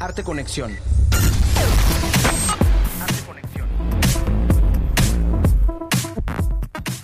Arte 0.00 0.24
Conexión. 0.24 0.78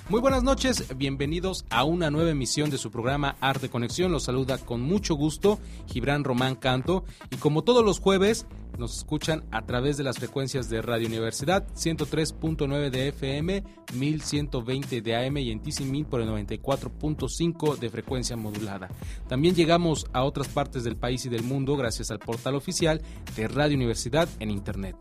Muy 0.08 0.21
buenas 0.21 0.45
noches, 0.45 0.84
bienvenidos 0.96 1.64
a 1.68 1.82
una 1.82 2.12
nueva 2.12 2.30
emisión 2.30 2.71
de 2.71 2.79
su 2.79 2.93
programa 2.93 3.34
Arte 3.40 3.68
Conexión. 3.68 4.12
Los 4.12 4.22
saluda 4.22 4.56
con 4.56 4.80
mucho 4.80 5.16
gusto 5.16 5.59
Gibran 5.88 6.23
Román 6.23 6.55
Canto 6.55 7.05
y 7.29 7.36
como 7.36 7.64
todos 7.64 7.84
los 7.84 7.98
jueves 7.98 8.46
nos 8.79 8.98
escuchan 8.98 9.42
a 9.50 9.66
través 9.66 9.96
de 9.96 10.05
las 10.05 10.19
frecuencias 10.19 10.70
de 10.70 10.80
Radio 10.80 11.09
Universidad 11.09 11.66
103.9 11.74 12.91
de 12.91 13.09
FM, 13.09 13.64
1120 13.95 15.00
de 15.00 15.27
AM 15.27 15.38
y 15.38 15.50
en 15.50 15.61
TC 15.61 16.07
por 16.09 16.20
el 16.20 16.29
94.5 16.29 17.77
de 17.77 17.91
frecuencia 17.91 18.36
modulada. 18.36 18.88
También 19.27 19.57
llegamos 19.57 20.07
a 20.12 20.23
otras 20.23 20.46
partes 20.46 20.84
del 20.84 20.95
país 20.95 21.27
y 21.27 21.30
del 21.30 21.43
mundo 21.43 21.77
gracias 21.77 22.12
al 22.12 22.20
portal 22.20 22.54
oficial 22.54 23.02
de 23.34 23.48
Radio 23.48 23.74
Universidad 23.74 24.29
en 24.38 24.52
Internet. 24.52 24.95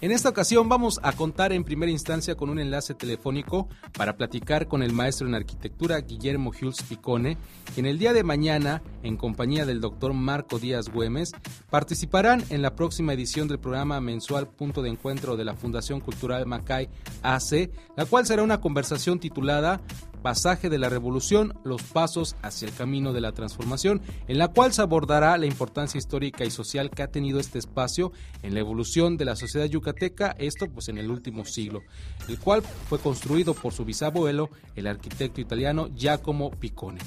En 0.00 0.12
esta 0.12 0.28
ocasión 0.28 0.68
vamos 0.68 1.00
a 1.02 1.10
contar 1.10 1.52
en 1.52 1.64
primera 1.64 1.90
instancia 1.90 2.36
con 2.36 2.50
un 2.50 2.60
enlace 2.60 2.94
telefónico 2.94 3.68
para 3.94 4.16
platicar 4.16 4.68
con 4.68 4.84
el 4.84 4.92
maestro 4.92 5.26
en 5.26 5.34
arquitectura 5.34 6.00
Guillermo 6.00 6.52
Hulz 6.52 6.84
Picone, 6.84 7.36
quien 7.74 7.84
el 7.84 7.98
día 7.98 8.12
de 8.12 8.22
mañana, 8.22 8.80
en 9.02 9.16
compañía 9.16 9.66
del 9.66 9.80
doctor 9.80 10.12
Marco 10.12 10.60
Díaz 10.60 10.88
Güemes, 10.88 11.32
participarán 11.68 12.44
en 12.50 12.62
la 12.62 12.76
próxima 12.76 13.12
edición 13.12 13.48
del 13.48 13.58
programa 13.58 14.00
mensual 14.00 14.46
Punto 14.46 14.82
de 14.82 14.90
Encuentro 14.90 15.36
de 15.36 15.44
la 15.44 15.54
Fundación 15.54 15.98
Cultural 15.98 16.46
Macay 16.46 16.88
AC, 17.22 17.68
la 17.96 18.06
cual 18.06 18.24
será 18.24 18.44
una 18.44 18.60
conversación 18.60 19.18
titulada 19.18 19.80
Pasaje 20.22 20.68
de 20.68 20.78
la 20.78 20.88
Revolución, 20.88 21.58
los 21.64 21.82
pasos 21.82 22.36
hacia 22.42 22.68
el 22.68 22.74
camino 22.74 23.12
de 23.12 23.20
la 23.20 23.32
transformación, 23.32 24.02
en 24.26 24.38
la 24.38 24.48
cual 24.48 24.72
se 24.72 24.82
abordará 24.82 25.36
la 25.38 25.46
importancia 25.46 25.98
histórica 25.98 26.44
y 26.44 26.50
social 26.50 26.90
que 26.90 27.02
ha 27.02 27.10
tenido 27.10 27.40
este 27.40 27.58
espacio 27.58 28.12
en 28.42 28.54
la 28.54 28.60
evolución 28.60 29.16
de 29.16 29.24
la 29.24 29.36
sociedad 29.36 29.66
yucateca, 29.66 30.34
esto 30.38 30.66
pues 30.68 30.88
en 30.88 30.98
el 30.98 31.10
último 31.10 31.44
siglo, 31.44 31.82
el 32.28 32.38
cual 32.38 32.62
fue 32.62 32.98
construido 32.98 33.54
por 33.54 33.72
su 33.72 33.84
bisabuelo, 33.84 34.50
el 34.76 34.86
arquitecto 34.86 35.40
italiano 35.40 35.88
Giacomo 35.94 36.50
Piccone. 36.50 37.00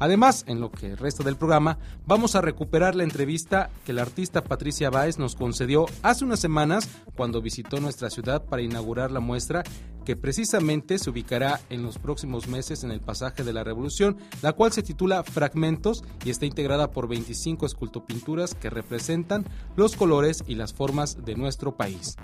Además, 0.00 0.44
en 0.48 0.60
lo 0.60 0.70
que 0.70 0.96
resta 0.96 1.22
del 1.22 1.36
programa, 1.36 1.78
vamos 2.06 2.34
a 2.34 2.40
recuperar 2.40 2.94
la 2.94 3.04
entrevista 3.04 3.68
que 3.84 3.92
la 3.92 4.00
artista 4.00 4.42
Patricia 4.42 4.88
Báez 4.88 5.18
nos 5.18 5.36
concedió 5.36 5.84
hace 6.02 6.24
unas 6.24 6.40
semanas 6.40 6.88
cuando 7.16 7.42
visitó 7.42 7.80
nuestra 7.80 8.08
ciudad 8.08 8.42
para 8.46 8.62
inaugurar 8.62 9.10
la 9.10 9.20
muestra 9.20 9.62
que 10.04 10.16
precisamente 10.16 10.98
se 10.98 11.10
ubicará 11.10 11.60
en 11.70 11.82
los 11.82 11.98
próximos 11.98 12.48
meses 12.48 12.84
en 12.84 12.90
el 12.90 13.00
pasaje 13.00 13.44
de 13.44 13.52
la 13.52 13.64
Revolución, 13.64 14.16
la 14.42 14.52
cual 14.52 14.72
se 14.72 14.82
titula 14.82 15.22
Fragmentos 15.22 16.02
y 16.24 16.30
está 16.30 16.46
integrada 16.46 16.90
por 16.90 17.08
25 17.08 17.66
escultopinturas 17.66 18.54
que 18.54 18.70
representan 18.70 19.44
los 19.76 19.96
colores 19.96 20.44
y 20.46 20.54
las 20.54 20.72
formas 20.72 21.24
de 21.24 21.34
nuestro 21.34 21.76
país. 21.76 22.16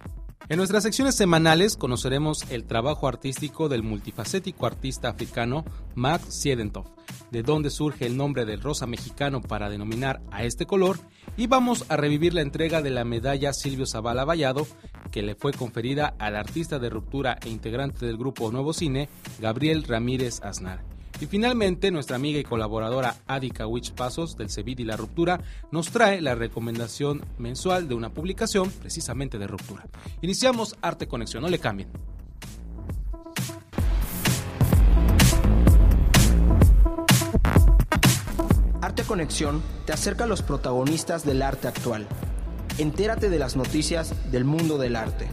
En 0.48 0.58
nuestras 0.58 0.84
secciones 0.84 1.16
semanales 1.16 1.77
conoceremos 1.77 2.48
el 2.50 2.66
trabajo 2.66 3.08
artístico 3.08 3.69
del 3.69 3.82
multifacético 3.82 4.66
artista 4.66 5.08
africano 5.08 5.64
Max 5.97 6.27
Siedentov, 6.28 6.84
de 7.32 7.42
dónde 7.42 7.70
surge 7.70 8.06
el 8.06 8.16
nombre 8.16 8.44
del 8.44 8.62
rosa 8.62 8.86
mexicano 8.86 9.41
para 9.41 9.69
denominar 9.69 10.22
a 10.30 10.44
este 10.44 10.64
color, 10.64 11.00
y 11.36 11.46
vamos 11.46 11.84
a 11.88 11.96
revivir 11.96 12.34
la 12.34 12.41
entrega 12.41 12.82
de 12.82 12.91
la 12.91 13.05
medalla 13.05 13.52
Silvio 13.52 13.86
Zavala 13.86 14.24
Vallado, 14.24 14.66
que 15.10 15.22
le 15.22 15.34
fue 15.34 15.52
conferida 15.52 16.14
al 16.19 16.36
artista 16.36 16.78
de 16.78 16.91
ruptura 16.91 17.38
e 17.42 17.48
integrante 17.48 18.06
del 18.06 18.16
grupo 18.16 18.50
Nuevo 18.50 18.72
Cine, 18.72 19.08
Gabriel 19.41 19.84
Ramírez 19.84 20.41
Aznar. 20.42 20.84
Y 21.20 21.27
finalmente, 21.27 21.91
nuestra 21.91 22.16
amiga 22.16 22.38
y 22.38 22.44
colaboradora 22.44 23.16
Adika 23.27 23.66
Wich 23.66 23.92
Pasos 23.92 24.36
del 24.36 24.50
Cebid 24.50 24.80
y 24.80 24.84
la 24.84 24.98
Ruptura 24.98 25.41
nos 25.72 25.91
trae 25.91 26.20
la 26.20 26.34
recomendación 26.34 27.24
mensual 27.38 27.88
de 27.88 27.94
una 27.94 28.10
publicación 28.10 28.70
precisamente 28.70 29.38
de 29.38 29.47
ruptura. 29.47 29.86
Iniciamos 30.20 30.77
Arte 30.82 31.08
Conexión, 31.08 31.42
no 31.42 31.48
le 31.48 31.58
cambien. 31.58 31.88
Arte 38.82 39.04
Conexión 39.04 39.62
te 39.87 39.92
acerca 39.92 40.25
a 40.25 40.26
los 40.26 40.42
protagonistas 40.42 41.25
del 41.25 41.42
arte 41.42 41.66
actual. 41.69 42.06
Entérate 42.78 43.31
de 43.31 43.38
las 43.38 43.56
noticias 43.56 44.31
del 44.31 44.44
mundo 44.44 44.76
del 44.76 44.97
arte. 44.97 45.28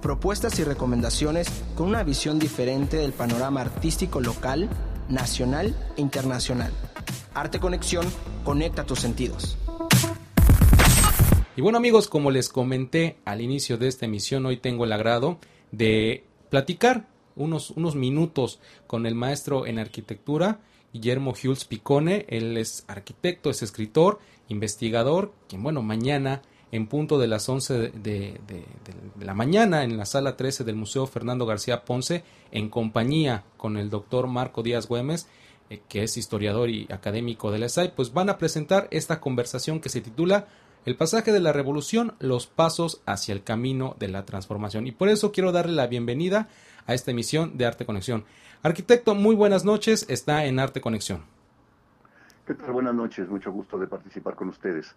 Propuestas 0.00 0.58
y 0.58 0.64
recomendaciones 0.64 1.48
con 1.76 1.88
una 1.88 2.02
visión 2.04 2.38
diferente 2.38 2.96
del 2.96 3.12
panorama 3.12 3.60
artístico 3.60 4.20
local 4.20 4.68
nacional 5.10 5.74
e 5.96 6.00
internacional. 6.00 6.72
Arte 7.34 7.60
Conexión 7.60 8.06
conecta 8.44 8.84
tus 8.84 9.00
sentidos. 9.00 9.58
Y 11.56 11.60
bueno 11.60 11.76
amigos, 11.76 12.08
como 12.08 12.30
les 12.30 12.48
comenté 12.48 13.18
al 13.26 13.42
inicio 13.42 13.76
de 13.76 13.88
esta 13.88 14.06
emisión, 14.06 14.46
hoy 14.46 14.56
tengo 14.56 14.84
el 14.84 14.92
agrado 14.92 15.38
de 15.70 16.24
platicar 16.48 17.06
unos, 17.36 17.70
unos 17.70 17.94
minutos 17.94 18.58
con 18.86 19.04
el 19.04 19.14
maestro 19.14 19.66
en 19.66 19.78
arquitectura, 19.78 20.60
Guillermo 20.92 21.32
Hulz 21.32 21.64
Picone. 21.64 22.26
Él 22.28 22.56
es 22.56 22.84
arquitecto, 22.88 23.50
es 23.50 23.62
escritor, 23.62 24.18
investigador, 24.48 25.32
quien 25.48 25.62
bueno, 25.62 25.82
mañana 25.82 26.42
en 26.72 26.86
punto 26.86 27.18
de 27.18 27.26
las 27.26 27.48
11 27.48 27.74
de, 27.74 27.90
de, 27.94 28.64
la 29.20 29.34
mañana 29.34 29.82
en 29.82 29.96
la 29.96 30.06
sala 30.06 30.36
13 30.36 30.64
del 30.64 30.76
Museo 30.76 31.06
Fernando 31.06 31.46
García 31.46 31.84
Ponce, 31.84 32.22
en 32.52 32.68
compañía 32.68 33.44
con 33.56 33.76
el 33.76 33.90
doctor 33.90 34.26
Marco 34.28 34.62
Díaz 34.62 34.86
Güemes, 34.86 35.26
eh, 35.68 35.80
que 35.88 36.02
es 36.04 36.16
historiador 36.16 36.70
y 36.70 36.86
académico 36.90 37.50
de 37.50 37.58
la 37.58 37.68
SAI, 37.68 37.94
pues 37.94 38.12
van 38.12 38.28
a 38.28 38.38
presentar 38.38 38.88
esta 38.90 39.20
conversación 39.20 39.80
que 39.80 39.88
se 39.88 40.00
titula 40.00 40.46
El 40.84 40.96
pasaje 40.96 41.32
de 41.32 41.40
la 41.40 41.52
revolución, 41.52 42.14
los 42.20 42.46
pasos 42.46 43.00
hacia 43.04 43.32
el 43.32 43.42
camino 43.42 43.96
de 43.98 44.08
la 44.08 44.24
transformación. 44.24 44.86
Y 44.86 44.92
por 44.92 45.08
eso 45.08 45.32
quiero 45.32 45.52
darle 45.52 45.74
la 45.74 45.88
bienvenida 45.88 46.48
a 46.86 46.94
esta 46.94 47.10
emisión 47.10 47.56
de 47.56 47.66
Arte 47.66 47.84
Conexión. 47.84 48.24
Arquitecto, 48.62 49.14
muy 49.14 49.34
buenas 49.34 49.64
noches, 49.64 50.04
está 50.10 50.44
en 50.44 50.58
Arte 50.58 50.82
Conexión. 50.82 51.22
¿Qué 52.46 52.52
tal? 52.52 52.72
Buenas 52.72 52.94
noches, 52.94 53.26
mucho 53.28 53.50
gusto 53.50 53.78
de 53.78 53.86
participar 53.86 54.34
con 54.34 54.50
ustedes. 54.50 54.94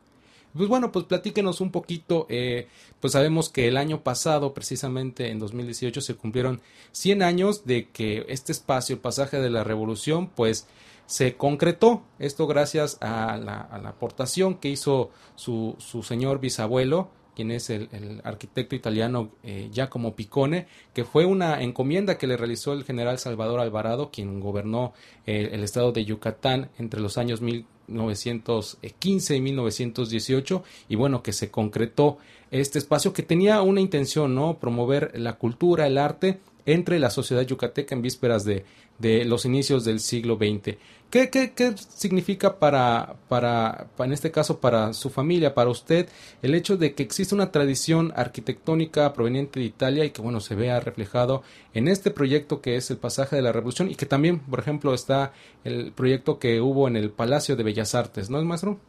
Pues 0.54 0.68
bueno, 0.68 0.92
pues 0.92 1.06
platíquenos 1.06 1.62
un 1.62 1.72
poquito. 1.72 2.28
Eh, 2.30 2.68
pues 3.00 3.14
sabemos 3.14 3.50
que 3.50 3.70
el 3.70 3.78
año 3.78 4.02
pasado, 4.02 4.54
precisamente 4.54 5.32
en 5.32 5.40
2018, 5.40 6.02
se 6.02 6.16
cumplieron 6.16 6.62
100 6.92 7.24
años 7.24 7.66
de 7.66 7.88
que 7.88 8.26
este 8.28 8.52
espacio, 8.52 8.96
el 8.96 9.02
pasaje 9.02 9.40
de 9.40 9.50
la 9.50 9.64
revolución, 9.64 10.28
pues 10.28 10.68
se 11.06 11.38
concretó. 11.38 12.04
Esto 12.20 12.48
gracias 12.48 12.98
a 13.02 13.38
la, 13.38 13.62
aportación 13.88 14.56
que 14.56 14.70
hizo 14.70 15.10
su, 15.36 15.76
su 15.80 16.04
señor 16.04 16.40
bisabuelo, 16.40 17.10
quien 17.36 17.52
es 17.52 17.70
el, 17.70 18.22
arquitecto 18.24 18.76
italiano 18.76 19.32
eh, 19.44 19.70
Giacomo 19.72 20.16
Piccone, 20.16 20.68
que 20.94 21.04
fue 21.04 21.26
una 21.26 21.62
encomienda 21.62 22.18
que 22.18 22.28
le 22.28 22.38
realizó 22.38 22.74
el 22.74 22.84
general 22.84 23.20
Salvador 23.20 23.60
Alvarado, 23.60 24.12
quien 24.12 24.40
gobernó 24.40 24.94
eh, 25.26 25.50
el 25.52 25.64
estado 25.64 25.92
de 25.92 26.06
Yucatán 26.06 26.70
entre 26.78 27.02
los 27.02 27.18
años 27.18 27.42
mil 27.42 27.66
1915 27.88 29.36
y 29.36 29.42
1918 29.42 30.64
y 30.88 30.96
bueno 30.96 31.22
que 31.22 31.34
se 31.34 31.52
concretó 31.52 32.18
este 32.50 32.80
espacio 32.80 33.12
que 33.12 33.24
tenía 33.24 33.62
una 33.62 33.82
intención 33.82 34.34
no 34.34 34.58
promover 34.58 35.12
la 35.20 35.34
cultura 35.34 35.86
el 35.86 35.98
arte 35.98 36.40
entre 36.66 36.98
la 36.98 37.10
sociedad 37.10 37.46
yucateca 37.46 37.94
en 37.94 38.02
vísperas 38.02 38.46
de, 38.46 38.64
de 39.00 39.26
los 39.26 39.46
inicios 39.46 39.84
del 39.84 40.00
siglo 40.00 40.38
XX. 40.38 40.78
¿Qué, 41.14 41.30
qué, 41.30 41.54
qué 41.54 41.76
significa 41.78 42.58
para, 42.58 43.18
para, 43.30 43.86
en 44.00 44.14
este 44.14 44.32
caso, 44.32 44.60
para 44.60 44.94
su 44.94 45.12
familia, 45.12 45.54
para 45.54 45.70
usted, 45.70 46.10
el 46.42 46.56
hecho 46.56 46.76
de 46.76 46.96
que 46.96 47.04
existe 47.04 47.36
una 47.36 47.52
tradición 47.52 48.12
arquitectónica 48.16 49.14
proveniente 49.14 49.60
de 49.60 49.68
Italia 49.68 50.06
y 50.06 50.10
que, 50.10 50.24
bueno, 50.24 50.40
se 50.40 50.56
vea 50.56 50.80
reflejado 50.80 51.44
en 51.76 51.88
este 51.88 52.10
proyecto 52.10 52.62
que 52.62 52.78
es 52.78 52.90
el 52.90 52.98
pasaje 52.98 53.36
de 53.36 53.44
la 53.44 53.52
Revolución 53.52 53.92
y 53.92 53.96
que 53.96 54.08
también, 54.08 54.40
por 54.40 54.58
ejemplo, 54.58 54.92
está 54.96 55.34
el 55.64 55.92
proyecto 55.92 56.40
que 56.40 56.60
hubo 56.62 56.88
en 56.88 56.96
el 56.96 57.12
Palacio 57.12 57.56
de 57.56 57.62
Bellas 57.64 57.94
Artes, 57.94 58.32
¿no 58.32 58.40
es, 58.40 58.46
maestro? 58.46 58.80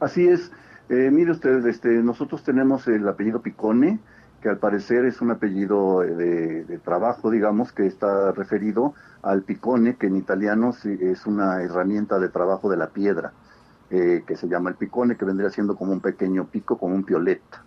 Así 0.00 0.26
es. 0.26 0.50
Eh, 0.88 1.10
mire 1.12 1.32
usted, 1.32 1.66
este, 1.66 1.90
nosotros 1.90 2.42
tenemos 2.42 2.88
el 2.88 3.06
apellido 3.06 3.42
Picone, 3.42 3.98
que 4.40 4.48
al 4.48 4.56
parecer 4.56 5.04
es 5.04 5.20
un 5.20 5.30
apellido 5.30 6.00
de, 6.00 6.80
trabajo, 6.82 7.30
digamos, 7.30 7.72
que 7.72 7.86
está 7.86 8.32
referido 8.32 8.94
al 9.22 9.42
picone, 9.42 9.96
que 9.96 10.06
en 10.06 10.16
italiano 10.16 10.72
es 10.84 11.26
una 11.26 11.62
herramienta 11.62 12.18
de 12.18 12.28
trabajo 12.28 12.70
de 12.70 12.76
la 12.76 12.88
piedra, 12.88 13.32
eh, 13.90 14.22
que 14.26 14.36
se 14.36 14.48
llama 14.48 14.70
el 14.70 14.76
picone, 14.76 15.16
que 15.16 15.24
vendría 15.24 15.50
siendo 15.50 15.76
como 15.76 15.92
un 15.92 16.00
pequeño 16.00 16.46
pico, 16.46 16.78
como 16.78 16.94
un 16.94 17.04
pioleta. 17.04 17.64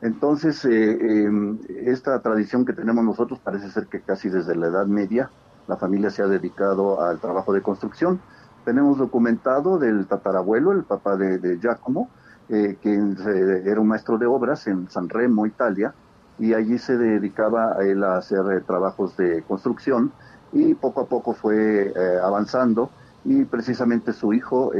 Entonces, 0.00 0.64
eh, 0.64 1.24
em, 1.24 1.58
esta 1.68 2.20
tradición 2.20 2.64
que 2.64 2.72
tenemos 2.72 3.04
nosotros 3.04 3.40
parece 3.40 3.70
ser 3.70 3.86
que 3.86 4.00
casi 4.00 4.28
desde 4.28 4.54
la 4.54 4.68
Edad 4.68 4.86
Media 4.86 5.30
la 5.66 5.76
familia 5.76 6.10
se 6.10 6.22
ha 6.22 6.26
dedicado 6.26 7.02
al 7.02 7.18
trabajo 7.18 7.52
de 7.52 7.62
construcción. 7.62 8.20
Tenemos 8.64 8.98
documentado 8.98 9.78
del 9.78 10.06
tatarabuelo, 10.06 10.72
el 10.72 10.84
papá 10.84 11.16
de 11.16 11.58
Giacomo, 11.58 12.08
eh, 12.50 12.78
que 12.80 12.94
era 13.66 13.78
un 13.78 13.88
maestro 13.88 14.16
de 14.16 14.24
obras 14.24 14.66
en 14.68 14.88
San 14.88 15.10
Remo, 15.10 15.44
Italia, 15.44 15.92
y 16.38 16.54
allí 16.54 16.78
se 16.78 16.96
dedicaba 16.96 17.74
a 17.76 17.84
él 17.84 18.02
a 18.02 18.16
hacer 18.16 18.40
eh, 18.52 18.62
trabajos 18.62 19.18
de 19.18 19.42
construcción 19.42 20.12
y 20.52 20.74
poco 20.74 21.02
a 21.02 21.06
poco 21.06 21.34
fue 21.34 21.92
eh, 21.94 22.18
avanzando 22.22 22.90
y 23.24 23.44
precisamente 23.44 24.12
su 24.12 24.32
hijo 24.32 24.72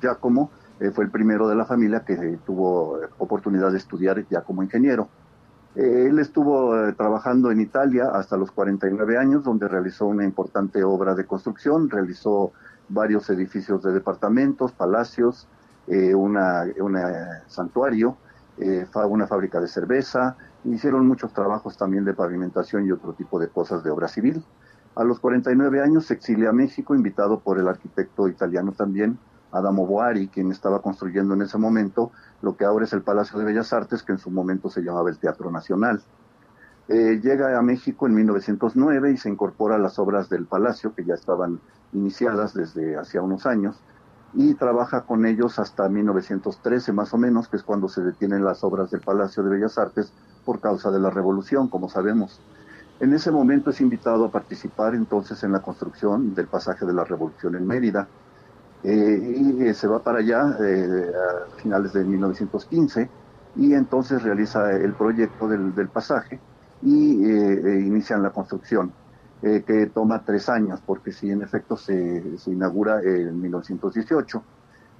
Giacomo 0.00 0.50
fue 0.94 1.04
el 1.04 1.10
primero 1.10 1.48
de 1.48 1.56
la 1.56 1.64
familia 1.64 2.00
que 2.00 2.38
tuvo 2.46 3.00
oportunidad 3.18 3.72
de 3.72 3.78
estudiar 3.78 4.24
ya 4.30 4.42
como 4.42 4.62
ingeniero. 4.62 5.08
él 5.74 6.18
estuvo 6.20 6.72
trabajando 6.94 7.50
en 7.50 7.60
Italia 7.60 8.10
hasta 8.14 8.36
los 8.36 8.52
49 8.52 9.18
años, 9.18 9.42
donde 9.42 9.66
realizó 9.66 10.06
una 10.06 10.24
importante 10.24 10.84
obra 10.84 11.14
de 11.14 11.26
construcción, 11.26 11.90
realizó 11.90 12.52
varios 12.88 13.28
edificios 13.28 13.82
de 13.82 13.92
departamentos, 13.92 14.72
palacios, 14.72 15.48
un 15.88 16.38
una 16.78 17.42
santuario, 17.48 18.16
una 19.08 19.26
fábrica 19.26 19.60
de 19.60 19.68
cerveza, 19.68 20.36
hicieron 20.64 21.06
muchos 21.06 21.32
trabajos 21.32 21.76
también 21.76 22.04
de 22.04 22.14
pavimentación 22.14 22.86
y 22.86 22.92
otro 22.92 23.12
tipo 23.12 23.38
de 23.38 23.48
cosas 23.48 23.82
de 23.82 23.90
obra 23.90 24.08
civil. 24.08 24.42
A 24.98 25.04
los 25.04 25.20
49 25.20 25.80
años 25.80 26.06
se 26.06 26.14
exilia 26.14 26.50
a 26.50 26.52
México, 26.52 26.92
invitado 26.92 27.38
por 27.38 27.60
el 27.60 27.68
arquitecto 27.68 28.26
italiano 28.26 28.72
también, 28.72 29.16
Adamo 29.52 29.86
Boari, 29.86 30.26
quien 30.26 30.50
estaba 30.50 30.82
construyendo 30.82 31.34
en 31.34 31.42
ese 31.42 31.56
momento 31.56 32.10
lo 32.42 32.56
que 32.56 32.64
ahora 32.64 32.84
es 32.84 32.92
el 32.92 33.02
Palacio 33.02 33.38
de 33.38 33.44
Bellas 33.44 33.72
Artes, 33.72 34.02
que 34.02 34.10
en 34.10 34.18
su 34.18 34.28
momento 34.32 34.68
se 34.68 34.82
llamaba 34.82 35.08
el 35.08 35.18
Teatro 35.18 35.52
Nacional. 35.52 36.02
Eh, 36.88 37.20
llega 37.22 37.56
a 37.56 37.62
México 37.62 38.08
en 38.08 38.14
1909 38.16 39.12
y 39.12 39.16
se 39.18 39.28
incorpora 39.28 39.76
a 39.76 39.78
las 39.78 40.00
obras 40.00 40.28
del 40.30 40.46
palacio, 40.46 40.92
que 40.96 41.04
ya 41.04 41.14
estaban 41.14 41.60
iniciadas 41.92 42.52
desde 42.52 42.96
hacía 42.96 43.22
unos 43.22 43.46
años, 43.46 43.80
y 44.34 44.54
trabaja 44.54 45.02
con 45.02 45.26
ellos 45.26 45.60
hasta 45.60 45.88
1913 45.88 46.92
más 46.92 47.14
o 47.14 47.18
menos, 47.18 47.46
que 47.46 47.56
es 47.56 47.62
cuando 47.62 47.88
se 47.88 48.02
detienen 48.02 48.44
las 48.44 48.64
obras 48.64 48.90
del 48.90 49.02
Palacio 49.02 49.44
de 49.44 49.50
Bellas 49.50 49.78
Artes 49.78 50.12
por 50.44 50.58
causa 50.58 50.90
de 50.90 50.98
la 50.98 51.10
revolución, 51.10 51.68
como 51.68 51.88
sabemos. 51.88 52.40
En 53.00 53.14
ese 53.14 53.30
momento 53.30 53.70
es 53.70 53.80
invitado 53.80 54.24
a 54.24 54.30
participar 54.30 54.94
entonces 54.94 55.42
en 55.44 55.52
la 55.52 55.60
construcción 55.60 56.34
del 56.34 56.48
pasaje 56.48 56.84
de 56.84 56.92
la 56.92 57.04
Revolución 57.04 57.54
en 57.54 57.66
Mérida. 57.66 58.08
Eh, 58.82 59.34
y 59.36 59.62
eh, 59.64 59.74
se 59.74 59.86
va 59.86 60.02
para 60.02 60.18
allá 60.18 60.56
eh, 60.60 61.12
a 61.12 61.56
finales 61.60 61.92
de 61.92 62.04
1915 62.04 63.08
y 63.56 63.74
entonces 63.74 64.22
realiza 64.22 64.70
el 64.72 64.92
proyecto 64.94 65.48
del, 65.48 65.88
pasaje 65.88 66.38
y 66.82 67.24
inician 67.24 68.22
la 68.22 68.30
construcción, 68.30 68.92
que 69.42 69.90
toma 69.92 70.22
tres 70.24 70.48
años, 70.48 70.80
porque 70.86 71.10
si 71.10 71.28
en 71.28 71.42
efecto 71.42 71.76
se, 71.76 72.38
se 72.38 72.52
inaugura 72.52 73.00
en 73.02 73.40
1918. 73.40 74.42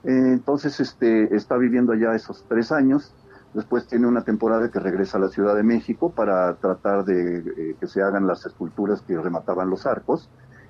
entonces 0.05 0.81
este, 0.81 1.37
está 1.37 1.57
viviendo 1.57 1.93
allá 1.93 2.17
esos 2.17 2.45
tres 2.49 2.73
años 2.73 3.13
Después 3.55 3.87
tiene 3.87 4.07
una 4.07 4.23
temporada 4.23 4.71
que 4.71 4.79
regresa 4.79 5.17
a 5.17 5.21
la 5.21 5.29
Ciudad 5.29 5.57
de 5.57 5.63
México 5.63 6.11
para 6.11 6.55
tratar 6.57 7.05
de 7.05 7.39
eh, 7.39 7.77
que 7.81 7.87
se 7.87 8.03
hagan 8.03 8.27
las 8.27 8.45
esculturas 8.45 9.01
que 9.03 9.17
remataban 9.17 9.71
los 9.71 9.87
arcos. 9.87 10.29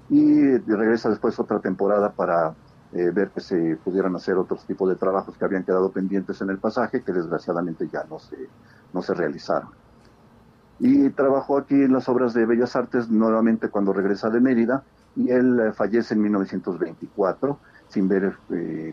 Y 0.08 0.56
regresa 0.58 1.10
después 1.10 1.38
otra 1.38 1.60
temporada 1.60 2.12
para 2.12 2.54
eh, 2.92 3.10
ver 3.10 3.30
que 3.30 3.40
se 3.40 3.76
pudieran 3.84 4.14
hacer 4.16 4.36
otros 4.36 4.64
tipos 4.64 4.88
de 4.88 4.96
trabajos 4.96 5.36
que 5.36 5.44
habían 5.44 5.64
quedado 5.64 5.90
pendientes 5.90 6.40
en 6.40 6.50
el 6.50 6.58
pasaje, 6.58 7.02
que 7.02 7.12
desgraciadamente 7.12 7.88
ya 7.92 8.04
no 8.08 8.18
se, 8.18 8.48
no 8.94 9.02
se 9.02 9.12
realizaron. 9.12 9.70
Y 10.78 11.10
trabajó 11.10 11.58
aquí 11.58 11.74
en 11.74 11.92
las 11.92 12.08
obras 12.08 12.32
de 12.32 12.46
Bellas 12.46 12.76
Artes 12.76 13.10
nuevamente 13.10 13.68
cuando 13.68 13.92
regresa 13.92 14.30
de 14.30 14.40
Mérida 14.40 14.84
y 15.16 15.30
él 15.30 15.58
eh, 15.60 15.72
fallece 15.72 16.14
en 16.14 16.22
1924 16.22 17.58
sin 17.88 18.06
ver 18.06 18.36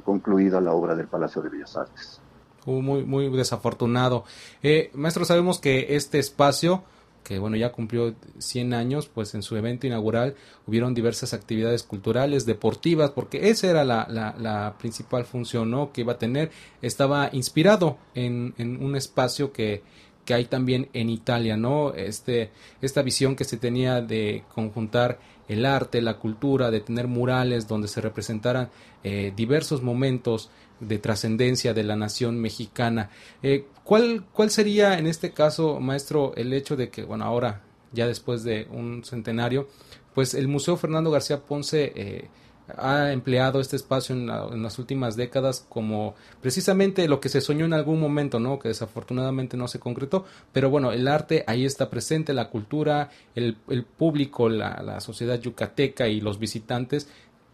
concluida 0.05 0.61
la 0.61 0.71
obra 0.71 0.95
del 0.95 1.07
Palacio 1.07 1.41
de 1.41 1.49
Bellas 1.49 1.75
Artes 1.75 2.21
muy, 2.65 3.03
muy 3.03 3.29
desafortunado. 3.29 4.25
Eh, 4.63 4.91
maestro, 4.93 5.25
sabemos 5.25 5.59
que 5.59 5.95
este 5.95 6.19
espacio, 6.19 6.83
que 7.23 7.39
bueno, 7.39 7.55
ya 7.57 7.71
cumplió 7.71 8.15
100 8.37 8.73
años, 8.73 9.07
pues 9.07 9.33
en 9.35 9.43
su 9.43 9.55
evento 9.55 9.87
inaugural 9.87 10.35
hubieron 10.67 10.93
diversas 10.93 11.33
actividades 11.33 11.83
culturales, 11.83 12.45
deportivas, 12.45 13.11
porque 13.11 13.49
esa 13.49 13.69
era 13.69 13.83
la, 13.83 14.07
la, 14.09 14.75
principal 14.77 15.25
función 15.25 15.71
¿no? 15.71 15.91
que 15.91 16.01
iba 16.01 16.13
a 16.13 16.17
tener. 16.17 16.51
Estaba 16.81 17.29
inspirado 17.33 17.97
en, 18.13 18.53
en 18.57 18.83
un 18.83 18.95
espacio 18.95 19.51
que, 19.51 19.83
que 20.25 20.33
hay 20.33 20.45
también 20.45 20.89
en 20.93 21.09
Italia, 21.09 21.55
¿no? 21.55 21.93
Este, 21.93 22.49
esta 22.81 23.03
visión 23.03 23.35
que 23.35 23.43
se 23.45 23.57
tenía 23.57 24.01
de 24.01 24.43
conjuntar 24.53 25.19
el 25.47 25.65
arte, 25.65 26.01
la 26.01 26.17
cultura, 26.17 26.71
de 26.71 26.81
tener 26.81 27.07
murales 27.07 27.67
donde 27.67 27.87
se 27.87 28.01
representaran 28.01 28.69
eh, 29.03 29.31
diversos 29.35 29.83
momentos 29.83 30.49
de 30.87 30.97
trascendencia 30.99 31.73
de 31.73 31.83
la 31.83 31.95
nación 31.95 32.39
mexicana. 32.39 33.09
Eh, 33.43 33.65
¿cuál, 33.83 34.25
¿Cuál 34.31 34.49
sería 34.49 34.97
en 34.97 35.07
este 35.07 35.31
caso, 35.31 35.79
maestro, 35.79 36.33
el 36.35 36.53
hecho 36.53 36.75
de 36.75 36.89
que, 36.89 37.03
bueno, 37.03 37.25
ahora, 37.25 37.63
ya 37.91 38.07
después 38.07 38.43
de 38.43 38.67
un 38.71 39.03
centenario, 39.03 39.67
pues 40.13 40.33
el 40.33 40.47
Museo 40.47 40.77
Fernando 40.77 41.11
García 41.11 41.41
Ponce 41.41 41.91
eh, 41.95 42.29
ha 42.77 43.11
empleado 43.11 43.59
este 43.59 43.75
espacio 43.75 44.15
en, 44.15 44.27
las 44.27 44.79
últimas 44.79 45.15
décadas 45.15 45.65
como 45.69 46.15
precisamente 46.41 47.07
lo 47.07 47.19
que 47.19 47.29
se 47.29 47.41
soñó 47.41 47.65
en 47.65 47.73
algún 47.73 47.99
momento, 47.99 48.39
¿no? 48.39 48.59
Que 48.59 48.69
desafortunadamente 48.69 49.57
no 49.57 49.67
se 49.67 49.79
concretó, 49.79 50.25
pero 50.51 50.69
bueno, 50.69 50.91
el 50.91 51.07
arte 51.07 51.43
ahí 51.47 51.65
está 51.65 51.89
presente, 51.89 52.33
la 52.33 52.49
cultura, 52.49 53.11
el, 53.35 53.57
el 53.69 53.83
público, 53.83 54.49
la, 54.49 54.81
la 54.83 54.99
sociedad 54.99 55.39
yucateca 55.39 56.07
y 56.07 56.21
los 56.21 56.39
visitantes 56.39 57.07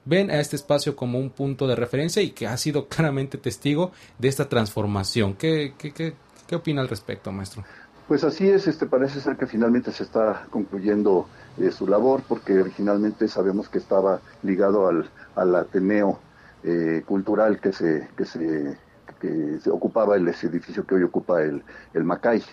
ven 0.06 0.30
a 0.31 0.39
este 0.39 0.56
espacio 0.56 0.95
como 0.95 1.19
un 1.19 1.30
punto 1.30 1.68
de 1.68 1.75
referencia 1.75 2.21
y 2.21 2.31
que 2.31 2.48
ha 2.48 2.57
sido 2.57 2.88
claramente 2.88 3.38
testigo 3.38 3.92
de 4.18 4.27
esta 4.27 4.50
transformación. 4.50 5.36
¿Qué, 5.36 5.74
qué, 5.77 5.92
qué, 5.92 6.13
qué 6.48 6.56
opina 6.56 6.81
al 6.81 6.89
respecto, 6.89 7.31
maestro? 7.31 7.63
Pues 8.07 8.24
así 8.24 8.50
es, 8.50 8.68
este 8.68 8.88
parece 8.88 9.21
ser 9.21 9.38
que 9.38 9.48
finalmente 9.48 9.92
se 9.92 10.03
está 10.03 10.45
concluyendo 10.50 11.27
eh, 11.57 11.71
su 11.71 11.88
labor, 11.88 12.24
porque 12.27 12.59
originalmente 12.59 13.27
sabemos 13.27 13.69
que 13.69 13.77
estaba 13.77 14.19
ligado 14.44 14.88
al, 14.88 15.09
al 15.36 15.56
Ateneo 15.56 16.19
eh, 16.63 17.03
Cultural 17.06 17.59
que 17.62 17.71
se, 17.71 18.09
que 18.18 18.25
se, 18.25 18.77
que 19.19 19.59
ocupaba 19.69 20.18
el 20.18 20.27
ese 20.27 20.48
edificio 20.48 20.86
que 20.86 20.95
hoy 20.95 21.03
ocupa 21.03 21.42
el, 21.42 21.63
el 21.94 22.03
Macay, 22.03 22.44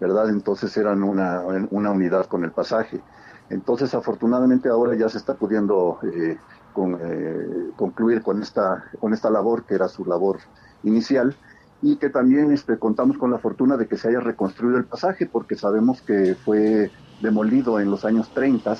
¿verdad? 0.00 0.30
Entonces 0.30 0.74
eran 0.76 1.02
una, 1.02 1.42
una 1.70 1.90
unidad 1.90 2.26
con 2.26 2.44
el 2.44 2.52
pasaje. 2.52 3.00
Entonces, 3.50 3.94
afortunadamente 3.94 4.68
ahora 4.68 4.96
ya 4.96 5.08
se 5.08 5.18
está 5.18 5.34
pudiendo 5.34 5.98
eh, 6.02 6.38
con, 6.76 6.98
eh, 7.00 7.70
concluir 7.74 8.22
con 8.22 8.42
esta, 8.42 8.84
con 9.00 9.14
esta 9.14 9.30
labor, 9.30 9.64
que 9.64 9.74
era 9.74 9.88
su 9.88 10.04
labor 10.04 10.40
inicial, 10.82 11.34
y 11.80 11.96
que 11.96 12.10
también 12.10 12.52
este, 12.52 12.78
contamos 12.78 13.16
con 13.16 13.30
la 13.30 13.38
fortuna 13.38 13.78
de 13.78 13.86
que 13.88 13.96
se 13.96 14.08
haya 14.08 14.20
reconstruido 14.20 14.76
el 14.76 14.84
pasaje, 14.84 15.24
porque 15.24 15.56
sabemos 15.56 16.02
que 16.02 16.34
fue 16.34 16.90
demolido 17.22 17.80
en 17.80 17.90
los 17.90 18.04
años 18.04 18.28
30 18.34 18.76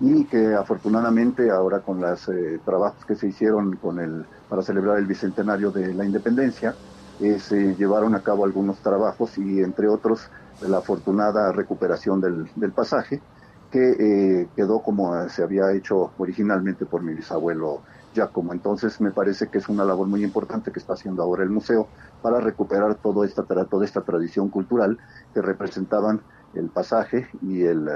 y 0.00 0.24
que 0.24 0.54
afortunadamente 0.54 1.50
ahora 1.50 1.80
con 1.80 2.00
los 2.00 2.28
eh, 2.28 2.58
trabajos 2.64 3.04
que 3.04 3.14
se 3.14 3.28
hicieron 3.28 3.76
con 3.76 4.00
el, 4.00 4.24
para 4.48 4.62
celebrar 4.62 4.98
el 4.98 5.06
bicentenario 5.06 5.70
de 5.70 5.94
la 5.94 6.04
independencia, 6.04 6.74
eh, 7.20 7.38
se 7.38 7.76
llevaron 7.76 8.16
a 8.16 8.20
cabo 8.20 8.44
algunos 8.44 8.78
trabajos 8.78 9.38
y 9.38 9.60
entre 9.60 9.88
otros 9.88 10.28
la 10.66 10.78
afortunada 10.78 11.52
recuperación 11.52 12.20
del, 12.20 12.50
del 12.56 12.72
pasaje 12.72 13.20
que 13.70 13.90
eh, 13.98 14.48
quedó 14.56 14.82
como 14.82 15.28
se 15.28 15.42
había 15.42 15.72
hecho 15.72 16.12
originalmente 16.18 16.86
por 16.86 17.02
mi 17.02 17.14
bisabuelo 17.14 17.82
Giacomo. 18.14 18.52
Entonces 18.52 19.00
me 19.00 19.10
parece 19.10 19.48
que 19.48 19.58
es 19.58 19.68
una 19.68 19.84
labor 19.84 20.06
muy 20.06 20.24
importante 20.24 20.72
que 20.72 20.78
está 20.78 20.94
haciendo 20.94 21.22
ahora 21.22 21.42
el 21.42 21.50
museo 21.50 21.88
para 22.22 22.40
recuperar 22.40 22.94
toda 22.96 23.26
esta, 23.26 23.42
toda 23.44 23.84
esta 23.84 24.00
tradición 24.02 24.48
cultural 24.48 24.98
que 25.34 25.42
representaban 25.42 26.22
el 26.54 26.68
pasaje 26.68 27.28
y 27.42 27.62
el, 27.62 27.88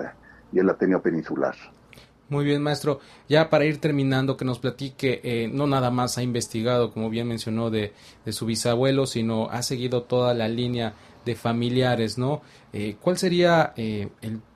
y 0.52 0.58
el 0.58 0.68
Ateneo 0.68 1.00
Peninsular. 1.00 1.54
Muy 2.28 2.44
bien, 2.44 2.62
maestro. 2.62 3.00
Ya 3.28 3.50
para 3.50 3.64
ir 3.64 3.78
terminando, 3.78 4.36
que 4.36 4.44
nos 4.44 4.58
platique, 4.58 5.20
eh, 5.22 5.48
no 5.52 5.66
nada 5.66 5.90
más 5.90 6.16
ha 6.16 6.22
investigado, 6.22 6.90
como 6.90 7.10
bien 7.10 7.28
mencionó, 7.28 7.68
de, 7.70 7.92
su 8.30 8.46
bisabuelo, 8.46 9.06
sino 9.06 9.50
ha 9.50 9.62
seguido 9.62 10.04
toda 10.04 10.32
la 10.32 10.48
línea 10.48 10.94
de 11.26 11.34
familiares, 11.34 12.16
¿no? 12.16 12.40
Eh, 12.72 12.96
¿Cuál 13.02 13.18
sería 13.18 13.74
el 13.76 14.10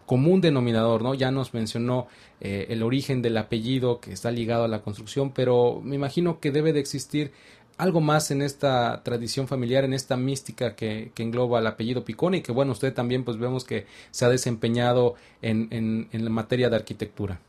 común 0.06 0.40
denominador, 0.40 1.02
¿no? 1.02 1.14
Ya 1.14 1.30
nos 1.30 1.52
mencionó 1.52 2.06
eh, 2.40 2.66
el 2.70 2.82
origen 2.82 3.22
del 3.22 3.36
apellido 3.36 4.00
que 4.00 4.12
está 4.12 4.30
ligado 4.30 4.64
a 4.64 4.68
la 4.68 4.82
construcción, 4.82 5.32
pero 5.32 5.80
me 5.84 5.96
imagino 5.96 6.40
que 6.40 6.50
debe 6.52 6.72
de 6.72 6.80
existir 6.80 7.32
algo 7.76 8.00
más 8.00 8.30
en 8.30 8.40
esta 8.40 9.02
tradición 9.02 9.48
familiar, 9.48 9.84
en 9.84 9.92
esta 9.92 10.16
mística 10.16 10.74
que, 10.74 11.12
engloba 11.18 11.58
el 11.58 11.66
apellido 11.66 12.04
Picone 12.04 12.38
y 12.38 12.40
que 12.40 12.52
bueno, 12.52 12.72
usted 12.72 12.94
también 12.94 13.24
pues 13.24 13.36
vemos 13.36 13.64
que 13.64 13.86
se 14.10 14.24
ha 14.24 14.28
desempeñado 14.28 15.14
en, 15.42 15.68
en, 15.70 16.24
la 16.24 16.30
materia 16.30 16.70
de 16.70 16.76
arquitectura. 16.76 17.40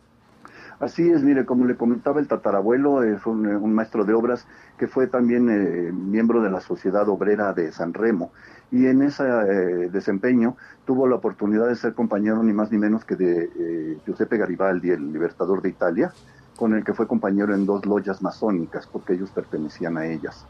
Así 0.79 1.10
es, 1.10 1.24
mire, 1.24 1.46
como 1.46 1.65
le 1.65 1.75
comentaba 1.75 2.19
el 2.19 2.27
tatarabuelo, 2.27 3.01
es 3.03 3.25
eh, 3.25 3.29
un, 3.29 3.48
un 3.48 3.74
maestro 3.74 4.05
de 4.05 4.13
obras 4.13 4.46
que 4.77 4.88
fue 4.88 5.07
también 5.07 5.50
eh, 5.50 5.91
miembro 5.91 6.41
de 6.41 6.51
la 6.51 6.62
Sociedad 6.62 7.10
Obrera 7.10 7.53
de 7.53 7.72
San 7.72 7.93
Remo 7.93 8.31
y 8.72 8.86
en 8.86 9.01
ese 9.01 9.24
eh, 9.24 9.89
desempeño 9.91 10.55
tuvo 10.86 11.07
la 11.07 11.15
oportunidad 11.15 11.67
de 11.67 11.75
ser 11.75 11.93
compañero 11.93 12.43
ni 12.43 12.53
más 12.53 12.72
ni 12.72 12.77
menos 12.77 13.05
que 13.05 13.15
de 13.15 13.50
eh, 13.57 13.98
Giuseppe 14.05 14.38
Garibaldi, 14.38 14.91
el 14.91 15.12
libertador 15.12 15.62
de 15.62 15.69
Italia, 15.69 16.12
con 16.55 16.74
el 16.74 16.84
que 16.84 16.93
fue 16.93 17.07
compañero 17.07 17.53
en 17.53 17.65
dos 17.65 17.86
loyas 17.86 18.22
masónicas, 18.22 18.88
porque 18.88 19.13
ellos 19.13 19.29
pertenecían 19.31 19.98
a 19.98 20.05
ellas. 20.05 20.46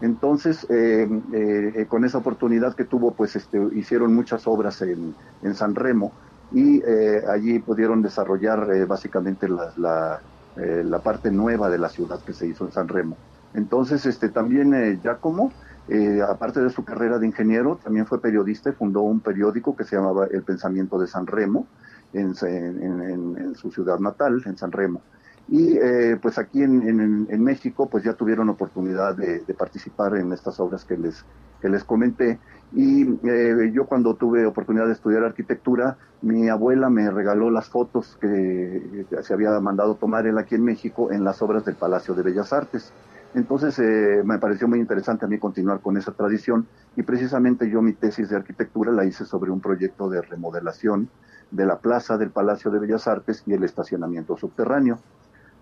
Entonces, 0.00 0.64
eh, 0.70 1.86
con 1.88 2.04
esa 2.04 2.18
oportunidad 2.18 2.76
que 2.76 2.84
tuvo, 2.84 3.14
pues 3.14 3.34
este, 3.34 3.60
hicieron 3.74 4.14
muchas 4.14 4.46
obras 4.46 4.80
en 4.82 5.54
San 5.54 5.74
Remo 5.74 6.12
y 6.52 6.82
allí 7.28 7.58
pudieron 7.58 8.02
desarrollar 8.02 8.86
básicamente 8.86 9.48
la, 9.48 9.72
la, 9.76 10.20
la 10.56 10.98
parte 11.00 11.30
nueva 11.30 11.70
de 11.70 11.78
la 11.78 11.88
ciudad 11.88 12.20
que 12.20 12.32
se 12.32 12.46
hizo 12.46 12.64
en 12.64 12.72
San 12.72 12.88
Remo 12.88 13.16
Entonces, 13.54 14.06
este, 14.06 14.28
también 14.28 14.74
eh, 14.74 14.98
Giacomo, 15.02 15.52
eh, 15.88 16.20
aparte 16.26 16.60
de 16.60 16.70
su 16.70 16.84
carrera 16.84 17.18
de 17.18 17.26
ingeniero, 17.26 17.78
también 17.82 18.06
fue 18.06 18.20
periodista 18.20 18.70
y 18.70 18.72
fundó 18.72 19.02
un 19.02 19.20
periódico 19.20 19.76
que 19.76 19.84
se 19.84 19.96
llamaba 19.96 20.26
El 20.26 20.42
Pensamiento 20.42 20.98
de 20.98 21.06
San 21.06 21.26
Remo, 21.26 21.66
en, 22.12 22.34
su 22.34 23.70
ciudad 23.70 23.98
natal, 23.98 24.42
en 24.46 24.56
San 24.56 24.72
Remo. 24.72 25.02
Y 25.48 25.78
eh, 25.78 26.18
pues 26.20 26.38
aquí 26.38 26.62
en, 26.62 27.42
México 27.42 27.88
pues 27.88 28.04
ya 28.04 28.12
tuvieron 28.12 28.48
oportunidad 28.48 29.16
de, 29.16 29.40
participar 29.54 30.16
en 30.16 30.32
estas 30.32 30.60
obras 30.60 30.84
que 30.84 30.96
les, 30.96 31.24
que 31.60 31.68
les 31.68 31.84
comenté. 31.84 32.38
Y 32.72 33.02
eh, 33.26 33.70
yo 33.72 33.86
cuando 33.86 34.14
tuve 34.14 34.44
oportunidad 34.44 34.86
de 34.86 34.92
estudiar 34.92 35.24
arquitectura, 35.24 35.96
mi 36.20 36.48
abuela 36.48 36.90
me 36.90 37.10
regaló 37.10 37.50
las 37.50 37.68
fotos 37.68 38.18
que 38.20 39.06
se 39.22 39.32
había 39.32 39.58
mandado 39.60 39.94
tomar 39.94 40.26
él 40.26 40.36
aquí 40.36 40.54
en 40.54 40.64
México 40.64 41.10
en 41.10 41.24
las 41.24 41.40
obras 41.40 41.64
del 41.64 41.76
Palacio 41.76 42.14
de 42.14 42.22
Bellas 42.22 42.52
Artes. 42.52 42.92
Entonces 43.34 43.78
eh, 43.78 44.22
me 44.24 44.38
pareció 44.38 44.68
muy 44.68 44.80
interesante 44.80 45.24
a 45.24 45.28
mí 45.28 45.38
continuar 45.38 45.80
con 45.80 45.96
esa 45.96 46.12
tradición 46.12 46.66
y 46.96 47.02
precisamente 47.02 47.70
yo 47.70 47.82
mi 47.82 47.92
tesis 47.92 48.30
de 48.30 48.36
arquitectura 48.36 48.90
la 48.90 49.04
hice 49.04 49.24
sobre 49.24 49.50
un 49.50 49.60
proyecto 49.60 50.08
de 50.08 50.22
remodelación 50.22 51.08
de 51.50 51.66
la 51.66 51.78
plaza 51.78 52.18
del 52.18 52.30
Palacio 52.30 52.70
de 52.70 52.78
Bellas 52.78 53.06
Artes 53.06 53.42
y 53.46 53.52
el 53.54 53.64
estacionamiento 53.64 54.36
subterráneo. 54.36 54.98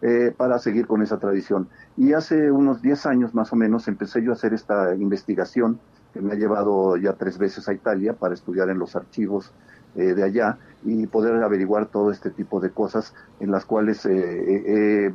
Eh, 0.02 0.34
para 0.36 0.58
seguir 0.58 0.86
con 0.86 1.00
esa 1.00 1.16
tradición. 1.16 1.68
Y 1.96 2.12
hace 2.12 2.50
unos 2.52 2.82
10 2.82 3.06
años 3.06 3.34
más 3.34 3.54
o 3.54 3.56
menos 3.56 3.88
empecé 3.88 4.22
yo 4.22 4.30
a 4.30 4.34
hacer 4.34 4.52
esta 4.52 4.94
investigación 4.94 5.80
que 6.16 6.22
me 6.22 6.32
ha 6.32 6.36
llevado 6.36 6.96
ya 6.96 7.12
tres 7.12 7.36
veces 7.36 7.68
a 7.68 7.74
Italia 7.74 8.14
para 8.14 8.32
estudiar 8.32 8.70
en 8.70 8.78
los 8.78 8.96
archivos 8.96 9.52
eh, 9.94 10.14
de 10.14 10.24
allá 10.24 10.56
y 10.82 11.06
poder 11.06 11.42
averiguar 11.42 11.86
todo 11.86 12.10
este 12.10 12.30
tipo 12.30 12.58
de 12.58 12.70
cosas 12.70 13.12
en 13.38 13.50
las 13.50 13.66
cuales 13.66 14.06
he 14.06 15.12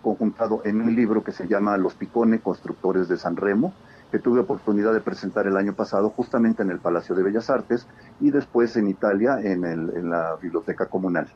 conjuntado 0.00 0.62
en 0.64 0.80
un 0.80 0.94
libro 0.94 1.24
que 1.24 1.32
se 1.32 1.48
llama 1.48 1.76
Los 1.76 1.94
Picone, 1.94 2.38
Constructores 2.38 3.08
de 3.08 3.16
San 3.16 3.36
Remo, 3.36 3.74
que 4.12 4.20
tuve 4.20 4.40
oportunidad 4.40 4.92
de 4.92 5.00
presentar 5.00 5.46
el 5.48 5.56
año 5.56 5.74
pasado 5.74 6.10
justamente 6.10 6.62
en 6.62 6.70
el 6.70 6.78
Palacio 6.78 7.16
de 7.16 7.24
Bellas 7.24 7.50
Artes 7.50 7.86
y 8.20 8.30
después 8.30 8.76
en 8.76 8.88
Italia 8.88 9.40
en, 9.42 9.64
en 9.64 10.08
la 10.08 10.36
Biblioteca 10.40 10.86
Comunal. 10.86 11.26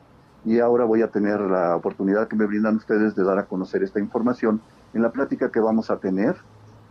Y 0.45 0.59
ahora 0.59 0.85
voy 0.85 1.01
a 1.01 1.09
tener 1.09 1.41
la 1.41 1.75
oportunidad 1.75 2.27
que 2.27 2.35
me 2.35 2.45
brindan 2.45 2.77
ustedes 2.77 3.15
de 3.15 3.23
dar 3.23 3.37
a 3.37 3.45
conocer 3.45 3.83
esta 3.83 3.99
información 3.99 4.61
en 4.93 5.01
la 5.01 5.11
plática 5.11 5.51
que 5.51 5.59
vamos 5.59 5.89
a 5.89 5.97
tener 5.97 6.35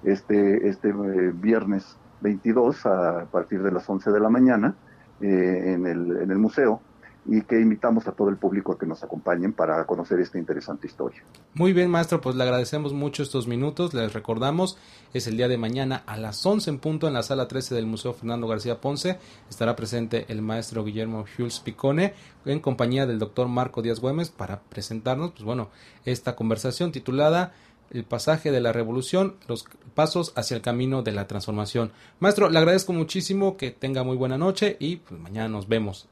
este, 0.05 0.69
este 0.69 0.89
eh, 0.89 1.33
viernes 1.35 1.97
22 2.23 2.87
a 2.87 3.27
partir 3.31 3.63
de 3.63 3.73
las 3.73 3.89
11 3.89 4.11
de 4.11 4.21
la 4.21 4.29
mañana 4.29 4.75
eh, 5.21 5.75
en, 5.75 5.87
el, 5.87 6.17
en 6.23 6.31
el 6.31 6.39
museo 6.39 6.81
y 7.25 7.43
que 7.43 7.61
invitamos 7.61 8.09
a 8.09 8.13
todo 8.13 8.29
el 8.29 8.37
público 8.37 8.73
a 8.73 8.79
que 8.79 8.87
nos 8.87 9.03
acompañen 9.05 9.53
para 9.53 9.85
conocer 9.87 10.19
esta 10.19 10.39
interesante 10.39 10.89
historia. 10.89 11.23
Muy 11.55 11.73
bien, 11.73 11.91
maestro, 11.91 12.21
pues 12.21 12.35
le 12.35 12.43
agradecemos 12.43 12.93
mucho 12.93 13.23
estos 13.23 13.47
minutos. 13.47 13.95
Les 13.95 14.13
recordamos, 14.13 14.77
es 15.15 15.29
el 15.29 15.37
día 15.37 15.47
de 15.47 15.57
mañana 15.57 16.03
a 16.07 16.17
las 16.17 16.45
11 16.45 16.71
en 16.71 16.79
punto 16.79 17.07
en 17.07 17.15
la 17.15 17.23
sala 17.23 17.47
13 17.47 17.77
del 17.77 17.87
Museo 17.87 18.13
Fernando 18.13 18.49
García 18.49 18.81
Ponce. 18.81 19.19
Estará 19.49 19.77
presente 19.77 20.27
el 20.29 20.43
maestro 20.43 20.85
Guillermo 20.85 21.25
Jules 21.37 21.61
Picone 21.61 22.15
en 22.45 22.59
compañía 22.59 23.07
del 23.07 23.21
doctor 23.21 23.47
Marco 23.47 23.83
Díaz 23.83 24.01
Güemes 24.01 24.31
para 24.31 24.61
presentarnos, 24.61 25.31
pues 25.31 25.45
bueno, 25.45 25.71
esta 26.05 26.35
conversación 26.35 26.91
titulada 26.91 27.53
el 27.93 28.05
pasaje 28.05 28.51
de 28.51 28.61
la 28.61 28.73
revolución, 28.73 29.37
los 29.49 29.65
pasos 29.95 30.33
hacia 30.37 30.57
el 30.57 30.63
camino 30.63 31.03
de 31.03 31.13
la 31.13 31.27
transformación. 31.27 31.93
Maestro, 32.21 32.49
le 32.49 32.59
agradezco 32.59 32.93
muchísimo, 32.93 33.57
que 33.57 33.71
tenga 33.71 34.03
muy 34.03 34.17
buena 34.17 34.39
noche 34.39 34.77
y 34.81 34.97
pues 34.97 35.21
mañana 35.21 35.49
nos 35.49 35.69
vemos. 35.69 36.09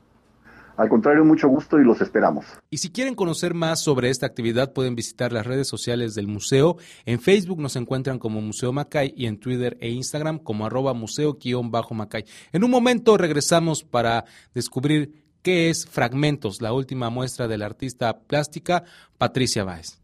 Al 0.77 0.89
contrario, 0.89 1.25
mucho 1.27 1.47
gusto 1.47 1.79
y 1.79 1.85
los 1.85 2.01
esperamos. 2.01 2.47
Y 2.71 2.79
si 2.79 2.91
quieren 2.91 3.15
conocer 3.15 3.53
más 3.53 3.81
sobre 3.81 4.09
esta 4.09 4.25
actividad, 4.25 4.73
pueden 4.73 4.95
visitar 4.95 5.31
las 5.31 5.47
redes 5.47 5.69
sociales 5.69 6.15
del 6.15 6.27
museo. 6.27 6.79
En 7.05 7.21
Facebook 7.21 7.61
nos 7.61 7.77
encuentran 7.77 8.19
como 8.19 8.41
Museo 8.41 8.73
Macay 8.73 9.13
y 9.15 9.27
en 9.27 9.39
Twitter 9.39 9.77
e 9.81 9.91
Instagram 9.91 10.39
como 10.39 10.65
arroba 10.65 10.95
museo-macay. 10.95 12.25
En 12.53 12.65
un 12.65 12.71
momento 12.71 13.19
regresamos 13.19 13.85
para 13.85 14.25
descubrir 14.55 15.23
qué 15.43 15.69
es 15.69 15.87
Fragmentos, 15.87 16.63
la 16.63 16.73
última 16.73 17.11
muestra 17.11 17.47
de 17.47 17.59
la 17.59 17.67
artista 17.67 18.21
plástica 18.21 18.85
Patricia 19.19 19.65
Báez. 19.65 20.00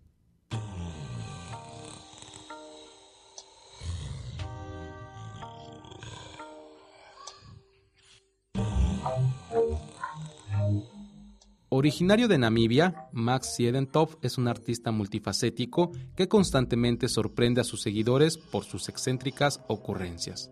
Originario 11.79 12.27
de 12.27 12.39
Namibia, 12.39 13.11
Max 13.13 13.55
Siedentov 13.55 14.17
es 14.23 14.39
un 14.39 14.49
artista 14.49 14.93
multifacético 14.93 15.93
que 16.17 16.27
constantemente 16.27 17.07
sorprende 17.07 17.61
a 17.61 17.65
sus 17.65 17.83
seguidores 17.83 18.39
por 18.39 18.65
sus 18.65 18.89
excéntricas 18.89 19.61
ocurrencias. 19.69 20.51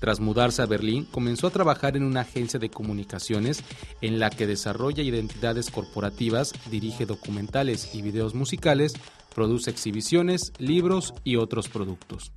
Tras 0.00 0.20
mudarse 0.20 0.62
a 0.62 0.66
Berlín, 0.66 1.06
comenzó 1.12 1.48
a 1.48 1.50
trabajar 1.50 1.94
en 1.98 2.04
una 2.04 2.22
agencia 2.22 2.58
de 2.58 2.70
comunicaciones 2.70 3.62
en 4.00 4.18
la 4.18 4.30
que 4.30 4.46
desarrolla 4.46 5.02
identidades 5.02 5.70
corporativas, 5.70 6.54
dirige 6.70 7.04
documentales 7.04 7.94
y 7.94 8.00
videos 8.00 8.34
musicales, 8.34 8.94
produce 9.34 9.70
exhibiciones, 9.70 10.54
libros 10.56 11.12
y 11.22 11.36
otros 11.36 11.68
productos. 11.68 12.32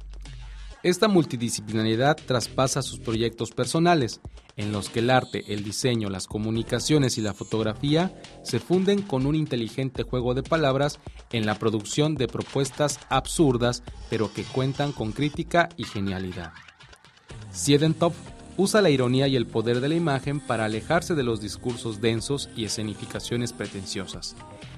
Esta 0.83 1.07
multidisciplinaridad 1.07 2.15
traspasa 2.15 2.83
sus 2.83 2.99
proyectos 2.99 3.49
personales, 3.49 4.21
en 4.57 4.71
los 4.71 4.89
que 4.89 4.99
el 4.99 5.09
arte, 5.09 5.43
el 5.47 5.63
diseño, 5.63 6.09
las 6.09 6.27
comunicaciones 6.27 7.17
y 7.17 7.21
la 7.21 7.33
fotografía 7.33 8.15
se 8.43 8.59
funden 8.59 9.01
con 9.01 9.25
un 9.25 9.35
inteligente 9.35 10.03
juego 10.03 10.35
de 10.35 10.43
palabras 10.43 10.99
en 11.31 11.45
la 11.47 11.57
producción 11.57 12.15
de 12.15 12.27
propuestas 12.27 12.99
absurdas 13.09 13.83
pero 14.09 14.31
que 14.31 14.43
cuentan 14.43 14.91
con 14.91 15.13
crítica 15.13 15.69
y 15.77 15.83
genialidad. 15.83 16.53
Siedentop 17.51 18.13
usa 18.55 18.81
la 18.81 18.89
ironía 18.89 19.27
y 19.27 19.35
el 19.35 19.47
poder 19.47 19.81
de 19.81 19.89
la 19.89 19.95
imagen 19.95 20.39
para 20.39 20.65
alejarse 20.65 21.15
de 21.15 21.23
los 21.23 21.41
discursos 21.41 22.01
densos 22.01 22.49
y 22.55 22.65
escenificaciones 22.65 23.51
pretenciosas. 23.53 24.35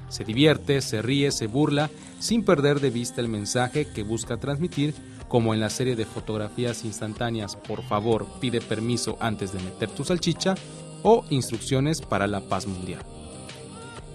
Se 0.10 0.24
divierte, 0.24 0.82
se 0.82 1.02
ríe, 1.02 1.32
se 1.32 1.48
burla, 1.48 1.90
sin 2.20 2.44
perder 2.44 2.80
de 2.80 2.90
vista 2.90 3.22
el 3.22 3.30
mensaje 3.30 3.86
que 3.86 4.04
busca 4.04 4.38
transmitir 4.38 4.94
como 5.30 5.54
en 5.54 5.62
la 5.62 5.70
serie 5.70 5.96
de 5.96 6.06
fotografías 6.06 6.84
instantáneas 6.84 7.56
Por 7.56 7.84
favor, 7.84 8.28
pide 8.42 8.60
permiso 8.60 9.18
antes 9.22 9.54
de 9.54 9.60
meter 9.60 9.90
tu 9.90 10.04
salchicha 10.04 10.56
o 11.04 11.24
Instrucciones 11.30 12.02
para 12.02 12.28
la 12.28 12.42
paz 12.42 12.68
mundial. 12.68 13.00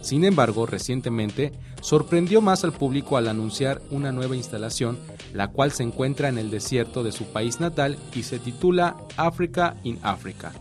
Sin 0.02 0.24
embargo, 0.24 0.66
recientemente 0.66 1.52
sorprendió 1.80 2.42
más 2.42 2.62
al 2.62 2.72
público 2.72 3.16
al 3.16 3.26
anunciar 3.26 3.80
una 3.90 4.12
nueva 4.12 4.36
instalación, 4.36 4.98
la 5.32 5.48
cual 5.48 5.72
se 5.72 5.82
encuentra 5.82 6.28
en 6.28 6.36
el 6.36 6.50
desierto 6.50 7.02
de 7.02 7.12
su 7.12 7.24
país 7.24 7.58
natal 7.58 7.96
y 8.14 8.22
se 8.22 8.38
titula 8.38 8.96
Africa 9.16 9.76
in 9.82 9.98
Africa, 10.02 10.52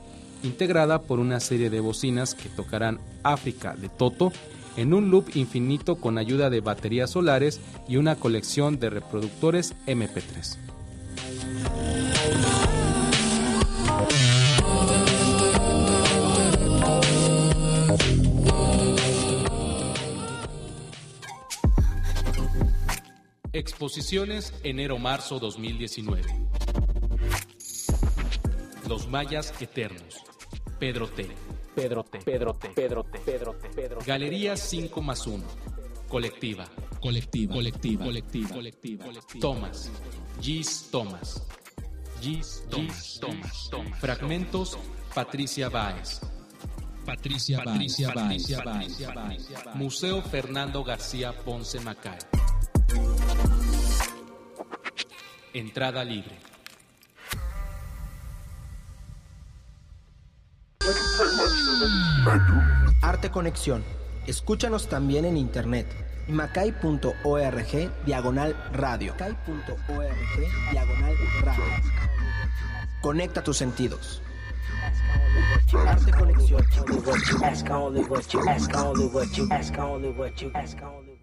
integrada 0.43 1.01
por 1.01 1.19
una 1.19 1.41
serie 1.41 1.69
de 1.69 1.81
bocinas 1.81 2.35
que 2.35 2.47
tocarán 2.47 3.01
África 3.23 3.75
de 3.75 3.89
Toto 3.89 4.31
en 4.77 4.93
un 4.93 5.11
loop 5.11 5.35
infinito 5.35 5.95
con 5.95 6.17
ayuda 6.17 6.49
de 6.49 6.61
baterías 6.61 7.11
solares 7.11 7.61
y 7.87 7.97
una 7.97 8.15
colección 8.15 8.79
de 8.79 8.89
reproductores 8.89 9.75
MP3. 9.87 10.57
Exposiciones 23.55 24.51
enero-marzo 24.63 25.37
2019. 25.37 26.23
Los 28.89 29.07
mayas 29.07 29.53
eternos. 29.61 30.23
Pedro 30.79 31.07
T. 31.07 31.27
Pedro 31.75 32.03
T. 32.03 32.19
Pedro 32.19 32.53
T. 32.53 32.69
Pedro 32.69 33.03
T. 33.03 33.19
Pedro 33.19 33.53
T. 33.55 33.69
Pedro 33.69 33.99
Galería 34.05 34.55
5 34.55 35.01
más 35.01 35.25
1. 35.25 35.43
Colectiva. 36.07 36.65
Colectiva. 37.01 37.53
Colectiva. 37.53 38.05
Colectiva. 38.05 38.55
Colectiva. 38.55 39.05
Thomas. 39.39 39.91
Gis 40.41 40.89
Thomas. 40.91 41.43
Gis 42.21 42.63
Thomas. 42.69 43.17
Thomas. 43.19 43.67
Thomas. 43.71 43.99
Fragmentos. 43.99 44.77
Patricia 45.13 45.69
Báez. 45.69 46.21
Patricia, 47.05 47.61
Patricia 47.63 48.13
Báez. 48.13 48.99
Museo 49.75 50.21
Fernando 50.21 50.83
García 50.83 51.33
Ponce 51.33 51.79
Macay. 51.79 52.17
Entrada 55.53 56.03
libre. 56.03 56.52
Arte 63.01 63.29
Conexión. 63.29 63.83
Escúchanos 64.27 64.89
también 64.89 65.25
en 65.25 65.37
internet. 65.37 65.87
macay.org 66.27 67.91
diagonal 68.05 68.55
radio. 68.73 69.13
Macay.org 69.13 70.71
diagonal 70.71 71.15
radio. 71.41 71.63
Conecta 73.01 73.43
tus 73.43 73.57
sentidos. 73.57 74.21
Arte 75.87 76.11
Conexión. 76.11 76.63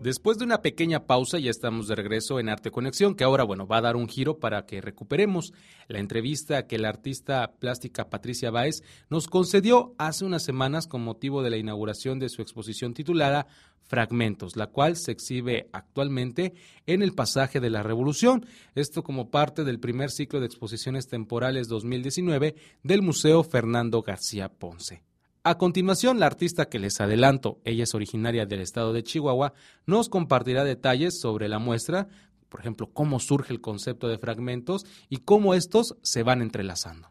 Después 0.01 0.39
de 0.39 0.45
una 0.45 0.63
pequeña 0.63 1.05
pausa 1.05 1.39
ya 1.39 1.51
estamos 1.51 1.87
de 1.87 1.95
regreso 1.95 2.41
en 2.41 2.49
Arte 2.49 2.71
Conexión, 2.71 3.15
que 3.15 3.23
ahora 3.23 3.45
bueno 3.45 3.67
va 3.67 3.77
a 3.77 3.83
dar 3.83 3.97
un 3.97 4.09
giro 4.09 4.39
para 4.39 4.65
que 4.65 4.81
recuperemos 4.81 5.53
la 5.89 5.99
entrevista 5.99 6.67
que 6.67 6.79
la 6.79 6.89
artista 6.89 7.53
plástica 7.59 8.09
Patricia 8.09 8.51
Báez 8.51 8.83
nos 9.11 9.29
concedió 9.29 9.95
hace 9.99 10.25
unas 10.25 10.43
semanas 10.43 10.87
con 10.87 11.03
motivo 11.03 11.43
de 11.43 11.51
la 11.51 11.59
inauguración 11.59 12.19
de 12.19 12.31
su 12.31 12.41
exposición 12.41 12.95
titulada 12.95 13.47
Fragmentos, 13.83 14.57
la 14.57 14.69
cual 14.69 14.97
se 14.97 15.13
exhibe 15.13 15.69
actualmente 15.71 16.55
en 16.87 17.03
el 17.03 17.13
pasaje 17.13 17.61
de 17.61 17.69
la 17.69 17.83
Revolución, 17.83 18.47
esto 18.75 19.03
como 19.03 19.31
parte 19.31 19.65
del 19.65 19.81
primer 19.81 20.11
ciclo 20.11 20.41
de 20.41 20.47
exposiciones 20.47 21.09
temporales 21.09 21.69
2019 21.69 22.55
del 22.83 23.03
Museo 23.03 23.43
Fernando 23.43 24.01
García 24.01 24.49
Ponce. 24.49 25.10
A 25.43 25.57
continuación, 25.57 26.21
la 26.21 26.27
artista 26.27 26.69
que 26.69 26.79
les 26.79 27.01
adelanto, 27.01 27.61
ella 27.65 27.85
es 27.85 27.95
originaria 27.95 28.45
del 28.45 28.61
estado 28.61 28.93
de 28.93 29.03
Chihuahua, 29.03 29.55
nos 29.87 30.11
compartirá 30.11 30.65
detalles 30.65 31.19
sobre 31.19 31.49
la 31.49 31.59
muestra, 31.59 32.09
por 32.51 32.61
ejemplo, 32.61 32.91
cómo 32.93 33.21
surge 33.21 33.55
el 33.55 33.63
concepto 33.63 34.07
de 34.09 34.19
fragmentos 34.19 34.85
y 35.09 35.19
cómo 35.19 35.55
estos 35.55 35.97
se 36.03 36.25
van 36.25 36.43
entrelazando. 36.43 37.09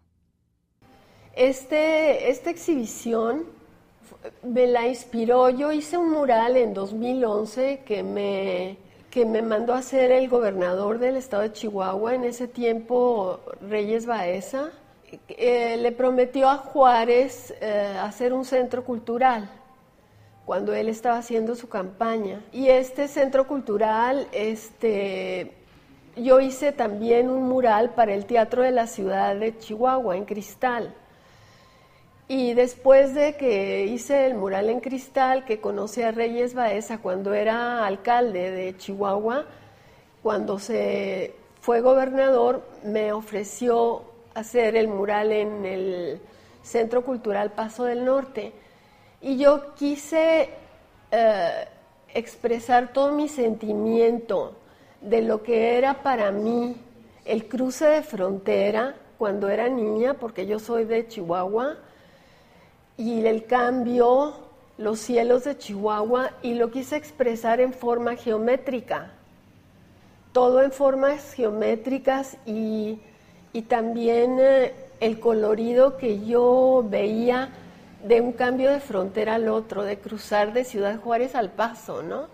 Este, 1.35 2.29
esta 2.29 2.51
exhibición 2.51 3.45
me 4.43 4.67
la 4.67 4.87
inspiró, 4.87 5.49
yo 5.49 5.71
hice 5.71 5.97
un 5.97 6.11
mural 6.11 6.55
en 6.55 6.75
2011 6.75 7.81
que 7.83 8.03
me, 8.03 8.77
que 9.09 9.25
me 9.25 9.41
mandó 9.41 9.73
a 9.73 9.79
hacer 9.79 10.11
el 10.11 10.29
gobernador 10.29 10.99
del 10.99 11.15
estado 11.15 11.41
de 11.41 11.53
Chihuahua, 11.53 12.13
en 12.13 12.25
ese 12.25 12.47
tiempo 12.47 13.39
Reyes 13.59 14.05
Baeza 14.05 14.71
eh, 15.29 15.77
le 15.77 15.91
prometió 15.91 16.49
a 16.49 16.57
Juárez 16.57 17.53
eh, 17.61 17.97
hacer 18.01 18.33
un 18.33 18.45
centro 18.45 18.83
cultural 18.83 19.49
cuando 20.45 20.73
él 20.73 20.89
estaba 20.89 21.17
haciendo 21.17 21.55
su 21.55 21.69
campaña. 21.69 22.41
Y 22.51 22.69
este 22.69 23.07
centro 23.07 23.47
cultural, 23.47 24.27
este, 24.31 25.53
yo 26.15 26.39
hice 26.39 26.71
también 26.71 27.29
un 27.29 27.47
mural 27.47 27.91
para 27.91 28.13
el 28.13 28.25
Teatro 28.25 28.63
de 28.63 28.71
la 28.71 28.87
Ciudad 28.87 29.35
de 29.35 29.57
Chihuahua, 29.57 30.17
en 30.17 30.25
cristal. 30.25 30.95
Y 32.27 32.53
después 32.53 33.13
de 33.13 33.35
que 33.35 33.85
hice 33.85 34.25
el 34.25 34.35
mural 34.35 34.69
en 34.69 34.79
cristal, 34.79 35.45
que 35.45 35.59
conocí 35.59 36.01
a 36.01 36.11
Reyes 36.11 36.53
Baeza 36.53 36.99
cuando 36.99 37.33
era 37.33 37.85
alcalde 37.85 38.51
de 38.51 38.75
Chihuahua, 38.77 39.45
cuando 40.23 40.59
se 40.59 41.35
fue 41.61 41.81
gobernador, 41.81 42.63
me 42.83 43.13
ofreció 43.13 44.08
hacer 44.39 44.75
el 44.75 44.87
mural 44.87 45.31
en 45.31 45.65
el 45.65 46.21
Centro 46.63 47.03
Cultural 47.03 47.51
Paso 47.51 47.85
del 47.85 48.05
Norte. 48.05 48.53
Y 49.21 49.37
yo 49.37 49.73
quise 49.75 50.49
eh, 51.11 51.67
expresar 52.13 52.93
todo 52.93 53.11
mi 53.11 53.27
sentimiento 53.27 54.55
de 55.01 55.21
lo 55.21 55.43
que 55.43 55.77
era 55.77 56.01
para 56.03 56.31
mí 56.31 56.75
el 57.25 57.47
cruce 57.47 57.85
de 57.85 58.01
frontera 58.01 58.95
cuando 59.17 59.49
era 59.49 59.67
niña, 59.69 60.13
porque 60.13 60.47
yo 60.47 60.59
soy 60.59 60.85
de 60.85 61.07
Chihuahua, 61.07 61.77
y 62.97 63.25
el 63.25 63.45
cambio, 63.45 64.33
los 64.77 64.99
cielos 64.99 65.43
de 65.43 65.57
Chihuahua, 65.57 66.31
y 66.41 66.53
lo 66.53 66.71
quise 66.71 66.95
expresar 66.95 67.59
en 67.59 67.73
forma 67.73 68.15
geométrica, 68.15 69.11
todo 70.31 70.61
en 70.63 70.71
formas 70.71 71.33
geométricas 71.33 72.37
y 72.45 72.99
y 73.53 73.63
también 73.63 74.37
eh, 74.39 74.73
el 74.99 75.19
colorido 75.19 75.97
que 75.97 76.25
yo 76.25 76.85
veía 76.87 77.49
de 78.03 78.21
un 78.21 78.31
cambio 78.31 78.71
de 78.71 78.79
frontera 78.79 79.35
al 79.35 79.47
otro, 79.49 79.83
de 79.83 79.97
cruzar 79.97 80.53
de 80.53 80.63
Ciudad 80.63 80.99
Juárez 80.99 81.35
al 81.35 81.49
Paso, 81.49 82.01
¿no? 82.01 82.27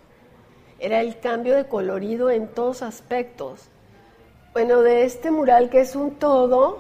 Era 0.80 1.02
el 1.02 1.20
cambio 1.20 1.56
de 1.56 1.66
colorido 1.66 2.30
en 2.30 2.48
todos 2.48 2.82
aspectos. 2.82 3.70
Bueno, 4.54 4.82
de 4.82 5.04
este 5.04 5.32
mural 5.32 5.70
que 5.70 5.82
es 5.82 5.96
un 5.96 6.16
todo, 6.16 6.80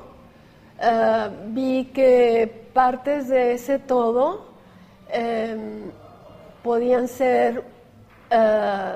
eh, 0.82 1.30
vi 1.48 1.86
que 1.94 2.68
partes 2.74 3.28
de 3.30 3.54
ese 3.54 3.80
todo 3.80 4.46
em, 5.10 5.92
podían 6.64 7.08
ser 7.08 7.64
eh, 8.30 8.96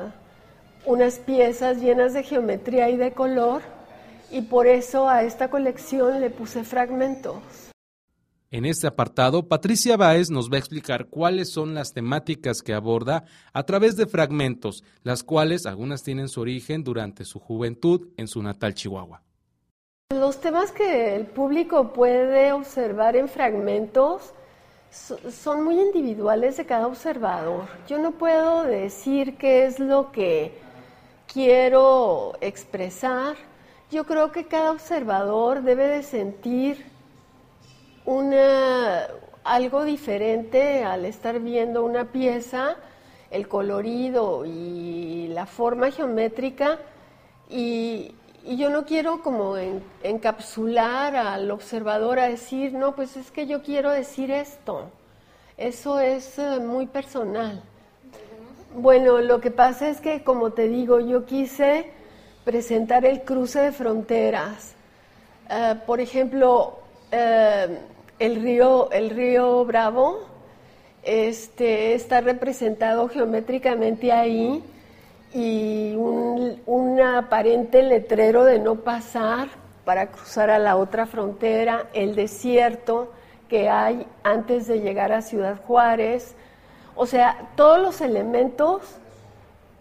unas 0.86 1.19
piezas 1.19 1.78
llenas 1.78 2.13
de 2.13 2.23
geometría 2.23 2.89
y 2.89 2.97
de 2.97 3.13
color, 3.13 3.62
y 4.31 4.41
por 4.41 4.67
eso 4.67 5.09
a 5.09 5.23
esta 5.23 5.49
colección 5.49 6.19
le 6.21 6.29
puse 6.29 6.63
fragmentos. 6.63 7.37
En 8.51 8.65
este 8.65 8.87
apartado, 8.87 9.47
Patricia 9.47 9.95
Báez 9.95 10.31
nos 10.31 10.51
va 10.51 10.55
a 10.55 10.59
explicar 10.59 11.05
cuáles 11.05 11.51
son 11.51 11.75
las 11.75 11.93
temáticas 11.93 12.63
que 12.63 12.73
aborda 12.73 13.25
a 13.53 13.63
través 13.63 13.95
de 13.95 14.07
fragmentos, 14.07 14.83
las 15.03 15.21
cuales 15.21 15.67
algunas 15.67 16.01
tienen 16.01 16.29
su 16.29 16.41
origen 16.41 16.83
durante 16.83 17.25
su 17.25 17.39
juventud 17.39 18.07
en 18.17 18.27
su 18.27 18.41
natal 18.41 18.73
Chihuahua. 18.73 19.21
Los 20.11 20.41
temas 20.41 20.71
que 20.71 21.15
el 21.15 21.27
público 21.27 21.93
puede 21.93 22.51
observar 22.51 23.15
en 23.15 23.29
fragmentos 23.29 24.33
son 24.89 25.63
muy 25.63 25.79
individuales 25.79 26.57
de 26.57 26.65
cada 26.65 26.87
observador. 26.87 27.67
Yo 27.87 27.99
no 27.99 28.13
puedo 28.13 28.63
decir 28.63 29.37
qué 29.37 29.67
es 29.67 29.79
lo 29.79 30.11
que 30.11 30.57
quiero 31.31 32.33
expresar 32.41 33.35
yo 33.91 34.06
creo 34.06 34.32
que 34.32 34.45
cada 34.45 34.71
observador 34.71 35.63
debe 35.63 35.88
de 35.88 36.04
sentir 36.04 36.86
una, 38.06 39.08
algo 39.43 39.84
diferente 39.84 40.84
al 40.84 41.06
estar 41.06 41.39
viendo 41.39 41.84
una 41.84 42.06
pieza, 42.06 42.75
el 43.32 43.47
colorido 43.47 44.45
y 44.45 45.28
la 45.30 45.45
forma 45.45 45.91
geométrica 45.91 46.80
y, 47.49 48.15
yo 48.45 48.69
no 48.69 48.86
quiero 48.86 49.21
como 49.21 49.58
encapsular 50.02 51.15
al 51.15 51.52
observador 51.52 52.19
a 52.19 52.30
decir, 52.30 52.73
no, 52.73 52.95
pues 52.95 53.17
es 53.17 53.32
que 53.32 53.45
yo 53.45 53.62
quiero 53.62 53.91
decir 53.91 54.32
esto. 54.32 54.89
Eso 55.58 55.99
es 55.99 56.39
eh, 56.39 56.60
muy 56.60 56.88
personal. 56.88 57.62
Bueno, 58.73 59.19
lo 59.19 59.41
que 59.41 59.52
pasa 59.52 59.89
es 59.89 59.99
que, 59.99 60.23
como 60.23 60.52
te 60.52 60.69
digo, 60.69 61.02
yo 61.02 61.25
quise 61.25 61.91
presentar 62.49 63.05
el 63.05 63.21
cruce 63.21 63.59
de 63.59 63.71
fronteras. 63.71 64.73
Eh, 65.51 65.75
por 65.85 65.99
ejemplo, 65.99 66.79
eh, 67.12 67.77
el, 68.17 68.41
río, 68.41 68.89
el 68.89 69.12
río 69.12 69.63
Bravo 69.65 70.21
este, 71.03 71.93
está 71.93 72.21
representado 72.21 73.07
geométricamente 73.07 74.12
ahí 74.12 74.63
y 75.31 75.93
un, 75.95 76.59
un, 76.65 76.99
aparente 76.99 77.83
letrero 77.83 78.43
de 78.43 78.57
no 78.57 78.77
pasar 78.77 79.49
para 79.85 80.07
cruzar 80.07 80.49
a 80.49 80.57
la 80.57 80.75
otra 80.75 81.05
frontera, 81.05 81.85
el 81.93 82.15
desierto 82.15 83.12
que 83.47 83.69
hay 83.69 84.07
antes 84.23 84.65
de 84.65 84.79
llegar 84.79 85.12
a 85.12 85.21
Ciudad 85.21 85.62
Juárez. 85.67 86.33
O 86.95 87.05
sea, 87.05 87.51
todos 87.55 87.79
los 87.79 88.01
elementos 88.01 88.81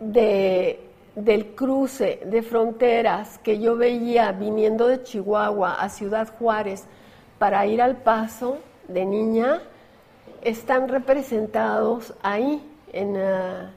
de 0.00 0.87
del 1.24 1.54
cruce 1.54 2.20
de 2.24 2.42
fronteras 2.42 3.38
que 3.38 3.58
yo 3.58 3.76
veía 3.76 4.30
viniendo 4.32 4.86
de 4.86 5.02
Chihuahua 5.02 5.74
a 5.74 5.88
Ciudad 5.88 6.28
Juárez 6.38 6.84
para 7.38 7.66
ir 7.66 7.82
al 7.82 7.96
paso 7.96 8.58
de 8.86 9.04
niña, 9.04 9.60
están 10.42 10.88
representados 10.88 12.14
ahí, 12.22 12.62
en, 12.92 13.16
ah, 13.16 13.70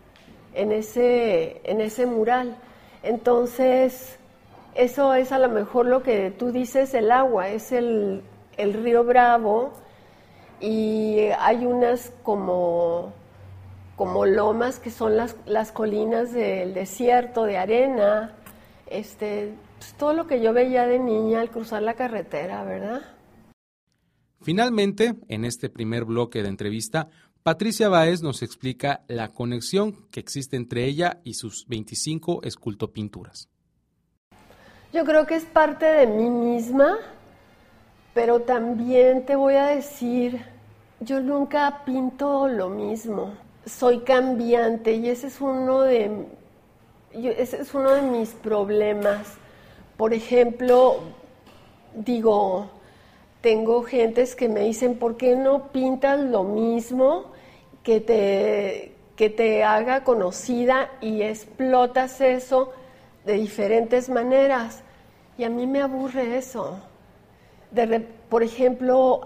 en, 0.54 0.72
ese, 0.72 1.62
en 1.64 1.82
ese 1.82 2.06
mural. 2.06 2.56
Entonces, 3.04 4.20
eso 4.76 5.14
es 5.16 5.32
a 5.32 5.40
lo 5.40 5.50
mejor 5.50 5.88
lo 5.88 6.04
que 6.04 6.32
tú 6.32 6.52
dices, 6.52 6.94
el 6.94 7.12
agua, 7.12 7.50
es 7.50 7.72
el, 7.72 8.22
el 8.58 8.74
río 8.74 9.04
Bravo 9.04 9.72
y 10.60 11.30
hay 11.40 11.66
unas 11.66 12.14
como 12.24 13.14
como 14.02 14.26
lomas, 14.26 14.80
que 14.80 14.90
son 14.90 15.16
las, 15.16 15.36
las 15.46 15.72
colinas 15.72 16.34
del 16.34 16.74
desierto, 16.74 17.44
de 17.44 17.60
arena, 17.60 18.34
este, 18.88 19.54
pues, 19.78 19.94
todo 19.94 20.14
lo 20.14 20.26
que 20.26 20.42
yo 20.42 20.54
veía 20.54 20.88
de 20.88 20.98
niña 20.98 21.40
al 21.40 21.52
cruzar 21.52 21.84
la 21.84 21.94
carretera, 21.94 22.64
¿verdad? 22.64 23.04
Finalmente, 24.42 25.14
en 25.28 25.46
este 25.46 25.70
primer 25.70 26.06
bloque 26.06 26.42
de 26.42 26.50
entrevista, 26.50 27.10
Patricia 27.44 27.90
Báez 27.90 28.24
nos 28.24 28.42
explica 28.42 29.04
la 29.08 29.28
conexión 29.28 30.08
que 30.10 30.20
existe 30.20 30.56
entre 30.56 30.86
ella 30.86 31.20
y 31.24 31.36
sus 31.36 31.68
25 31.68 32.42
escultopinturas. 32.42 33.50
Yo 34.92 35.06
creo 35.06 35.28
que 35.28 35.36
es 35.36 35.46
parte 35.46 35.86
de 35.86 36.08
mí 36.08 36.28
misma, 36.28 36.98
pero 38.16 38.40
también 38.40 39.28
te 39.28 39.36
voy 39.36 39.58
a 39.58 39.68
decir, 39.68 40.42
yo 41.02 41.22
nunca 41.22 41.84
pinto 41.86 42.48
lo 42.48 42.68
mismo 42.68 43.51
soy 43.66 44.00
cambiante 44.00 44.94
y 44.94 45.10
ese 45.10 45.28
es 45.28 45.42
uno 45.42 45.82
de, 45.82 46.26
ese 47.14 47.62
es 47.62 47.74
uno 47.74 47.92
de 47.92 48.02
mis 48.02 48.30
problemas. 48.30 49.36
Por 49.98 50.14
ejemplo, 50.14 51.00
digo, 51.94 52.70
tengo 53.42 53.84
gentes 53.84 54.36
que 54.36 54.50
me 54.50 54.62
dicen, 54.62 54.98
¿por 54.98 55.18
qué 55.18 55.36
no 55.36 55.68
pintas 55.68 56.20
lo 56.20 56.44
mismo 56.44 57.26
que 57.84 58.00
te, 58.00 58.96
que 59.16 59.30
te 59.30 59.64
haga 59.64 60.04
conocida 60.04 60.92
y 61.02 61.22
explotas 61.22 62.22
eso 62.22 62.74
de 63.26 63.34
diferentes 63.34 64.10
maneras. 64.10 64.82
Y 65.38 65.44
a 65.44 65.50
mí 65.50 65.68
me 65.68 65.82
aburre 65.82 66.38
eso. 66.38 66.80
por 68.30 68.44
ejemplo, 68.44 69.22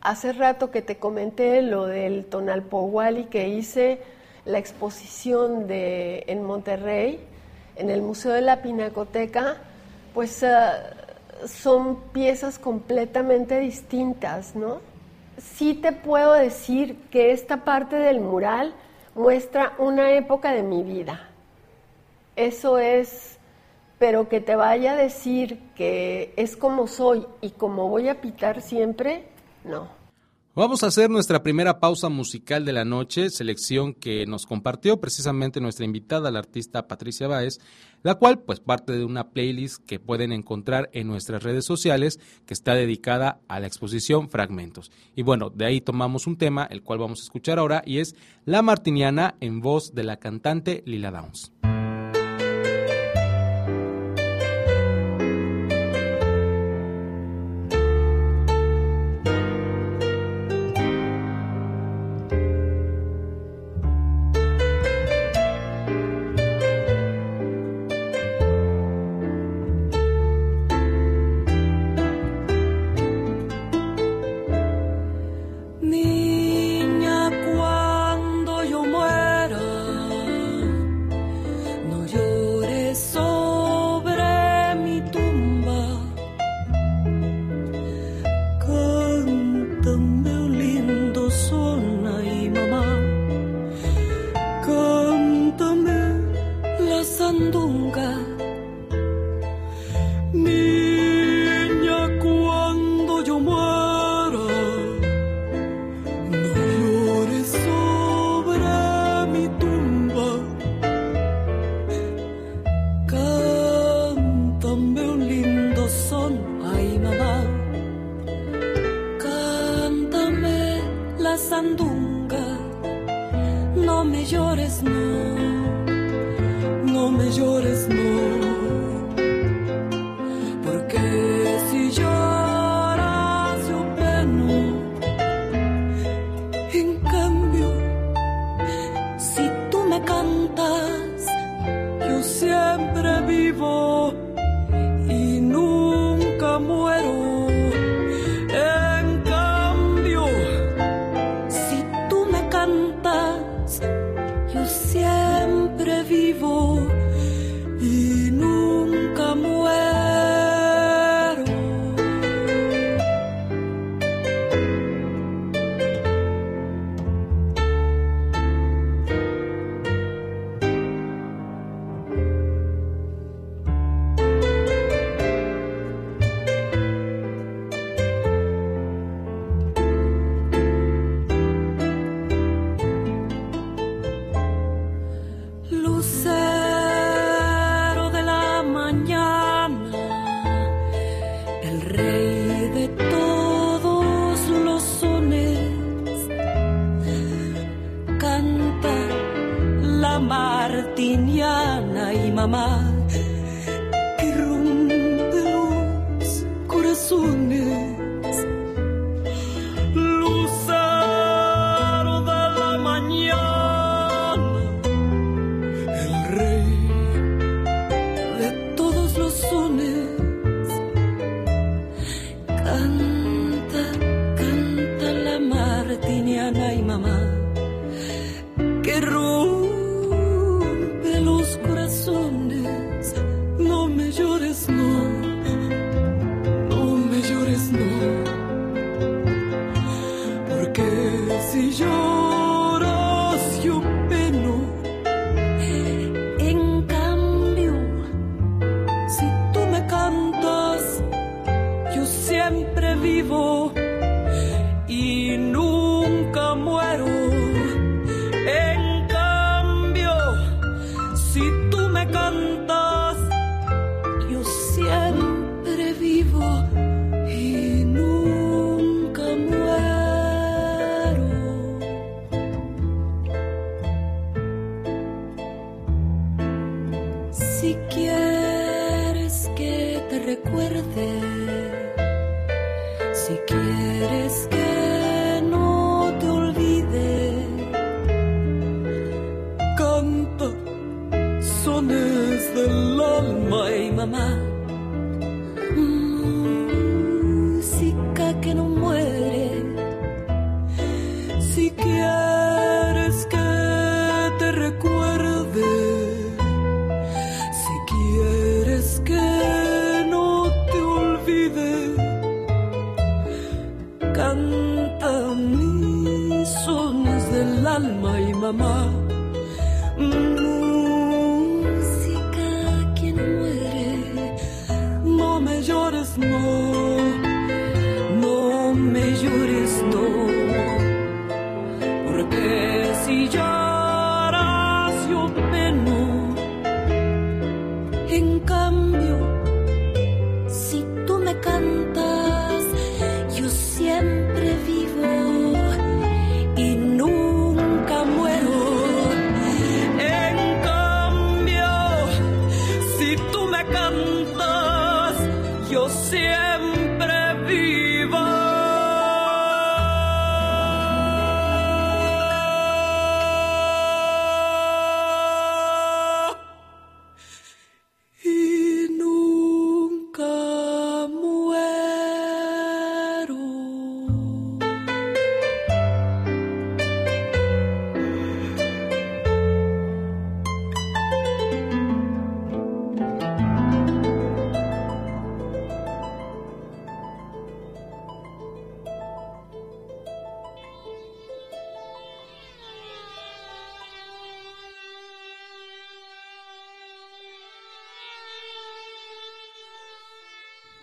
hace 0.00 0.32
rato 0.32 0.70
que 0.70 0.82
te 0.82 0.96
comenté 0.96 1.62
lo 1.62 1.86
del 1.86 2.24
Tonalpohuali 2.24 3.24
que 3.24 3.48
hice 3.48 4.00
la 4.44 4.58
exposición 4.58 5.66
de, 5.66 6.24
en 6.26 6.42
Monterrey, 6.42 7.20
en 7.76 7.90
el 7.90 8.02
Museo 8.02 8.32
de 8.32 8.40
la 8.40 8.62
Pinacoteca, 8.62 9.56
pues 10.14 10.42
ah, 10.42 10.72
son 11.46 11.96
piezas 12.12 12.58
completamente 12.58 13.60
distintas, 13.60 14.54
¿no? 14.54 14.80
Sí 15.38 15.74
te 15.74 15.92
puedo 15.92 16.32
decir 16.32 16.96
que 17.10 17.32
esta 17.32 17.64
parte 17.64 17.96
del 17.96 18.20
mural 18.20 18.74
muestra 19.14 19.72
una 19.78 20.12
época 20.12 20.52
de 20.52 20.62
mi 20.62 20.82
vida. 20.82 21.28
Eso 22.36 22.78
es, 22.78 23.38
pero 23.98 24.28
que 24.28 24.40
te 24.40 24.56
vaya 24.56 24.92
a 24.92 24.96
decir 24.96 25.60
que 25.74 26.32
es 26.36 26.56
como 26.56 26.86
soy 26.86 27.26
y 27.40 27.50
como 27.50 27.88
voy 27.88 28.08
a 28.08 28.20
pitar 28.20 28.60
siempre, 28.60 29.24
no. 29.64 30.00
Vamos 30.56 30.82
a 30.82 30.88
hacer 30.88 31.08
nuestra 31.10 31.44
primera 31.44 31.78
pausa 31.78 32.08
musical 32.08 32.64
de 32.64 32.72
la 32.72 32.84
noche, 32.84 33.30
selección 33.30 33.94
que 33.94 34.26
nos 34.26 34.46
compartió 34.46 35.00
precisamente 35.00 35.60
nuestra 35.60 35.84
invitada, 35.84 36.32
la 36.32 36.40
artista 36.40 36.88
Patricia 36.88 37.28
Báez, 37.28 37.60
la 38.02 38.16
cual 38.16 38.40
pues 38.40 38.58
parte 38.58 38.92
de 38.92 39.04
una 39.04 39.30
playlist 39.30 39.84
que 39.86 40.00
pueden 40.00 40.32
encontrar 40.32 40.90
en 40.92 41.06
nuestras 41.06 41.44
redes 41.44 41.64
sociales 41.64 42.18
que 42.46 42.54
está 42.54 42.74
dedicada 42.74 43.38
a 43.46 43.60
la 43.60 43.68
exposición 43.68 44.28
Fragmentos. 44.28 44.90
Y 45.14 45.22
bueno, 45.22 45.50
de 45.50 45.66
ahí 45.66 45.80
tomamos 45.80 46.26
un 46.26 46.36
tema, 46.36 46.66
el 46.68 46.82
cual 46.82 46.98
vamos 46.98 47.20
a 47.20 47.24
escuchar 47.24 47.60
ahora, 47.60 47.84
y 47.86 47.98
es 47.98 48.16
La 48.44 48.60
Martiniana 48.60 49.36
en 49.38 49.60
voz 49.60 49.94
de 49.94 50.02
la 50.02 50.16
cantante 50.16 50.82
Lila 50.84 51.12
Downs. 51.12 51.52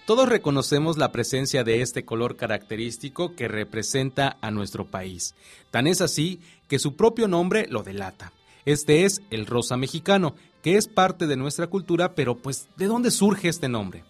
Todos 0.07 0.29
reconocemos 0.29 0.97
la 0.97 1.11
presencia 1.11 1.65
de 1.65 1.81
este 1.81 2.05
color 2.05 2.37
característico 2.37 3.35
que 3.35 3.49
representa 3.49 4.37
a 4.39 4.51
nuestro 4.51 4.85
país. 4.85 5.35
Tan 5.69 5.85
es 5.85 5.99
así 5.99 6.39
que 6.69 6.79
su 6.79 6.95
propio 6.95 7.27
nombre 7.27 7.67
lo 7.69 7.83
delata. 7.83 8.31
Este 8.63 9.03
es 9.03 9.21
el 9.31 9.45
rosa 9.45 9.75
mexicano, 9.75 10.33
que 10.63 10.77
es 10.77 10.87
parte 10.87 11.27
de 11.27 11.35
nuestra 11.35 11.67
cultura, 11.67 12.15
pero 12.15 12.37
pues 12.37 12.69
¿de 12.77 12.85
dónde 12.85 13.11
surge 13.11 13.49
este 13.49 13.67
nombre? 13.67 14.05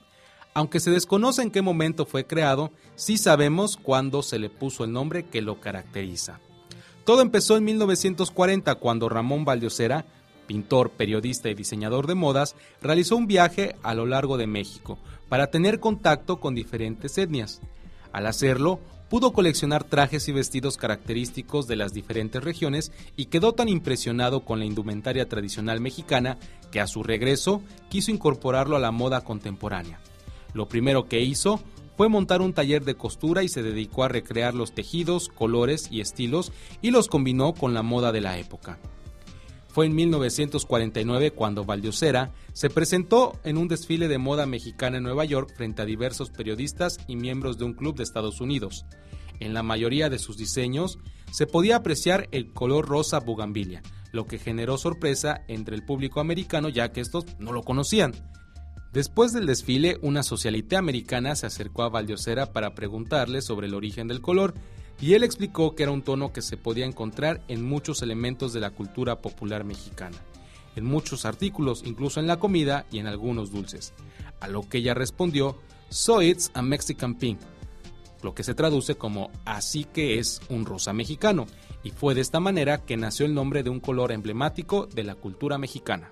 Aunque 0.54 0.80
se 0.80 0.92
desconoce 0.92 1.42
en 1.42 1.50
qué 1.50 1.64
momento 1.64 2.06
fue 2.06 2.28
creado, 2.28 2.72
sí 2.94 3.18
sabemos 3.18 3.76
cuándo 3.76 4.22
se 4.22 4.38
le 4.38 4.52
puso 4.52 4.84
el 4.84 4.94
nombre 4.94 5.26
que 5.26 5.42
lo 5.42 5.60
caracteriza. 5.60 6.40
Todo 7.06 7.24
empezó 7.24 7.58
en 7.58 7.64
1940 7.64 8.76
cuando 8.76 9.10
Ramón 9.10 9.46
Valdiosera, 9.46 10.06
pintor, 10.48 10.92
periodista 10.92 11.50
y 11.50 11.54
diseñador 11.54 12.08
de 12.08 12.16
modas, 12.16 12.56
realizó 12.82 13.16
un 13.18 13.28
viaje 13.28 13.76
a 13.84 13.94
lo 13.94 14.06
largo 14.06 14.38
de 14.38 14.48
México, 14.48 14.98
para 15.30 15.48
tener 15.48 15.80
contacto 15.80 16.40
con 16.40 16.56
diferentes 16.56 17.18
etnias. 17.18 17.62
Al 18.14 18.26
hacerlo, 18.26 18.80
pudo 19.10 19.32
coleccionar 19.32 19.84
trajes 19.84 20.28
y 20.28 20.32
vestidos 20.32 20.78
característicos 20.78 21.68
de 21.68 21.76
las 21.76 21.94
diferentes 21.94 22.44
regiones 22.44 22.92
y 23.16 23.26
quedó 23.26 23.54
tan 23.54 23.70
impresionado 23.70 24.44
con 24.44 24.60
la 24.60 24.66
indumentaria 24.66 25.28
tradicional 25.30 25.80
mexicana 25.80 26.38
que 26.72 26.80
a 26.80 26.88
su 26.88 27.04
regreso 27.04 27.62
quiso 27.90 28.12
incorporarlo 28.12 28.76
a 28.76 28.80
la 28.80 28.92
moda 28.92 29.22
contemporánea. 29.22 30.00
Lo 30.54 30.68
primero 30.68 31.08
que 31.08 31.22
hizo 31.22 31.60
fue 31.96 32.10
montar 32.10 32.42
un 32.42 32.54
taller 32.54 32.86
de 32.86 32.96
costura 32.96 33.44
y 33.44 33.50
se 33.50 33.64
dedicó 33.64 34.04
a 34.04 34.08
recrear 34.08 34.54
los 34.54 34.74
tejidos, 34.74 35.30
colores 35.30 35.88
y 35.92 36.02
estilos 36.02 36.52
y 36.82 36.92
los 36.92 37.08
combinó 37.08 37.54
con 37.54 37.74
la 37.74 37.82
moda 37.82 38.12
de 38.12 38.22
la 38.22 38.38
época. 38.38 38.78
Fue 39.78 39.86
en 39.86 39.94
1949 39.94 41.34
cuando 41.34 41.64
Valdiosera 41.64 42.34
se 42.52 42.72
presentó 42.72 43.40
en 43.44 43.60
un 43.60 43.68
desfile 43.68 44.08
de 44.08 44.18
moda 44.18 44.48
mexicana 44.48 44.98
en 44.98 45.04
Nueva 45.04 45.24
York 45.24 45.54
frente 45.56 45.84
a 45.84 45.86
diversos 45.86 46.32
periodistas 46.32 46.98
y 47.08 47.16
miembros 47.16 47.60
de 47.60 47.66
un 47.66 47.76
club 47.76 47.96
de 47.96 48.02
Estados 48.02 48.42
Unidos. 48.42 48.88
En 49.40 49.54
la 49.54 49.62
mayoría 49.62 50.10
de 50.10 50.18
sus 50.18 50.36
diseños 50.36 50.98
se 51.30 51.46
podía 51.46 51.76
apreciar 51.76 52.28
el 52.32 52.52
color 52.54 52.88
rosa 52.88 53.20
bugambilia, 53.20 53.84
lo 54.12 54.26
que 54.26 54.40
generó 54.40 54.80
sorpresa 54.80 55.44
entre 55.48 55.76
el 55.76 55.86
público 55.86 56.22
americano 56.22 56.70
ya 56.70 56.92
que 56.92 57.02
estos 57.02 57.26
no 57.38 57.52
lo 57.52 57.62
conocían. 57.62 58.14
Después 58.94 59.32
del 59.32 59.46
desfile, 59.46 60.00
una 60.02 60.24
socialité 60.24 60.76
americana 60.76 61.36
se 61.36 61.46
acercó 61.46 61.84
a 61.84 61.90
Valdiosera 61.90 62.52
para 62.52 62.74
preguntarle 62.74 63.44
sobre 63.44 63.68
el 63.68 63.76
origen 63.76 64.08
del 64.08 64.22
color 64.22 64.56
y 65.00 65.14
él 65.14 65.24
explicó 65.24 65.76
que 65.76 65.84
era 65.84 65.92
un 65.92 66.02
tono 66.02 66.34
que 66.34 66.42
se 66.42 66.58
podía 66.58 66.86
encontrar 66.86 67.42
en 67.48 67.64
muchos 67.64 68.02
elementos 68.02 68.54
de 68.54 68.60
la 68.60 68.72
cultura 68.72 69.22
popular 69.22 69.64
mexicana, 69.64 70.18
en 70.76 70.86
muchos 70.86 71.26
artículos, 71.26 71.84
incluso 71.86 72.20
en 72.20 72.28
la 72.28 72.38
comida 72.38 72.86
y 72.92 73.00
en 73.00 73.08
algunos 73.08 73.52
dulces. 73.52 73.94
A 74.40 74.48
lo 74.48 74.68
que 74.68 74.80
ella 74.80 74.94
respondió, 74.94 75.58
So 75.90 76.22
it's 76.22 76.52
a 76.54 76.62
Mexican 76.62 77.16
pink, 77.16 77.40
lo 78.24 78.34
que 78.34 78.44
se 78.44 78.56
traduce 78.56 78.96
como 78.96 79.32
así 79.46 79.86
que 79.86 80.20
es 80.20 80.42
un 80.50 80.66
rosa 80.66 80.94
mexicano, 80.94 81.48
y 81.84 81.92
fue 81.92 82.16
de 82.16 82.22
esta 82.22 82.40
manera 82.40 82.80
que 82.84 82.98
nació 82.98 83.26
el 83.26 83.34
nombre 83.34 83.64
de 83.64 83.70
un 83.70 83.80
color 83.80 84.12
emblemático 84.12 84.88
de 84.88 85.04
la 85.04 85.16
cultura 85.16 85.58
mexicana. 85.58 86.12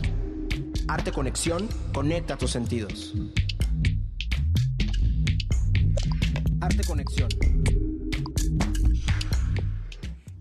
Arte 0.87 1.11
Conexión, 1.11 1.69
conecta 1.93 2.37
tus 2.37 2.49
sentidos. 2.49 3.13
Arte 6.59 6.83
Conexión. 6.87 7.29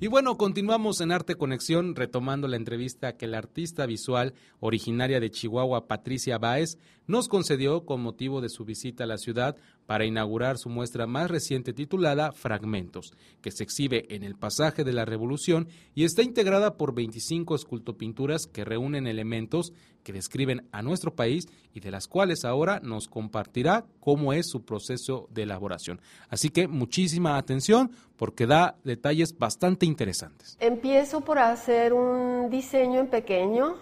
Y 0.05 0.07
bueno, 0.07 0.37
continuamos 0.37 1.01
en 1.01 1.13
Arte 1.13 1.35
Conexión 1.35 1.97
retomando 1.97 2.47
la 2.47 2.59
entrevista 2.59 3.17
que 3.17 3.27
la 3.27 3.39
artista 3.39 3.87
visual 3.87 4.35
originaria 4.61 5.19
de 5.19 5.31
Chihuahua, 5.31 5.87
Patricia 5.87 6.37
Báez, 6.37 6.77
nos 7.07 7.27
concedió 7.27 7.87
con 7.87 8.03
motivo 8.03 8.43
de 8.43 8.51
su 8.51 8.67
visita 8.67 9.05
a 9.05 9.07
la 9.07 9.17
ciudad 9.17 9.57
para 9.87 10.05
inaugurar 10.05 10.59
su 10.59 10.69
muestra 10.69 11.07
más 11.07 11.31
reciente 11.31 11.73
titulada 11.73 12.33
Fragmentos, 12.33 13.13
que 13.41 13.51
se 13.51 13.65
exhibe 13.65 14.15
en 14.15 14.23
el 14.23 14.37
pasaje 14.37 14.85
de 14.85 14.93
la 14.93 15.05
Revolución 15.05 15.69
y 15.95 16.05
está 16.05 16.23
integrada 16.23 16.77
por 16.77 16.95
25 16.95 17.55
escultopinturas 17.55 18.47
que 18.47 18.65
reúnen 18.65 19.07
elementos 19.07 19.73
que 20.03 20.13
describen 20.13 20.69
a 20.71 20.83
nuestro 20.83 21.15
país 21.15 21.47
y 21.73 21.81
de 21.81 21.91
las 21.91 22.07
cuales 22.07 22.45
ahora 22.45 22.79
nos 22.81 23.09
compartirá 23.09 23.87
cómo 24.01 24.33
es 24.33 24.49
su 24.49 24.65
proceso 24.65 25.27
de 25.31 25.43
elaboración. 25.43 26.01
Así 26.29 26.51
que 26.51 26.69
muchísima 26.69 27.37
atención 27.37 27.91
porque 28.17 28.47
da 28.47 28.77
detalles 28.85 29.37
bastante 29.37 29.87
interesantes. 29.87 30.57
Empiezo 30.61 31.23
por 31.23 31.39
hacer 31.39 31.93
un 31.93 32.51
diseño 32.51 33.01
en 33.01 33.09
pequeño 33.09 33.77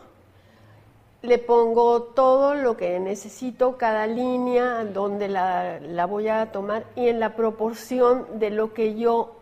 le 1.22 1.38
pongo 1.38 2.02
todo 2.02 2.54
lo 2.54 2.76
que 2.76 2.98
necesito, 2.98 3.78
cada 3.78 4.08
línea, 4.08 4.84
donde 4.84 5.28
la, 5.28 6.06
voy 6.06 6.28
a 6.28 6.50
tomar 6.50 6.84
y 6.96 7.08
en 7.08 7.20
la 7.20 7.36
proporción 7.36 8.40
de 8.40 8.50
lo 8.50 8.74
que 8.74 8.96
yo 8.96 9.36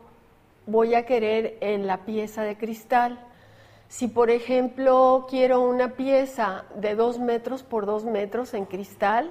voy 0.66 0.95
a 0.95 1.07
querer 1.07 1.57
en 1.61 1.87
la 1.87 2.05
pieza 2.05 2.43
de 2.43 2.59
cristal. 2.59 3.19
Si 3.88 4.09
por 4.09 4.31
ejemplo 4.31 5.27
quiero 5.29 5.62
una 5.62 5.97
pieza 5.97 6.64
de 6.75 6.95
2 6.95 7.19
metros 7.19 7.62
por 7.62 7.87
2 7.87 8.05
metros 8.05 8.53
en 8.53 8.66
cristal, 8.66 9.31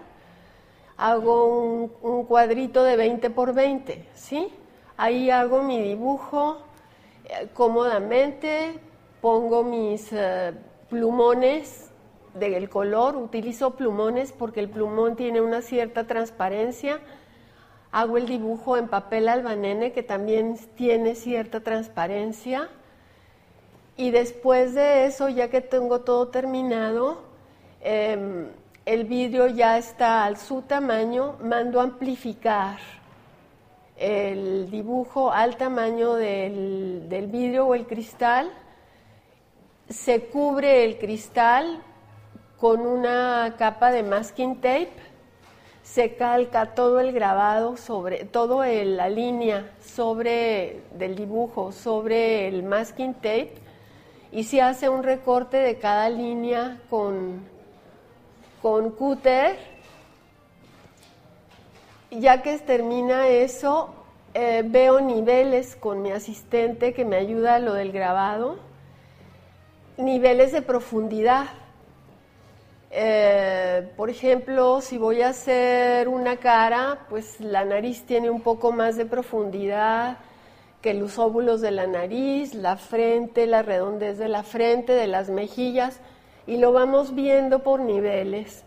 hago 0.98 1.46
un, 1.46 1.94
un, 2.02 2.26
cuadrito 2.26 2.84
de 2.84 2.98
20 2.98 3.30
por 3.30 3.54
20, 3.54 4.06
¿sí? 4.16 4.52
Ahí 4.98 5.30
hago 5.30 5.62
mi 5.62 5.82
dibujo 5.82 6.58
eh, 7.26 7.48
cómodamente, 7.54 8.80
pongo 9.22 9.64
mis 9.64 10.12
eh, 10.12 10.52
plumones 10.90 11.89
del 12.34 12.70
color, 12.70 13.16
utilizo 13.16 13.72
plumones 13.76 14.32
porque 14.32 14.60
el 14.60 14.70
plumón 14.70 15.16
tiene 15.16 15.42
una 15.42 15.62
cierta 15.62 16.06
transparencia. 16.06 17.00
Hago 17.92 18.18
el 18.18 18.28
dibujo 18.28 18.78
en 18.78 18.88
papel 18.88 19.30
albanene 19.30 19.92
que 19.92 20.04
también 20.04 20.58
tiene 20.76 21.16
cierta 21.16 21.62
transparencia. 21.62 22.70
Y 23.98 24.12
después 24.12 24.74
de 24.76 25.06
eso, 25.06 25.28
ya 25.30 25.50
que 25.50 25.62
tengo 25.62 26.02
todo 26.02 26.28
terminado, 26.30 27.22
em, 27.82 28.48
el 28.86 29.04
vidrio 29.06 29.48
ya 29.48 29.78
está 29.78 30.24
al 30.24 30.38
su 30.38 30.62
tamaño, 30.62 31.36
mando 31.42 31.82
amplificar 31.82 32.78
el 33.98 34.72
dibujo 34.72 35.32
al 35.32 35.58
tamaño 35.58 36.14
del, 36.14 37.10
del 37.10 37.28
vidrio 37.28 37.68
o 37.68 37.76
el 37.76 37.86
cristal. 37.86 38.50
Se 39.90 40.28
cubre 40.28 40.86
el 40.86 40.98
cristal 40.98 41.84
con 42.60 42.82
una 42.82 43.56
capa 43.58 43.92
de 43.92 44.04
masking 44.04 44.56
tape 44.56 44.92
se 45.82 46.16
calca 46.16 46.76
todo 46.76 47.00
el 47.00 47.14
grabado 47.14 47.78
sobre, 47.78 48.26
todo 48.26 48.64
la 48.64 49.10
línea 49.10 49.72
sobre 49.82 50.82
del 50.94 51.16
dibujo 51.16 51.72
sobre 51.72 52.48
el 52.48 52.64
masking 52.64 53.14
tape 53.14 53.54
y 54.32 54.44
se 54.44 54.62
hace 54.62 54.90
un 54.90 55.04
recorte 55.04 55.58
de 55.58 55.80
cada 55.80 56.10
línea 56.10 56.80
con, 56.90 57.42
con 58.62 58.92
cúter. 58.92 59.58
Ya 62.12 62.42
que 62.42 62.58
termina 62.60 63.28
eso, 63.28 63.90
eh, 64.34 64.64
veo 64.66 65.00
niveles 65.00 65.76
con 65.76 66.02
mi 66.02 66.12
asistente 66.12 66.94
que 66.94 67.06
me 67.06 67.16
ayuda 67.16 67.56
a 67.56 67.60
lo 67.60 67.74
del 67.74 67.92
grabado, 67.92 68.58
niveles 69.98 70.52
de 70.52 70.62
profundidad 70.62 71.48
eh, 72.92 73.92
por 73.96 74.10
ejemplo, 74.10 74.82
si 74.82 74.98
voy 74.98 75.22
a 75.22 75.30
hacer 75.30 76.08
una 76.08 76.38
cara, 76.38 77.06
pues 77.10 77.40
la 77.40 77.64
nariz 77.64 78.04
tiene 78.04 78.30
un 78.30 78.42
poco 78.42 78.72
más 78.72 78.98
de 78.98 79.06
profundidad 79.06 80.18
que 80.82 80.94
los 80.94 81.20
óvulos 81.20 81.62
de 81.62 81.72
la 81.72 81.88
nariz, 81.88 82.56
la 82.56 82.78
frente, 82.78 83.46
la 83.46 83.62
redondez 83.62 84.18
de 84.18 84.30
la 84.30 84.44
frente, 84.44 84.94
de 84.94 85.08
las 85.08 85.30
mejillas, 85.30 86.00
y 86.48 86.58
lo 86.58 86.72
vamos 86.72 87.14
viendo 87.14 87.60
por 87.60 87.82
niveles. 87.82 88.64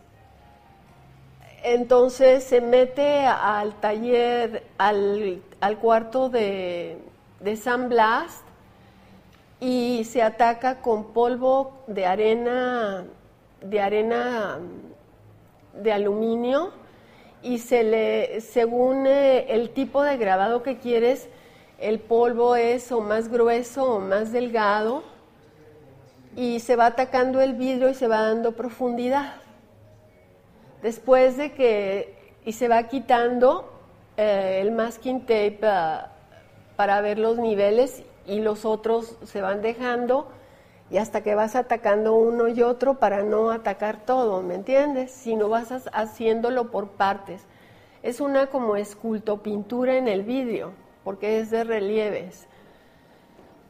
Entonces 1.65 2.45
se 2.45 2.61
mete 2.61 3.25
al 3.25 3.75
taller, 3.81 4.65
al, 4.79 5.41
cuarto 5.81 6.29
de, 6.29 6.99
de 7.41 7.57
San 7.57 7.89
Blas 7.89 8.43
y 9.59 10.05
se 10.05 10.23
ataca 10.23 10.81
con 10.81 11.13
polvo 11.13 11.85
de 11.87 12.05
arena 12.05 13.05
de 13.63 13.81
arena 13.81 14.59
de 15.75 15.93
aluminio 15.93 16.71
y 17.43 17.59
se 17.59 17.83
le, 17.83 18.41
según 18.41 19.07
eh, 19.07 19.47
el 19.49 19.71
tipo 19.71 20.03
de 20.03 20.17
grabado 20.17 20.63
que 20.63 20.79
quieres, 20.79 21.29
el 21.79 21.99
polvo 21.99 22.55
es 22.55 22.93
o 22.93 23.01
más 23.01 23.29
grueso 23.29 23.95
o 23.95 23.99
más 23.99 24.33
delgado 24.33 25.03
y 26.37 26.61
se 26.61 26.77
va 26.77 26.87
atacando 26.87 27.41
el 27.41 27.55
vidrio 27.55 27.91
y 27.91 27.95
se 27.95 28.09
va 28.09 28.23
dando 28.23 28.53
profundidad. 28.53 29.35
Después 30.83 31.37
de 31.37 31.53
que, 31.53 32.37
y 32.45 32.53
se 32.53 32.69
va 32.69 32.85
quitando 32.85 33.73
eh, 34.17 34.59
el 34.61 34.73
masking 34.73 35.21
tape 35.21 35.59
ah, 35.65 36.13
para 36.77 37.01
ver 37.01 37.19
los 37.19 37.39
niveles 37.39 38.03
y 38.27 38.41
los 38.41 38.65
otros 38.65 39.17
se 39.25 39.41
van 39.41 39.63
dejando 39.63 40.29
y 40.93 40.99
hasta 40.99 41.23
que 41.23 41.35
vas 41.35 41.57
atacando 41.57 42.15
uno 42.15 42.49
y 42.49 42.63
otro 42.63 42.99
para 42.99 43.23
no 43.23 43.51
atacar 43.51 44.05
todo, 44.05 44.43
¿me 44.43 44.55
entiendes? 44.55 45.11
Sino 45.11 45.49
vas 45.49 45.73
haciéndolo 45.91 46.71
por 46.71 46.91
partes. 46.91 47.47
Es 48.03 48.21
una 48.21 48.49
como 48.49 48.77
escultopintura 48.77 49.97
en 49.97 50.07
el 50.07 50.23
vídeo, 50.23 50.73
porque 51.03 51.39
es 51.39 51.51
de 51.51 51.65
relieves. 51.65 52.47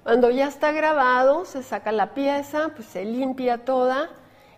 Cuando 0.02 0.30
ya 0.30 0.48
está 0.48 0.72
grabado, 0.72 1.44
se 1.44 1.62
saca 1.62 1.92
la 1.92 2.12
pieza, 2.12 2.72
pues 2.74 2.88
se 2.88 3.04
limpia 3.04 3.64
toda 3.64 4.11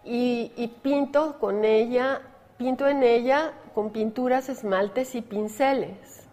y, 0.03 0.50
y 0.57 0.68
pinto 0.68 1.38
con 1.38 1.66
ella, 1.66 2.22
pinto 2.57 2.88
en 2.88 3.03
ella 3.03 3.53
con 3.74 3.90
pinturas, 3.90 4.48
esmaltes 4.48 5.14
y 5.14 5.20
pinceles. 5.20 6.27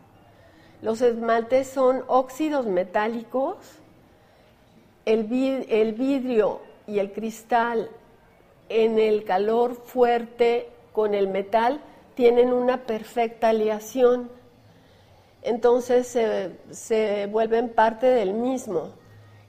Los 0.82 1.02
esmaltes 1.02 1.68
son 1.68 2.06
óxidos 2.08 2.68
metálicos 2.68 3.81
el, 5.06 5.24
vidrio 5.94 6.62
y 6.88 7.00
el 7.00 7.12
cristal 7.12 7.90
en 8.70 9.00
el 9.00 9.24
calor 9.24 9.76
fuerte 9.76 10.70
con 10.94 11.14
el 11.14 11.28
metal 11.28 11.82
tienen 12.16 12.54
una 12.54 12.86
perfecta 12.86 13.50
aleación. 13.50 14.30
Entonces 15.42 16.08
se, 16.72 17.26
vuelven 17.28 17.70
parte 17.70 18.08
del 18.08 18.34
mismo. 18.34 18.90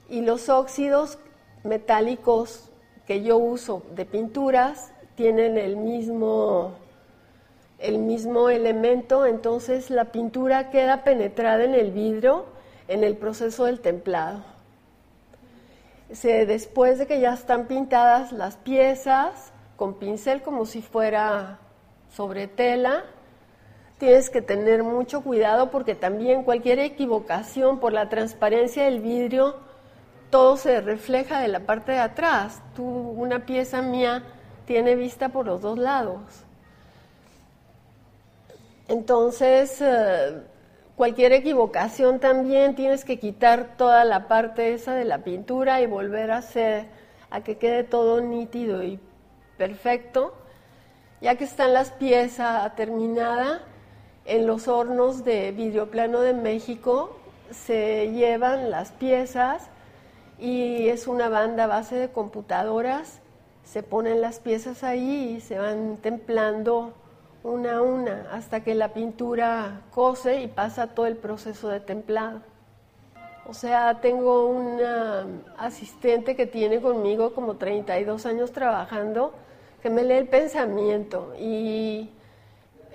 Y 0.09 0.21
los 0.21 0.49
óxidos 0.49 1.17
metálicos 1.63 2.69
que 3.05 3.21
yo 3.21 3.37
uso 3.37 3.83
de 3.95 4.05
pinturas 4.05 4.91
tienen 5.15 5.57
el 5.57 5.77
mismo, 5.77 6.73
el 7.79 7.99
mismo 7.99 8.49
elemento, 8.49 9.25
entonces 9.25 9.89
la 9.89 10.05
pintura 10.05 10.71
queda 10.71 11.03
penetrada 11.03 11.63
en 11.63 11.75
el 11.75 11.91
vidrio 11.91 12.45
en 12.87 13.03
el 13.03 13.15
proceso 13.15 13.65
del 13.65 13.79
templado 13.79 14.52
después 16.21 16.99
de 16.99 17.07
que 17.07 17.19
ya 17.19 17.33
están 17.33 17.67
pintadas 17.67 18.31
las 18.31 18.57
piezas 18.57 19.51
con 19.75 19.95
pincel 19.95 20.41
como 20.43 20.65
si 20.65 20.81
fuera 20.81 21.59
sobre 22.11 22.47
tela, 22.47 23.03
tienes 23.97 24.29
que 24.29 24.41
tener 24.41 24.83
mucho 24.83 25.21
cuidado 25.21 25.71
porque 25.71 25.95
también 25.95 26.43
cualquier 26.43 26.79
equivocación 26.79 27.79
por 27.79 27.93
la 27.93 28.09
transparencia 28.09 28.85
del 28.85 29.01
vidrio, 29.01 29.55
todo 30.29 30.57
se 30.57 30.81
refleja 30.81 31.39
de 31.39 31.47
la 31.47 31.61
parte 31.61 31.93
de 31.93 31.99
atrás. 31.99 32.61
Una 32.77 33.45
pieza 33.45 33.81
mía 33.81 34.23
tiene 34.65 34.95
vista 34.95 35.29
por 35.29 35.45
los 35.45 35.61
dos 35.61 35.77
lados. 35.77 36.21
Entonces, 38.87 39.81
eh, 39.81 40.43
Cualquier 40.95 41.33
equivocación 41.33 42.19
también 42.19 42.75
tienes 42.75 43.03
que 43.03 43.17
quitar 43.17 43.77
toda 43.77 44.05
la 44.05 44.27
parte 44.27 44.73
esa 44.73 44.93
de 44.93 45.05
la 45.05 45.19
pintura 45.19 45.81
y 45.81 45.87
volver 45.87 46.29
a 46.29 46.37
hacer 46.37 46.85
a 47.31 47.41
que 47.41 47.57
quede 47.57 47.83
todo 47.83 48.21
nítido 48.21 48.83
y 48.83 48.99
perfecto. 49.57 50.35
Ya 51.19 51.35
que 51.35 51.45
están 51.45 51.73
las 51.73 51.91
piezas 51.91 52.75
terminadas, 52.75 53.61
en 54.25 54.45
los 54.45 54.67
hornos 54.67 55.25
de 55.25 55.51
Videoplano 55.51 56.21
de 56.21 56.33
México 56.33 57.17
se 57.51 58.11
llevan 58.11 58.71
las 58.71 58.91
piezas 58.91 59.69
y 60.39 60.87
es 60.89 61.07
una 61.07 61.27
banda 61.27 61.65
base 61.65 61.95
de 61.95 62.09
computadoras. 62.09 63.19
Se 63.63 63.81
ponen 63.81 64.21
las 64.21 64.39
piezas 64.39 64.83
ahí 64.83 65.35
y 65.37 65.41
se 65.41 65.57
van 65.57 65.97
templando 65.97 66.93
una 67.43 67.77
a 67.77 67.81
una 67.81 68.27
hasta 68.31 68.63
que 68.63 68.73
la 68.73 68.89
pintura 68.93 69.81
cose 69.91 70.41
y 70.41 70.47
pasa 70.47 70.87
todo 70.87 71.05
el 71.05 71.17
proceso 71.17 71.69
de 71.69 71.79
templado. 71.79 72.41
O 73.45 73.53
sea, 73.53 73.99
tengo 73.99 74.47
una 74.47 75.25
asistente 75.57 76.35
que 76.35 76.45
tiene 76.45 76.79
conmigo 76.79 77.33
como 77.33 77.55
32 77.55 78.25
años 78.25 78.53
trabajando, 78.53 79.33
que 79.81 79.89
me 79.89 80.03
lee 80.03 80.13
el 80.13 80.27
pensamiento 80.29 81.33
y 81.37 82.09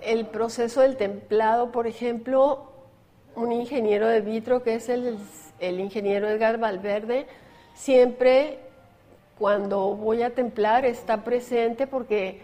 el 0.03 0.27
proceso 0.27 0.81
del 0.81 0.97
templado, 0.97 1.71
por 1.71 1.87
ejemplo, 1.87 2.73
un 3.37 3.53
ingeniero 3.53 4.09
de 4.09 4.23
vitro 4.23 4.63
que 4.63 4.77
es 4.77 4.89
el, 4.89 5.19
el 5.61 5.81
ingeniero 5.81 6.29
Edgar 6.29 6.59
Valverde, 6.59 7.27
siempre 7.75 8.61
cuando 9.39 9.95
voy 9.95 10.23
a 10.23 10.35
templar 10.35 10.87
está 10.87 11.25
presente 11.25 11.87
porque 11.87 12.41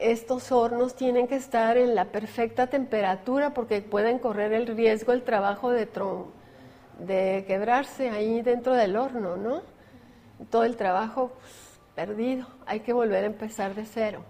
estos 0.00 0.52
hornos 0.52 0.94
tienen 0.94 1.26
que 1.26 1.36
estar 1.36 1.76
en 1.76 1.94
la 1.94 2.06
perfecta 2.06 2.68
temperatura 2.68 3.54
porque 3.54 3.82
pueden 3.82 4.18
correr 4.18 4.52
el 4.52 4.66
riesgo 4.66 5.12
el 5.12 5.22
trabajo 5.22 5.70
de, 5.70 5.88
de 7.00 7.44
quebrarse 7.46 8.10
ahí 8.10 8.42
dentro 8.42 8.74
del 8.74 8.96
horno, 8.96 9.36
¿no? 9.36 9.62
Todo 10.50 10.64
el 10.64 10.76
trabajo 10.76 11.32
pues, 11.40 11.80
perdido, 11.94 12.46
hay 12.66 12.80
que 12.80 12.92
volver 12.92 13.24
a 13.24 13.26
empezar 13.26 13.74
de 13.74 13.84
cero. 13.84 14.24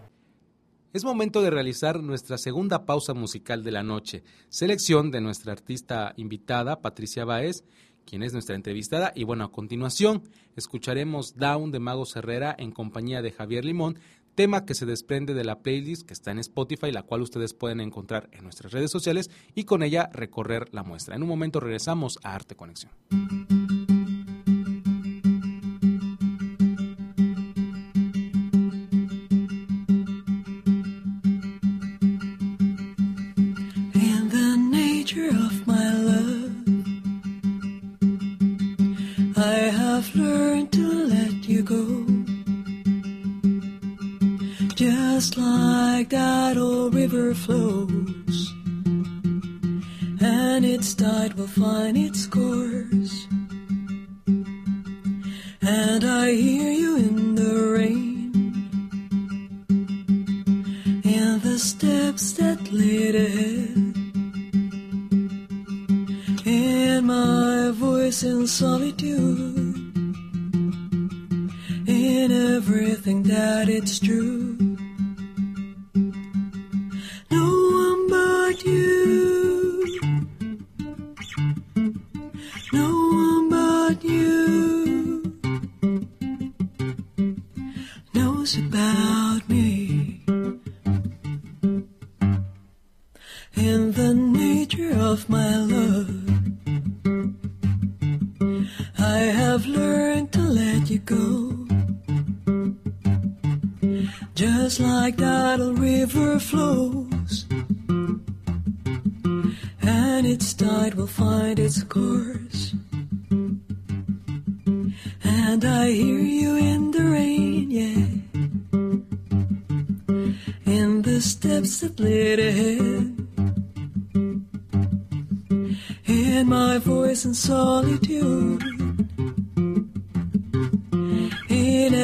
Es 0.94 1.04
momento 1.04 1.42
de 1.42 1.50
realizar 1.50 2.02
nuestra 2.02 2.38
segunda 2.38 2.86
pausa 2.86 3.12
musical 3.12 3.62
de 3.62 3.72
la 3.72 3.82
noche, 3.82 4.24
selección 4.48 5.10
de 5.10 5.20
nuestra 5.20 5.52
artista 5.52 6.14
invitada, 6.16 6.80
Patricia 6.80 7.26
Baez, 7.26 7.62
quien 8.08 8.22
es 8.22 8.32
nuestra 8.32 8.56
entrevistada. 8.56 9.12
Y 9.14 9.24
bueno, 9.24 9.44
a 9.44 9.52
continuación 9.52 10.22
escucharemos 10.56 11.36
Down 11.36 11.70
de 11.72 11.78
Mago 11.78 12.04
Herrera 12.14 12.56
en 12.58 12.72
compañía 12.72 13.20
de 13.20 13.32
Javier 13.32 13.66
Limón, 13.66 13.98
tema 14.38 14.64
que 14.64 14.74
se 14.74 14.86
desprende 14.86 15.34
de 15.34 15.42
la 15.42 15.62
playlist 15.64 16.06
que 16.06 16.12
está 16.12 16.30
en 16.30 16.38
Spotify, 16.38 16.92
la 16.92 17.02
cual 17.02 17.22
ustedes 17.22 17.54
pueden 17.54 17.80
encontrar 17.80 18.28
en 18.30 18.44
nuestras 18.44 18.70
redes 18.70 18.88
sociales 18.88 19.30
y 19.56 19.64
con 19.64 19.82
ella 19.82 20.10
recorrer 20.12 20.68
la 20.70 20.84
muestra. 20.84 21.16
En 21.16 21.24
un 21.24 21.28
momento 21.28 21.58
regresamos 21.58 22.20
a 22.22 22.36
Arte 22.36 22.54
Conexión. 22.54 22.92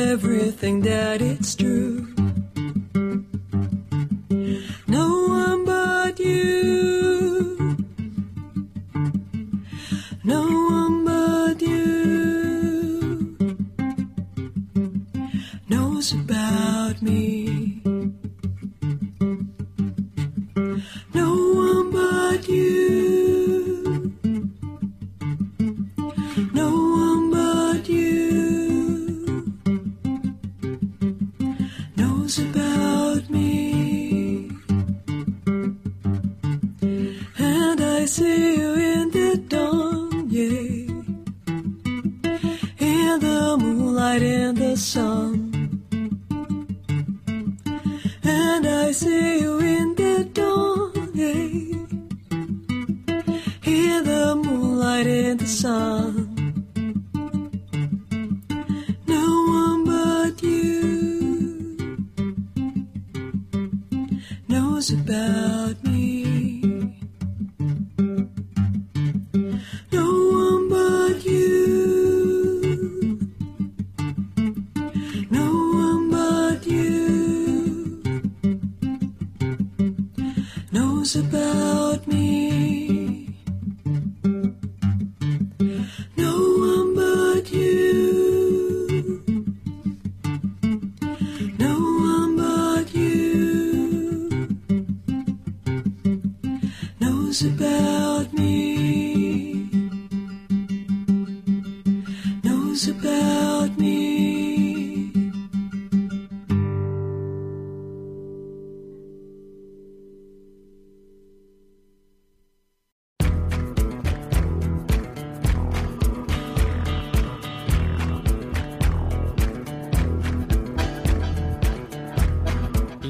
everything 0.04 0.82
that 0.82 1.22
it's 1.22 1.54
true. 1.54 2.03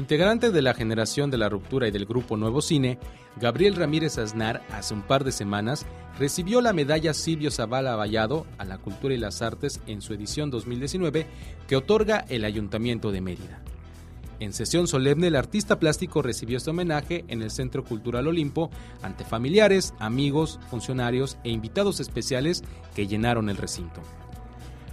Integrante 0.05 0.51
de 0.51 0.61
la 0.61 0.75
generación 0.75 1.31
de 1.31 1.39
la 1.39 1.49
ruptura 1.49 1.87
y 1.87 1.91
del 1.91 2.05
grupo 2.05 2.37
Nuevo 2.37 2.61
Cine, 2.61 2.99
Gabriel 3.37 3.75
Ramírez 3.75 4.19
Aznar 4.19 4.61
hace 4.71 4.93
un 4.93 5.01
par 5.01 5.23
de 5.23 5.31
semanas 5.31 5.83
recibió 6.19 6.61
la 6.61 6.73
medalla 6.73 7.11
Silvio 7.15 7.49
Zavala 7.49 7.95
Vallado 7.95 8.45
a 8.59 8.65
la 8.65 8.77
Cultura 8.77 9.15
y 9.15 9.17
las 9.17 9.41
Artes 9.41 9.81
en 9.87 10.03
su 10.03 10.13
edición 10.13 10.51
2019 10.51 11.25
que 11.67 11.75
otorga 11.75 12.23
el 12.29 12.45
Ayuntamiento 12.45 13.11
de 13.11 13.21
Mérida. 13.21 13.63
En 14.39 14.53
sesión 14.53 14.87
solemne, 14.87 15.25
el 15.25 15.35
artista 15.35 15.79
plástico 15.79 16.21
recibió 16.21 16.57
este 16.57 16.69
homenaje 16.69 17.25
en 17.27 17.41
el 17.41 17.49
Centro 17.49 17.83
Cultural 17.83 18.27
Olimpo 18.27 18.69
ante 19.01 19.25
familiares, 19.25 19.95
amigos, 19.97 20.59
funcionarios 20.69 21.39
e 21.43 21.49
invitados 21.49 21.99
especiales 21.99 22.63
que 22.95 23.07
llenaron 23.07 23.49
el 23.49 23.57
recinto. 23.57 24.03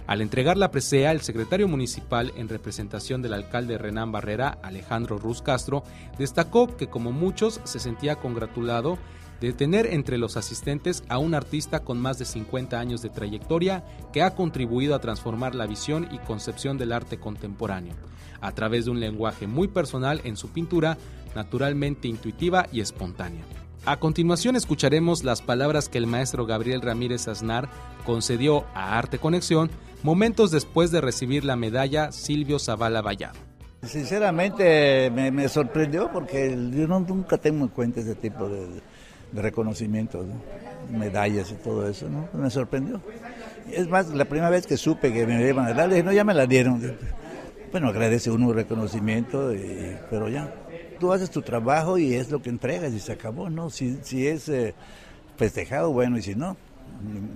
Al 0.05 0.21
entregar 0.21 0.57
la 0.57 0.69
presea, 0.69 1.11
el 1.11 1.21
secretario 1.21 1.69
municipal, 1.69 2.33
en 2.35 2.49
representación 2.49 3.21
del 3.21 3.33
alcalde 3.33 3.77
Renán 3.77 4.11
Barrera, 4.11 4.57
Alejandro 4.61 5.17
Ruz 5.17 5.41
Castro, 5.41 5.83
destacó 6.17 6.75
que 6.75 6.87
como 6.87 7.13
muchos 7.13 7.61
se 7.63 7.79
sentía 7.79 8.17
congratulado 8.17 8.97
de 9.39 9.53
tener 9.53 9.87
entre 9.87 10.17
los 10.17 10.35
asistentes 10.35 11.03
a 11.07 11.19
un 11.19 11.33
artista 11.35 11.79
con 11.79 11.99
más 11.99 12.19
de 12.19 12.25
50 12.25 12.77
años 12.77 13.01
de 13.01 13.09
trayectoria 13.09 13.85
que 14.11 14.23
ha 14.23 14.35
contribuido 14.35 14.93
a 14.93 14.99
transformar 14.99 15.55
la 15.55 15.67
visión 15.67 16.09
y 16.11 16.17
concepción 16.19 16.77
del 16.77 16.91
arte 16.91 17.17
contemporáneo, 17.17 17.95
a 18.41 18.51
través 18.51 18.85
de 18.85 18.91
un 18.91 18.99
lenguaje 18.99 19.47
muy 19.47 19.69
personal 19.69 20.19
en 20.25 20.35
su 20.35 20.49
pintura, 20.49 20.97
naturalmente 21.33 22.09
intuitiva 22.09 22.67
y 22.73 22.81
espontánea. 22.81 23.43
A 23.85 23.97
continuación 23.97 24.55
escucharemos 24.55 25.25
las 25.25 25.41
palabras 25.41 25.89
que 25.89 25.97
el 25.97 26.07
maestro 26.07 26.45
Gabriel 26.45 26.81
Ramírez 26.81 27.27
Aznar 27.27 27.67
concedió 28.05 28.63
a 28.73 28.97
Arte 28.97 29.19
Conexión 29.19 29.69
momentos 30.03 30.51
después 30.51 30.89
de 30.89 31.01
recibir 31.01 31.43
la 31.43 31.57
medalla 31.57 32.13
Silvio 32.13 32.59
Zavala 32.59 33.01
Vallado. 33.01 33.37
Sinceramente 33.81 35.11
me, 35.11 35.49
sorprendió 35.49 36.09
porque 36.13 36.49
yo 36.71 36.87
nunca 36.87 37.37
tengo 37.37 37.65
en 37.65 37.71
cuenta 37.71 37.99
ese 37.99 38.15
tipo 38.15 38.47
de, 38.47 38.81
reconocimientos, 39.33 40.25
medallas 40.89 41.51
y 41.51 41.55
todo 41.55 41.85
eso, 41.89 42.07
¿no? 42.07 42.29
Me 42.33 42.49
sorprendió. 42.49 43.01
Es 43.69 43.89
más, 43.89 44.07
la 44.09 44.23
primera 44.23 44.49
vez 44.49 44.65
que 44.65 44.77
supe 44.77 45.11
que 45.11 45.27
me 45.27 45.45
iban 45.45 45.65
a 45.65 45.73
dar, 45.73 45.89
dije, 45.89 46.03
no, 46.03 46.13
ya 46.13 46.23
me 46.23 46.33
la 46.33 46.45
dieron. 46.45 46.95
Bueno, 47.71 47.89
agradece 47.89 48.31
uno 48.31 48.51
el 48.51 48.55
reconocimiento, 48.55 49.51
pero 50.09 50.29
ya. 50.29 50.53
Tú 51.03 51.11
haces 51.11 51.29
tu 51.29 51.41
trabajo 51.41 51.97
y 51.97 52.13
es 52.13 52.31
lo 52.31 52.41
que 52.41 52.49
entregas 52.49 52.93
y 52.93 52.99
se 53.01 53.11
acabó, 53.11 53.49
¿no? 53.49 53.69
Si, 53.69 53.99
si 54.03 54.25
es 54.25 54.47
eh, 54.47 54.73
festejado, 55.35 55.91
bueno, 55.91 56.17
y 56.17 56.21
si 56.21 56.33
no, 56.33 56.55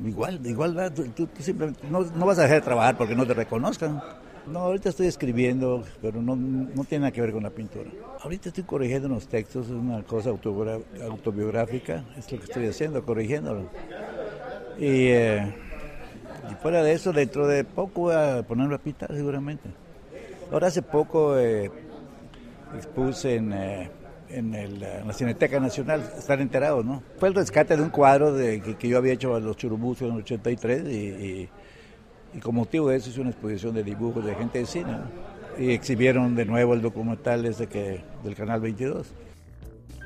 igual, 0.05 0.39
igual, 0.45 0.77
va, 0.77 0.89
tú, 0.89 1.27
simplemente 1.37 1.81
no, 1.91 1.99
no 1.99 2.25
vas 2.25 2.39
a 2.39 2.43
dejar 2.43 2.59
de 2.59 2.61
trabajar 2.61 2.97
porque 2.97 3.13
no 3.13 3.27
te 3.27 3.33
reconozcan. 3.33 4.01
No, 4.49 4.59
ahorita 4.59 4.87
estoy 4.87 5.07
escribiendo, 5.07 5.83
pero 6.01 6.21
no, 6.21 6.37
no 6.37 6.85
tiene 6.85 7.01
nada 7.01 7.11
que 7.11 7.19
ver 7.19 7.33
con 7.33 7.43
la 7.43 7.49
pintura. 7.49 7.89
Ahorita 8.21 8.47
estoy 8.47 8.63
corrigiendo 8.63 9.09
unos 9.09 9.27
textos, 9.27 9.65
es 9.65 9.73
una 9.73 10.01
cosa 10.03 10.29
autobiográfica, 10.29 12.05
es 12.17 12.31
lo 12.31 12.39
que 12.39 12.45
estoy 12.45 12.67
haciendo, 12.67 13.03
corrigiéndolo. 13.03 13.63
Y, 14.79 15.07
eh, 15.09 15.53
y, 16.49 16.55
fuera 16.61 16.83
de 16.83 16.93
eso, 16.93 17.11
dentro 17.11 17.45
de 17.47 17.65
poco 17.65 18.03
voy 18.03 18.15
a 18.15 18.43
ponerlo 18.43 18.75
a 18.75 18.79
pintar 18.79 19.13
seguramente. 19.13 19.67
Ahora 20.53 20.67
hace 20.67 20.81
poco 20.81 21.37
eh, 21.37 21.69
expuse 22.75 23.35
en, 23.35 23.53
eh, 23.53 23.89
en, 24.29 24.79
la 24.79 25.13
Cineteca 25.13 25.59
Nacional, 25.59 26.01
están 26.17 26.41
enterados, 26.41 26.83
¿no? 26.83 27.03
Fue 27.17 27.29
el 27.29 27.35
rescate 27.35 27.77
de 27.77 27.83
un 27.83 27.89
cuadro 27.89 28.35
que, 28.35 28.87
yo 28.87 28.97
había 28.97 29.13
hecho 29.13 29.35
a 29.35 29.39
los 29.39 29.55
Churubuscos 29.55 30.07
en 30.09 30.15
el 30.15 30.21
83 30.21 30.87
y 30.87 31.49
y 32.33 32.39
con 32.39 32.55
motivo 32.55 32.89
de 32.89 32.97
eso 32.97 33.09
hice 33.09 33.21
una 33.21 33.31
exposición 33.31 33.73
de 33.73 33.83
dibujos 33.83 34.23
de 34.25 34.35
gente 34.35 34.59
de 34.59 34.65
cine. 34.65 34.97
Y 35.57 35.71
exhibieron 35.71 36.35
de 36.35 36.45
nuevo 36.45 36.73
el 36.73 36.81
documental 36.81 37.41
desde 37.41 37.67
que, 37.67 38.03
del 38.23 38.35
Canal 38.35 38.61
22. 38.61 39.07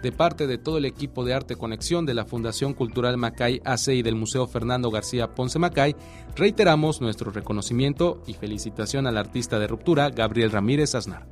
De 0.02 0.12
parte 0.12 0.48
de 0.48 0.58
todo 0.58 0.78
el 0.78 0.86
equipo 0.86 1.26
de 1.26 1.34
Arte 1.34 1.56
Conexión 1.56 2.06
de 2.06 2.14
la 2.14 2.26
Fundación 2.26 2.74
Cultural 2.74 3.18
Macay 3.18 3.62
AC 3.66 3.90
y 3.90 4.02
del 4.02 4.16
Museo 4.16 4.48
Fernando 4.48 4.90
García 4.90 5.36
Ponce 5.36 5.60
Macay, 5.60 5.96
reiteramos 6.36 7.02
nuestro 7.02 7.32
reconocimiento 7.32 8.24
y 8.26 8.34
felicitación 8.34 9.06
al 9.06 9.18
artista 9.18 9.60
de 9.60 9.68
ruptura 9.68 10.10
Gabriel 10.10 10.52
Ramírez 10.52 10.96
Aznar. 10.96 11.28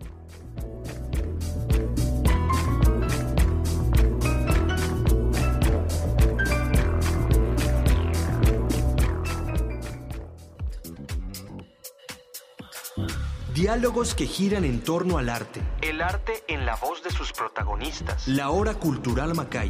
Diálogos 13.60 14.16
que 14.16 14.26
giran 14.26 14.64
en 14.64 14.80
torno 14.80 15.18
al 15.18 15.28
arte. 15.28 15.62
El 15.82 16.02
arte 16.02 16.46
en 16.48 16.66
la 16.66 16.78
voz 16.78 17.04
de 17.04 17.12
sus 17.12 17.34
protagonistas. 17.34 18.26
La 18.26 18.52
Hora 18.52 18.76
Cultural 18.76 19.36
Macay. 19.36 19.70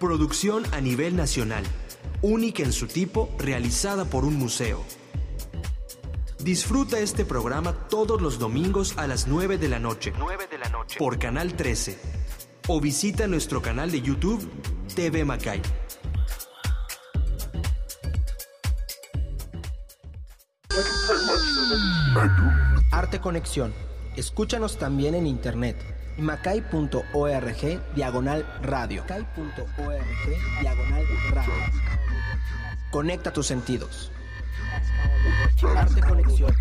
Producción 0.00 0.64
a 0.74 0.80
nivel 0.80 1.14
nacional. 1.14 1.62
Única 2.22 2.64
en 2.64 2.72
su 2.72 2.88
tipo, 2.88 3.32
realizada 3.38 4.04
por 4.04 4.24
un 4.24 4.34
museo. 4.34 4.84
Disfruta 6.40 6.98
este 6.98 7.24
programa 7.24 7.72
todos 7.88 8.20
los 8.20 8.40
domingos 8.40 8.98
a 8.98 9.06
las 9.06 9.28
9 9.28 9.58
de 9.58 9.68
la 9.68 9.78
noche. 9.78 10.12
9 10.18 10.48
de 10.50 10.58
la 10.58 10.68
noche. 10.70 10.98
Por 10.98 11.20
Canal 11.20 11.54
13. 11.54 11.96
O 12.66 12.80
visita 12.80 13.28
nuestro 13.28 13.62
canal 13.62 13.92
de 13.92 14.02
YouTube, 14.02 14.44
TV 14.92 15.24
Macay. 15.24 15.62
Arte 22.94 23.18
Conexión. 23.18 23.74
Escúchanos 24.14 24.78
también 24.78 25.16
en 25.16 25.26
internet. 25.26 25.76
macay.org 26.16 27.82
diagonal 27.96 28.46
radio. 28.62 29.02
Macay.org 29.02 30.60
diagonal 30.60 31.04
radio. 31.32 31.52
Conecta 32.92 33.32
tus 33.32 33.48
sentidos. 33.48 34.12
Arte 35.76 36.00
Conexión. 36.02 36.54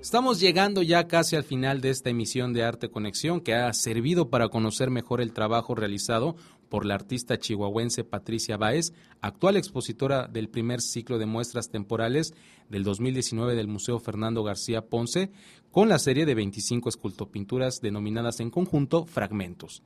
Estamos 0.00 0.40
llegando 0.40 0.82
ya 0.82 1.06
casi 1.06 1.36
al 1.36 1.44
final 1.44 1.80
de 1.80 1.90
esta 1.90 2.10
emisión 2.10 2.52
de 2.52 2.64
Arte 2.64 2.90
Conexión 2.90 3.40
que 3.40 3.54
ha 3.54 3.72
servido 3.72 4.30
para 4.30 4.48
conocer 4.48 4.90
mejor 4.90 5.20
el 5.20 5.32
trabajo 5.32 5.76
realizado 5.76 6.34
por 6.68 6.86
la 6.86 6.94
artista 6.94 7.38
chihuahuense 7.38 8.04
Patricia 8.04 8.56
Báez, 8.56 8.92
actual 9.20 9.56
expositora 9.56 10.26
del 10.26 10.48
primer 10.48 10.80
ciclo 10.80 11.18
de 11.18 11.26
muestras 11.26 11.70
temporales 11.70 12.34
del 12.68 12.84
2019 12.84 13.54
del 13.54 13.68
Museo 13.68 13.98
Fernando 14.00 14.42
García 14.42 14.86
Ponce, 14.86 15.30
con 15.70 15.88
la 15.88 15.98
serie 15.98 16.26
de 16.26 16.34
25 16.34 16.88
escultopinturas 16.88 17.80
denominadas 17.80 18.40
en 18.40 18.50
conjunto 18.50 19.06
Fragmentos. 19.06 19.82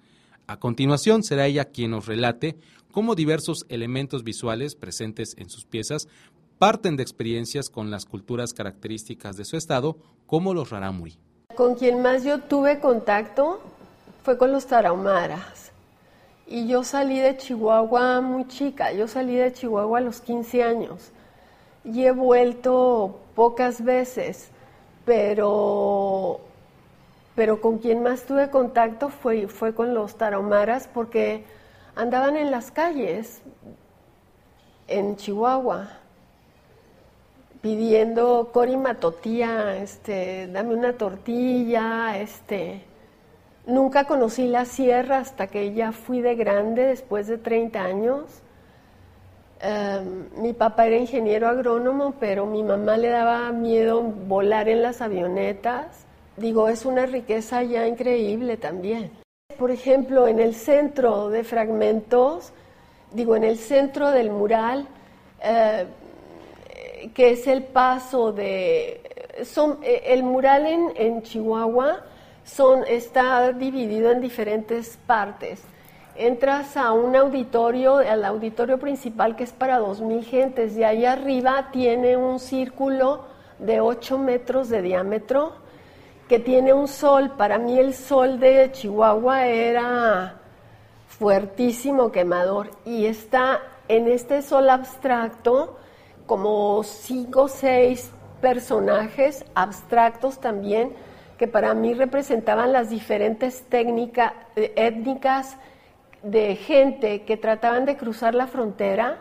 A 0.47 0.59
continuación 0.59 1.23
será 1.23 1.47
ella 1.47 1.67
quien 1.67 1.91
nos 1.91 2.07
relate 2.07 2.57
cómo 2.91 3.15
diversos 3.15 3.67
elementos 3.69 4.25
visuales 4.25 4.75
presentes 4.75 5.35
en 5.37 5.51
sus 5.51 5.67
piezas 5.67 6.09
parten 6.59 6.97
de 6.97 7.03
experiencias 7.03 7.71
con 7.71 7.91
las 7.91 8.05
culturas 8.05 8.53
características 8.53 9.37
de 9.37 9.45
su 9.45 9.57
estado, 9.57 9.99
como 10.27 10.55
los 10.55 10.71
rarámuri. 10.71 11.19
Con 11.55 11.75
quien 11.75 12.03
más 12.03 12.25
yo 12.25 12.41
tuve 12.41 12.81
contacto 12.81 13.61
fue 14.25 14.37
con 14.37 14.53
los 14.53 14.67
tarahumaras. 14.67 15.73
Y 16.51 16.67
yo 16.67 16.83
salí 16.83 17.19
de 17.19 17.37
Chihuahua 17.37 18.23
muy 18.23 18.49
chica, 18.49 18.91
yo 18.93 19.07
salí 19.07 19.37
de 19.37 19.53
Chihuahua 19.53 19.99
a 19.99 20.01
los 20.01 20.23
15 20.23 20.63
años. 20.63 21.13
Y 21.85 22.07
he 22.07 22.11
vuelto 22.11 23.21
pocas 23.35 23.85
veces, 23.85 24.49
pero, 25.05 26.41
pero 27.35 27.61
con 27.61 27.79
quien 27.79 28.03
más 28.03 28.23
tuve 28.25 28.49
contacto 28.49 29.11
fue, 29.11 29.47
fue 29.47 29.75
con 29.75 29.95
los 29.95 30.17
tarahumaras 30.17 30.89
porque 30.89 31.45
andaban 31.95 32.37
en 32.37 32.51
las 32.51 32.71
calles 32.71 33.43
en 34.87 35.17
Chihuahua 35.17 35.89
pidiendo 37.61 38.51
Cori 38.55 38.79
Matotía, 38.79 39.77
este, 39.77 40.47
dame 40.47 40.75
una 40.75 40.95
tortilla, 40.95 42.19
este, 42.19 42.88
Nunca 43.69 44.05
conocí 44.05 44.49
la 44.49 44.65
sierra 44.65 45.19
hasta 45.19 45.47
que 45.47 45.75
ya 45.75 45.93
fui 45.93 46.23
de 46.23 46.35
grande, 46.37 46.87
después 46.87 47.27
de 47.27 47.37
30 47.37 47.83
años. 47.83 48.25
Em, 49.61 50.31
mi 50.41 50.55
papá 50.55 50.87
era 50.87 50.97
ingeniero 50.97 51.47
agrónomo, 51.47 52.15
pero 52.19 52.47
mi 52.47 52.63
mamá 52.63 52.97
le 52.97 53.11
daba 53.11 53.53
miedo 53.53 54.01
volar 54.01 54.71
en 54.71 54.81
las 54.81 55.03
avionetas. 55.03 56.07
Digo, 56.39 56.71
es 56.71 56.87
una 56.87 57.05
riqueza 57.05 57.63
ya 57.63 57.87
increíble 57.87 58.57
también. 58.57 59.11
Por 59.59 59.71
ejemplo, 59.71 60.27
en 60.29 60.39
el 60.39 60.55
centro 60.55 61.29
de 61.29 61.45
fragmentos, 61.45 62.55
digo, 63.13 63.37
en 63.37 63.45
el 63.45 63.59
centro 63.59 64.13
del 64.13 64.31
mural, 64.31 64.89
eh, 65.43 65.85
que 67.13 67.33
es 67.33 67.47
el 67.47 67.65
paso 67.65 68.33
de... 68.33 69.03
Son, 69.45 69.79
eh, 69.83 70.05
el 70.07 70.23
mural 70.23 70.65
en, 70.65 70.93
en 70.97 71.23
Chihuahua 71.23 72.03
son, 72.49 72.85
está 72.87 73.53
dividido 73.53 74.11
en 74.11 74.21
diferentes 74.21 74.99
partes. 75.07 75.63
Entras 76.17 76.77
a 76.77 76.93
un 76.93 77.15
auditorio, 77.15 77.99
al 77.99 78.25
auditorio 78.25 78.79
principal 78.79 79.37
que 79.37 79.45
es 79.45 79.53
para 79.53 79.79
2.000 79.79 80.25
gentes, 80.25 80.77
y 80.77 80.83
ahí 80.83 81.05
arriba 81.05 81.69
tiene 81.71 82.17
un 82.17 82.41
círculo 82.41 83.25
de 83.59 83.81
8 83.81 84.19
metros 84.19 84.69
de 84.69 84.83
diámetro 84.83 85.53
que 86.29 86.39
tiene 86.39 86.73
un 86.73 86.89
sol. 86.89 87.33
Para 87.37 87.59
mí 87.59 87.79
el 87.79 87.95
sol 87.95 88.41
de 88.41 88.73
Chihuahua 88.73 89.47
era 89.47 90.41
fuertísimo 91.07 92.11
quemador 92.11 92.71
y 92.85 93.07
está 93.07 93.61
en 93.89 94.09
este 94.09 94.43
sol 94.43 94.69
abstracto 94.71 95.79
como 96.27 96.83
5 96.83 97.43
o 97.43 97.49
6 97.49 98.11
personajes 98.41 99.45
abstractos 99.55 100.39
también 100.39 100.95
que 101.39 101.47
para 101.47 101.73
mí 101.73 101.95
representaban 101.95 102.73
las 102.73 102.91
diferentes 102.91 103.63
técnicas 103.63 104.33
eh, 104.57 104.73
étnicas 104.77 105.57
de 106.23 106.57
gente 106.57 107.23
que 107.23 107.37
trataban 107.37 107.85
de 107.85 107.97
cruzar 107.97 108.35
la 108.35 108.49
frontera 108.49 109.19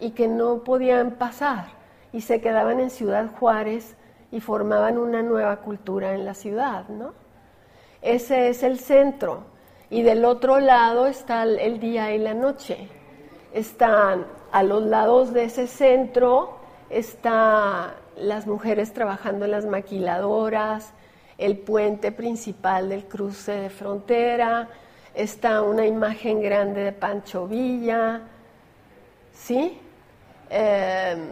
y 0.00 0.10
que 0.10 0.26
no 0.26 0.64
podían 0.64 1.12
pasar 1.12 1.66
y 2.12 2.22
se 2.22 2.40
quedaban 2.40 2.80
en 2.80 2.90
Ciudad 2.90 3.30
Juárez 3.38 3.96
y 4.32 4.40
formaban 4.40 4.98
una 4.98 5.22
nueva 5.22 5.56
cultura 5.58 6.14
en 6.14 6.24
la 6.24 6.34
ciudad, 6.34 6.88
¿no? 6.88 7.12
Ese 8.02 8.48
es 8.48 8.62
el 8.62 8.78
centro. 8.78 9.44
Y 9.90 10.02
del 10.02 10.24
otro 10.24 10.58
lado 10.58 11.06
está 11.06 11.44
el 11.44 11.78
día 11.78 12.12
y 12.12 12.18
la 12.18 12.34
noche. 12.34 12.88
Están 13.52 14.26
a 14.50 14.62
los 14.62 14.82
lados 14.82 15.32
de 15.32 15.44
ese 15.44 15.66
centro, 15.68 16.58
están 16.90 17.92
las 18.16 18.46
mujeres 18.46 18.92
trabajando 18.92 19.44
en 19.44 19.52
las 19.52 19.66
maquiladoras, 19.66 20.92
el 21.38 21.58
puente 21.58 22.12
principal 22.12 22.88
del 22.88 23.04
cruce 23.04 23.52
de 23.52 23.70
frontera, 23.70 24.68
está 25.14 25.62
una 25.62 25.86
imagen 25.86 26.40
grande 26.40 26.82
de 26.82 26.92
Pancho 26.92 27.46
Villa, 27.46 28.22
¿sí? 29.32 29.78
Em, 30.50 31.28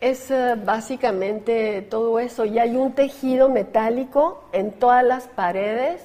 es 0.00 0.30
eh, 0.30 0.56
básicamente 0.56 1.82
todo 1.82 2.18
eso. 2.18 2.44
Y 2.44 2.58
hay 2.58 2.76
un 2.76 2.92
tejido 2.92 3.48
metálico 3.48 4.44
en 4.52 4.72
todas 4.72 5.04
las 5.04 5.28
paredes, 5.28 6.02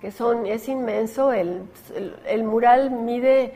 que 0.00 0.10
son, 0.10 0.46
es 0.46 0.68
inmenso. 0.68 1.32
El, 1.32 1.62
el, 2.26 2.44
mural 2.44 2.90
mide 2.90 3.52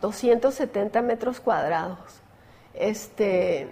270 0.00 1.02
metros 1.02 1.40
cuadrados. 1.40 1.98
Este, 2.74 3.68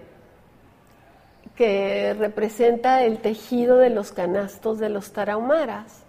que 1.60 2.14
representa 2.14 3.04
el 3.04 3.18
tejido 3.18 3.76
de 3.76 3.90
los 3.90 4.12
canastos 4.12 4.78
de 4.78 4.88
los 4.88 5.12
tarahumaras. 5.12 6.04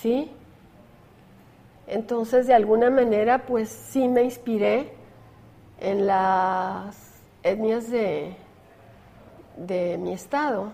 ¿Sí? 0.00 0.30
Entonces, 1.86 2.46
de 2.46 2.54
alguna 2.54 2.88
manera, 2.88 3.44
pues 3.44 3.68
sí 3.68 4.08
me 4.08 4.22
inspiré 4.22 4.94
en 5.78 6.06
las 6.06 6.96
etnias 7.42 7.90
de, 7.90 8.34
de 9.58 9.98
mi 9.98 10.14
estado. 10.14 10.72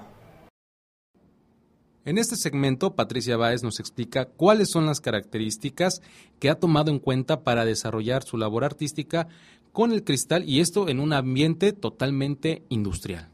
En 2.04 2.18
este 2.18 2.36
segmento, 2.36 2.94
Patricia 2.94 3.36
Báez 3.36 3.64
nos 3.64 3.80
explica 3.80 4.26
cuáles 4.26 4.70
son 4.70 4.86
las 4.86 5.00
características 5.00 6.02
que 6.38 6.50
ha 6.50 6.54
tomado 6.54 6.92
en 6.92 7.00
cuenta 7.00 7.42
para 7.42 7.64
desarrollar 7.64 8.22
su 8.22 8.36
labor 8.36 8.62
artística 8.62 9.26
con 9.72 9.90
el 9.90 10.04
cristal 10.04 10.48
y 10.48 10.60
esto 10.60 10.88
en 10.88 11.00
un 11.00 11.12
ambiente 11.12 11.72
totalmente 11.72 12.62
industrial. 12.68 13.31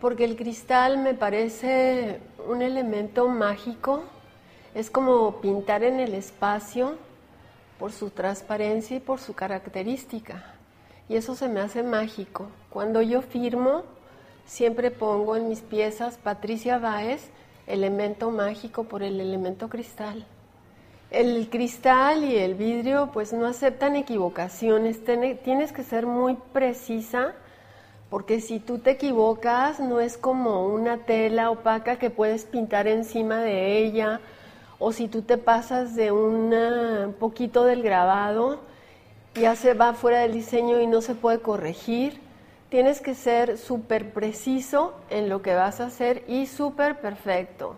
Porque 0.00 0.24
el 0.24 0.36
cristal 0.36 0.98
me 0.98 1.14
parece 1.14 2.20
un 2.48 2.62
elemento 2.62 3.28
mágico, 3.28 4.02
es 4.74 4.90
como 4.90 5.40
pintar 5.40 5.82
en 5.84 6.00
el 6.00 6.14
espacio 6.14 6.94
por 7.78 7.92
su 7.92 8.10
transparencia 8.10 8.96
y 8.96 9.00
por 9.00 9.18
su 9.20 9.34
característica. 9.34 10.54
Y 11.08 11.16
eso 11.16 11.34
se 11.34 11.48
me 11.48 11.60
hace 11.60 11.82
mágico. 11.82 12.46
Cuando 12.70 13.02
yo 13.02 13.20
firmo, 13.20 13.82
siempre 14.46 14.90
pongo 14.90 15.36
en 15.36 15.48
mis 15.48 15.60
piezas 15.60 16.16
Patricia 16.16 16.78
Báez, 16.78 17.30
elemento 17.66 18.30
mágico 18.30 18.84
por 18.84 19.02
el 19.02 19.20
elemento 19.20 19.68
cristal. 19.68 20.24
El 21.10 21.50
cristal 21.50 22.24
y 22.24 22.36
el 22.36 22.54
vidrio 22.54 23.10
pues 23.12 23.32
no 23.32 23.46
aceptan 23.46 23.96
equivocaciones, 23.96 25.00
tienes 25.42 25.72
que 25.72 25.82
ser 25.82 26.06
muy 26.06 26.36
precisa 26.52 27.34
porque 28.10 28.40
si 28.40 28.58
tú 28.58 28.78
te 28.78 28.90
equivocas 28.90 29.78
no 29.78 30.00
es 30.00 30.18
como 30.18 30.66
una 30.66 30.98
tela 30.98 31.50
opaca 31.50 31.96
que 31.96 32.10
puedes 32.10 32.44
pintar 32.44 32.88
encima 32.88 33.38
de 33.38 33.78
ella 33.78 34.20
o 34.80 34.92
si 34.92 35.06
tú 35.06 35.22
te 35.22 35.38
pasas 35.38 35.94
de 35.94 36.10
un 36.10 37.14
poquito 37.20 37.64
del 37.64 37.82
grabado, 37.82 38.58
ya 39.34 39.54
se 39.54 39.74
va 39.74 39.92
fuera 39.92 40.20
del 40.20 40.32
diseño 40.32 40.80
y 40.80 40.86
no 40.86 41.02
se 41.02 41.14
puede 41.14 41.40
corregir. 41.40 42.20
Tienes 42.70 43.00
que 43.00 43.14
ser 43.14 43.58
súper 43.58 44.12
preciso 44.12 44.94
en 45.10 45.28
lo 45.28 45.42
que 45.42 45.54
vas 45.54 45.80
a 45.80 45.86
hacer 45.86 46.24
y 46.26 46.46
súper 46.46 47.00
perfecto. 47.00 47.76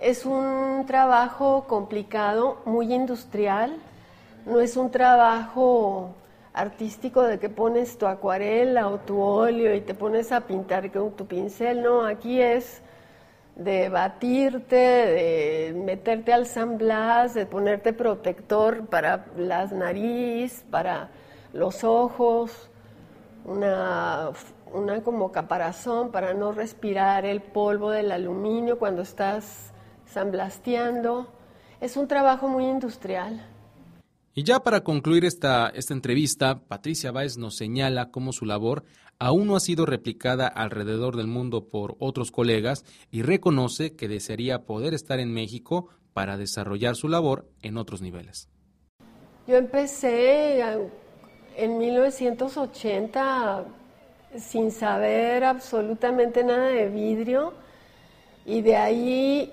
Es 0.00 0.26
un 0.26 0.84
trabajo 0.86 1.64
complicado, 1.68 2.58
muy 2.64 2.92
industrial, 2.92 3.76
no 4.44 4.60
es 4.60 4.76
un 4.76 4.90
trabajo 4.90 6.10
artístico 6.56 7.22
de 7.22 7.38
que 7.38 7.50
pones 7.50 7.98
tu 7.98 8.06
acuarela 8.06 8.88
o 8.88 8.98
tu 8.98 9.20
óleo 9.20 9.74
y 9.74 9.82
te 9.82 9.94
pones 9.94 10.32
a 10.32 10.40
pintar 10.40 10.90
con 10.90 11.12
tu 11.12 11.26
pincel, 11.26 11.82
no, 11.82 12.04
aquí 12.04 12.40
es 12.40 12.80
de 13.56 13.90
batirte, 13.90 14.76
de 14.76 15.72
meterte 15.76 16.32
al 16.32 16.46
San 16.46 16.78
Blas, 16.78 17.34
de 17.34 17.46
ponerte 17.46 17.92
protector 17.92 18.86
para 18.86 19.26
las 19.36 19.70
nariz, 19.72 20.64
para 20.70 21.10
los 21.52 21.84
ojos, 21.84 22.70
una, 23.44 24.30
una 24.72 25.02
como 25.02 25.32
caparazón 25.32 26.10
para 26.10 26.32
no 26.32 26.52
respirar 26.52 27.26
el 27.26 27.42
polvo 27.42 27.90
del 27.90 28.12
aluminio 28.12 28.78
cuando 28.78 29.02
estás 29.02 29.72
samblasteando. 30.06 31.28
Es 31.82 31.98
un 31.98 32.08
trabajo 32.08 32.48
muy 32.48 32.64
industrial. 32.64 33.46
Y 34.38 34.44
ya 34.44 34.60
para 34.60 34.82
concluir 34.82 35.24
esta, 35.24 35.70
esta 35.70 35.94
entrevista, 35.94 36.60
Patricia 36.68 37.10
Báez 37.10 37.38
nos 37.38 37.56
señala 37.56 38.10
cómo 38.10 38.34
su 38.34 38.44
labor 38.44 38.84
aún 39.18 39.46
no 39.46 39.56
ha 39.56 39.60
sido 39.60 39.86
replicada 39.86 40.46
alrededor 40.46 41.16
del 41.16 41.26
mundo 41.26 41.70
por 41.70 41.96
otros 42.00 42.30
colegas 42.32 42.84
y 43.10 43.22
reconoce 43.22 43.96
que 43.96 44.08
desearía 44.08 44.66
poder 44.66 44.92
estar 44.92 45.20
en 45.20 45.32
México 45.32 45.88
para 46.12 46.36
desarrollar 46.36 46.96
su 46.96 47.08
labor 47.08 47.46
en 47.62 47.78
otros 47.78 48.02
niveles. 48.02 48.50
Yo 49.46 49.56
empecé 49.56 50.60
en 51.56 51.78
1980 51.78 53.64
sin 54.36 54.70
saber 54.70 55.44
absolutamente 55.44 56.44
nada 56.44 56.66
de 56.66 56.90
vidrio 56.90 57.54
y 58.44 58.60
de 58.60 58.76
ahí 58.76 59.50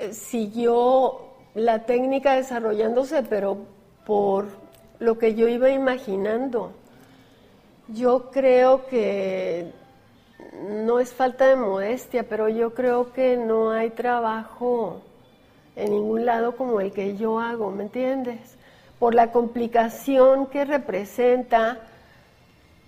eh, 0.00 0.12
siguió 0.12 1.20
la 1.54 1.86
técnica 1.86 2.32
desarrollándose, 2.34 3.22
pero 3.22 3.77
por 4.08 4.46
lo 5.00 5.18
que 5.18 5.34
yo 5.34 5.48
iba 5.48 5.68
imaginando. 5.68 6.72
Yo 7.88 8.30
creo 8.30 8.86
que 8.86 9.70
no 10.62 10.98
es 10.98 11.12
falta 11.12 11.44
de 11.44 11.56
modestia, 11.56 12.26
pero 12.26 12.48
yo 12.48 12.72
creo 12.72 13.12
que 13.12 13.36
no 13.36 13.70
hay 13.70 13.90
trabajo 13.90 15.02
en 15.76 15.90
ningún 15.90 16.24
lado 16.24 16.56
como 16.56 16.80
el 16.80 16.90
que 16.90 17.18
yo 17.18 17.38
hago, 17.38 17.70
¿me 17.70 17.82
entiendes? 17.82 18.56
Por 18.98 19.14
la 19.14 19.30
complicación 19.30 20.46
que 20.46 20.64
representa, 20.64 21.76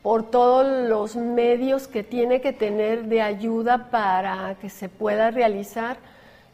por 0.00 0.30
todos 0.30 0.88
los 0.88 1.16
medios 1.16 1.86
que 1.86 2.02
tiene 2.02 2.40
que 2.40 2.54
tener 2.54 3.04
de 3.04 3.20
ayuda 3.20 3.90
para 3.90 4.54
que 4.54 4.70
se 4.70 4.88
pueda 4.88 5.30
realizar, 5.30 5.98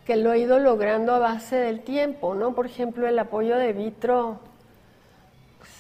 que 0.05 0.17
lo 0.17 0.33
he 0.33 0.41
ido 0.41 0.59
logrando 0.59 1.15
a 1.15 1.21
base 1.21 1.55
del 1.55 1.83
tiempo, 1.83 2.35
¿no? 2.35 2.53
Por 2.53 2.67
ejemplo, 2.67 3.07
el 3.07 3.17
apoyo 3.21 3.57
de 3.59 3.73
vitro 3.73 4.41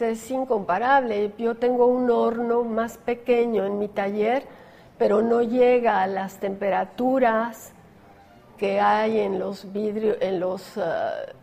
es 0.00 0.30
incomparable. 0.30 1.32
Yo 1.38 1.54
tengo 1.54 1.86
un 1.86 2.10
horno 2.10 2.64
más 2.64 2.98
pequeño 2.98 3.64
en 3.64 3.78
mi 3.78 3.88
taller, 3.88 4.44
pero 4.98 5.22
no 5.22 5.42
llega 5.42 6.02
a 6.02 6.06
las 6.06 6.38
temperaturas 6.38 7.72
que 8.56 8.80
hay 8.80 9.20
en 9.20 9.38
los 9.38 9.72
vidrio, 9.72 10.16
en 10.20 10.40
los, 10.40 10.76
eh, 10.76 10.80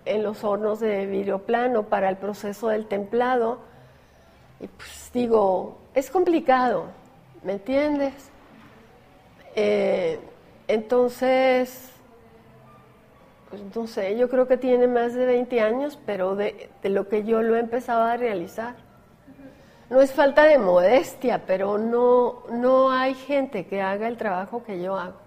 en 0.05 0.23
los 0.23 0.43
hornos 0.43 0.79
de 0.79 1.05
vidrio 1.05 1.39
plano 1.39 1.83
para 1.83 2.09
el 2.09 2.17
proceso 2.17 2.69
del 2.69 2.87
templado. 2.87 3.59
Y 4.59 4.67
pues 4.67 5.11
digo, 5.13 5.77
es 5.93 6.09
complicado, 6.09 6.85
¿me 7.43 7.53
entiendes? 7.53 8.13
Eh, 9.55 10.19
entonces, 10.67 11.92
pues 13.53 13.75
no 13.75 13.85
sé, 13.85 14.17
yo 14.17 14.29
creo 14.29 14.47
que 14.47 14.57
tiene 14.57 14.87
más 14.87 15.13
de 15.13 15.27
20 15.27 15.61
años, 15.61 15.99
pero 16.07 16.35
de, 16.35 16.71
lo 16.81 17.07
que 17.07 17.23
yo 17.23 17.43
lo 17.43 17.55
he 17.55 17.59
empezado 17.59 18.01
a 18.01 18.17
realizar. 18.17 18.73
No 19.91 20.01
es 20.01 20.11
falta 20.11 20.45
de 20.45 20.57
modestia, 20.57 21.43
pero 21.45 21.77
no, 21.77 22.45
no 22.49 22.91
hay 22.91 23.13
gente 23.13 23.67
que 23.67 23.79
haga 23.79 24.07
el 24.07 24.17
trabajo 24.17 24.63
que 24.63 24.81
yo 24.81 24.97
hago. 24.97 25.17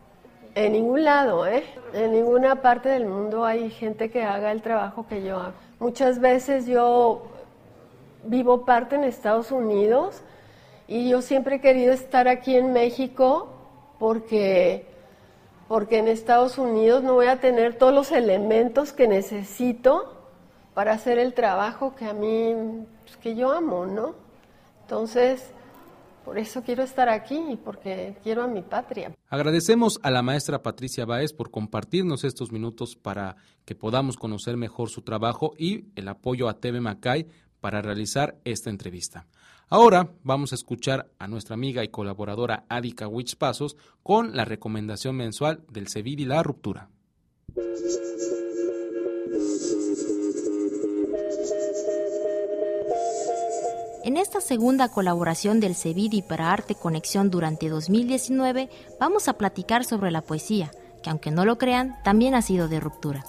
En 0.56 0.72
ningún 0.72 1.04
lado, 1.04 1.46
¿eh? 1.46 1.62
En 1.92 2.14
ninguna 2.14 2.62
parte 2.62 2.88
del 2.88 3.06
mundo 3.06 3.44
hay 3.44 3.70
gente 3.70 4.10
que 4.10 4.24
haga 4.24 4.50
el 4.50 4.60
trabajo 4.60 5.06
que 5.06 5.22
yo 5.22 5.38
hago. 5.38 5.52
Muchas 5.78 6.18
veces 6.18 6.66
yo 6.66 7.26
vivo 8.24 8.64
parte 8.64 8.96
en 8.96 9.04
Estados 9.04 9.52
Unidos 9.52 10.20
y 10.88 11.08
yo 11.08 11.22
siempre 11.22 11.56
he 11.56 11.60
querido 11.60 11.92
estar 11.92 12.26
aquí 12.26 12.56
en 12.56 12.72
México 12.72 13.50
porque 14.00 14.95
porque 15.68 15.98
en 15.98 16.08
Estados 16.08 16.58
Unidos 16.58 17.02
no 17.02 17.14
voy 17.14 17.26
a 17.26 17.40
tener 17.40 17.76
todos 17.76 17.92
los 17.94 18.12
elementos 18.12 18.92
que 18.92 19.08
necesito 19.08 20.12
para 20.74 20.92
hacer 20.92 21.18
el 21.18 21.34
trabajo 21.34 21.94
que 21.96 22.04
a 22.04 22.12
mí, 22.12 22.54
pues, 23.04 23.16
que 23.16 23.34
yo 23.34 23.50
amo, 23.50 23.86
¿no? 23.86 24.14
Entonces, 24.82 25.52
Por 26.26 26.38
eso 26.38 26.60
quiero 26.64 26.82
estar 26.82 27.08
aquí, 27.08 27.56
porque 27.64 28.16
quiero 28.24 28.42
a 28.42 28.48
mi 28.48 28.60
patria. 28.60 29.12
Agradecemos 29.28 30.00
a 30.02 30.10
la 30.10 30.22
maestra 30.22 30.60
Patricia 30.60 31.04
Báez 31.04 31.32
por 31.32 31.52
compartirnos 31.52 32.24
estos 32.24 32.50
minutos 32.50 32.96
para 32.96 33.36
que 33.64 33.76
podamos 33.76 34.16
conocer 34.16 34.56
mejor 34.56 34.90
su 34.90 35.02
trabajo 35.02 35.52
y 35.56 35.84
el 35.94 36.08
apoyo 36.08 36.48
a 36.48 36.58
TV 36.58 36.80
Macay 36.80 37.28
para 37.60 37.80
realizar 37.80 38.34
esta 38.44 38.70
entrevista. 38.70 39.28
Ahora 39.68 40.10
vamos 40.22 40.52
a 40.52 40.54
escuchar 40.54 41.10
a 41.18 41.26
nuestra 41.26 41.54
amiga 41.54 41.82
y 41.82 41.88
colaboradora 41.88 42.64
Adika 42.68 43.08
Wich 43.08 43.36
Pasos 43.36 43.76
con 44.04 44.36
la 44.36 44.44
recomendación 44.44 45.16
mensual 45.16 45.64
del 45.68 45.88
CEVID 45.88 46.20
y 46.20 46.24
la 46.24 46.44
ruptura. 46.44 46.88
En 54.04 54.16
esta 54.16 54.40
segunda 54.40 54.88
colaboración 54.88 55.58
del 55.58 55.74
CEVIDI 55.74 56.22
para 56.22 56.52
Arte 56.52 56.76
Conexión 56.76 57.28
durante 57.28 57.68
2019 57.68 58.70
vamos 59.00 59.26
a 59.26 59.36
platicar 59.36 59.84
sobre 59.84 60.12
la 60.12 60.22
poesía, 60.22 60.70
que 61.02 61.10
aunque 61.10 61.32
no 61.32 61.44
lo 61.44 61.58
crean, 61.58 62.00
también 62.04 62.36
ha 62.36 62.42
sido 62.42 62.68
de 62.68 62.78
ruptura. 62.78 63.24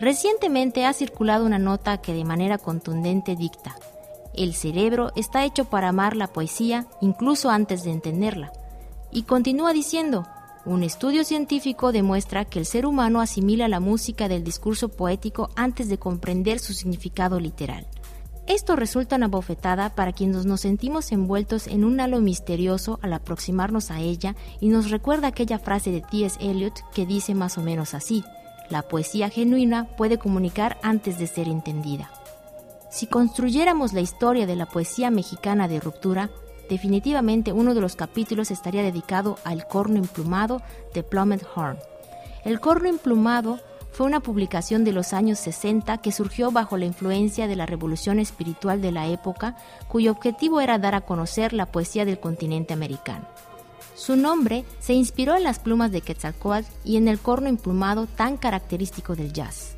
Recientemente 0.00 0.84
ha 0.84 0.92
circulado 0.92 1.46
una 1.46 1.60
nota 1.60 1.98
que 1.98 2.12
de 2.12 2.24
manera 2.24 2.58
contundente 2.58 3.36
dicta, 3.36 3.76
el 4.36 4.54
cerebro 4.54 5.12
está 5.16 5.44
hecho 5.44 5.64
para 5.66 5.88
amar 5.88 6.16
la 6.16 6.28
poesía 6.28 6.86
incluso 7.00 7.50
antes 7.50 7.84
de 7.84 7.90
entenderla. 7.90 8.52
Y 9.12 9.22
continúa 9.22 9.72
diciendo, 9.72 10.26
un 10.66 10.82
estudio 10.82 11.24
científico 11.24 11.92
demuestra 11.92 12.44
que 12.44 12.58
el 12.58 12.66
ser 12.66 12.86
humano 12.86 13.20
asimila 13.20 13.68
la 13.68 13.80
música 13.80 14.28
del 14.28 14.44
discurso 14.44 14.88
poético 14.88 15.50
antes 15.56 15.88
de 15.88 15.98
comprender 15.98 16.58
su 16.58 16.72
significado 16.72 17.38
literal. 17.38 17.86
Esto 18.46 18.76
resulta 18.76 19.16
una 19.16 19.28
bofetada 19.28 19.94
para 19.94 20.12
quienes 20.12 20.44
nos 20.44 20.62
sentimos 20.62 21.12
envueltos 21.12 21.66
en 21.66 21.84
un 21.84 22.00
halo 22.00 22.20
misterioso 22.20 22.98
al 23.02 23.12
aproximarnos 23.14 23.90
a 23.90 24.00
ella 24.00 24.36
y 24.60 24.68
nos 24.68 24.90
recuerda 24.90 25.28
aquella 25.28 25.58
frase 25.58 25.90
de 25.90 26.02
T.S. 26.02 26.38
Eliot 26.40 26.74
que 26.94 27.06
dice 27.06 27.34
más 27.34 27.56
o 27.56 27.62
menos 27.62 27.94
así, 27.94 28.22
la 28.68 28.82
poesía 28.82 29.30
genuina 29.30 29.86
puede 29.96 30.18
comunicar 30.18 30.78
antes 30.82 31.18
de 31.18 31.26
ser 31.26 31.48
entendida. 31.48 32.10
Si 32.94 33.08
construyéramos 33.08 33.92
la 33.92 34.00
historia 34.00 34.46
de 34.46 34.54
la 34.54 34.66
poesía 34.66 35.10
mexicana 35.10 35.66
de 35.66 35.80
ruptura, 35.80 36.30
definitivamente 36.70 37.50
uno 37.50 37.74
de 37.74 37.80
los 37.80 37.96
capítulos 37.96 38.52
estaría 38.52 38.84
dedicado 38.84 39.36
al 39.42 39.66
corno 39.66 39.96
emplumado 39.96 40.62
de 40.94 41.02
Plummet 41.02 41.44
Horn. 41.56 41.76
El 42.44 42.60
corno 42.60 42.88
emplumado 42.88 43.58
fue 43.90 44.06
una 44.06 44.20
publicación 44.20 44.84
de 44.84 44.92
los 44.92 45.12
años 45.12 45.40
60 45.40 45.98
que 45.98 46.12
surgió 46.12 46.52
bajo 46.52 46.76
la 46.76 46.84
influencia 46.84 47.48
de 47.48 47.56
la 47.56 47.66
revolución 47.66 48.20
espiritual 48.20 48.80
de 48.80 48.92
la 48.92 49.08
época, 49.08 49.56
cuyo 49.88 50.12
objetivo 50.12 50.60
era 50.60 50.78
dar 50.78 50.94
a 50.94 51.00
conocer 51.00 51.52
la 51.52 51.66
poesía 51.66 52.04
del 52.04 52.20
continente 52.20 52.74
americano. 52.74 53.26
Su 53.96 54.14
nombre 54.14 54.64
se 54.78 54.94
inspiró 54.94 55.34
en 55.34 55.42
las 55.42 55.58
plumas 55.58 55.90
de 55.90 56.00
Quetzalcoatl 56.00 56.70
y 56.84 56.96
en 56.96 57.08
el 57.08 57.18
corno 57.18 57.48
emplumado 57.48 58.06
tan 58.06 58.36
característico 58.36 59.16
del 59.16 59.32
jazz. 59.32 59.73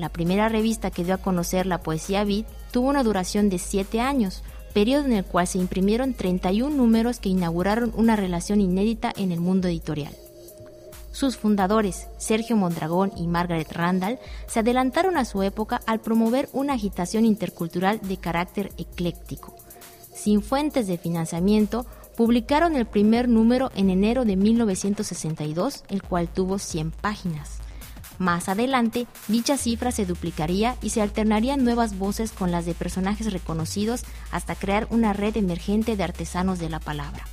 La 0.00 0.08
primera 0.08 0.48
revista 0.48 0.90
que 0.90 1.04
dio 1.04 1.12
a 1.12 1.18
conocer 1.18 1.66
la 1.66 1.82
poesía 1.82 2.24
beat 2.24 2.46
tuvo 2.72 2.88
una 2.88 3.02
duración 3.02 3.50
de 3.50 3.58
siete 3.58 4.00
años, 4.00 4.42
periodo 4.72 5.04
en 5.04 5.12
el 5.12 5.26
cual 5.26 5.46
se 5.46 5.58
imprimieron 5.58 6.14
31 6.14 6.74
números 6.74 7.18
que 7.18 7.28
inauguraron 7.28 7.92
una 7.94 8.16
relación 8.16 8.62
inédita 8.62 9.12
en 9.14 9.30
el 9.30 9.40
mundo 9.40 9.68
editorial. 9.68 10.14
Sus 11.12 11.36
fundadores, 11.36 12.06
Sergio 12.16 12.56
Mondragón 12.56 13.12
y 13.14 13.26
Margaret 13.26 13.70
Randall, 13.72 14.18
se 14.46 14.60
adelantaron 14.60 15.18
a 15.18 15.26
su 15.26 15.42
época 15.42 15.82
al 15.84 16.00
promover 16.00 16.48
una 16.54 16.72
agitación 16.72 17.26
intercultural 17.26 18.00
de 18.00 18.16
carácter 18.16 18.72
ecléctico. 18.78 19.54
Sin 20.14 20.40
fuentes 20.40 20.86
de 20.86 20.96
financiamiento, 20.96 21.84
publicaron 22.16 22.74
el 22.74 22.86
primer 22.86 23.28
número 23.28 23.70
en 23.74 23.90
enero 23.90 24.24
de 24.24 24.36
1962, 24.36 25.84
el 25.88 26.02
cual 26.02 26.28
tuvo 26.28 26.58
100 26.58 26.90
páginas. 26.90 27.59
Más 28.20 28.50
adelante, 28.50 29.06
dicha 29.28 29.56
cifra 29.56 29.92
se 29.92 30.04
duplicaría 30.04 30.76
y 30.82 30.90
se 30.90 31.00
alternarían 31.00 31.64
nuevas 31.64 31.98
voces 31.98 32.32
con 32.32 32.50
las 32.50 32.66
de 32.66 32.74
personajes 32.74 33.32
reconocidos 33.32 34.04
hasta 34.30 34.54
crear 34.54 34.86
una 34.90 35.14
red 35.14 35.38
emergente 35.38 35.96
de 35.96 36.04
artesanos 36.04 36.58
de 36.58 36.68
la 36.68 36.80
palabra. 36.80 37.24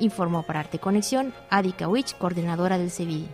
Informó 0.00 0.42
para 0.42 0.58
Arte 0.60 0.78
Conexión 0.80 1.32
Adika 1.50 1.88
Wich, 1.88 2.18
coordinadora 2.18 2.78
del 2.78 2.90
CEVIDI. 2.90 3.28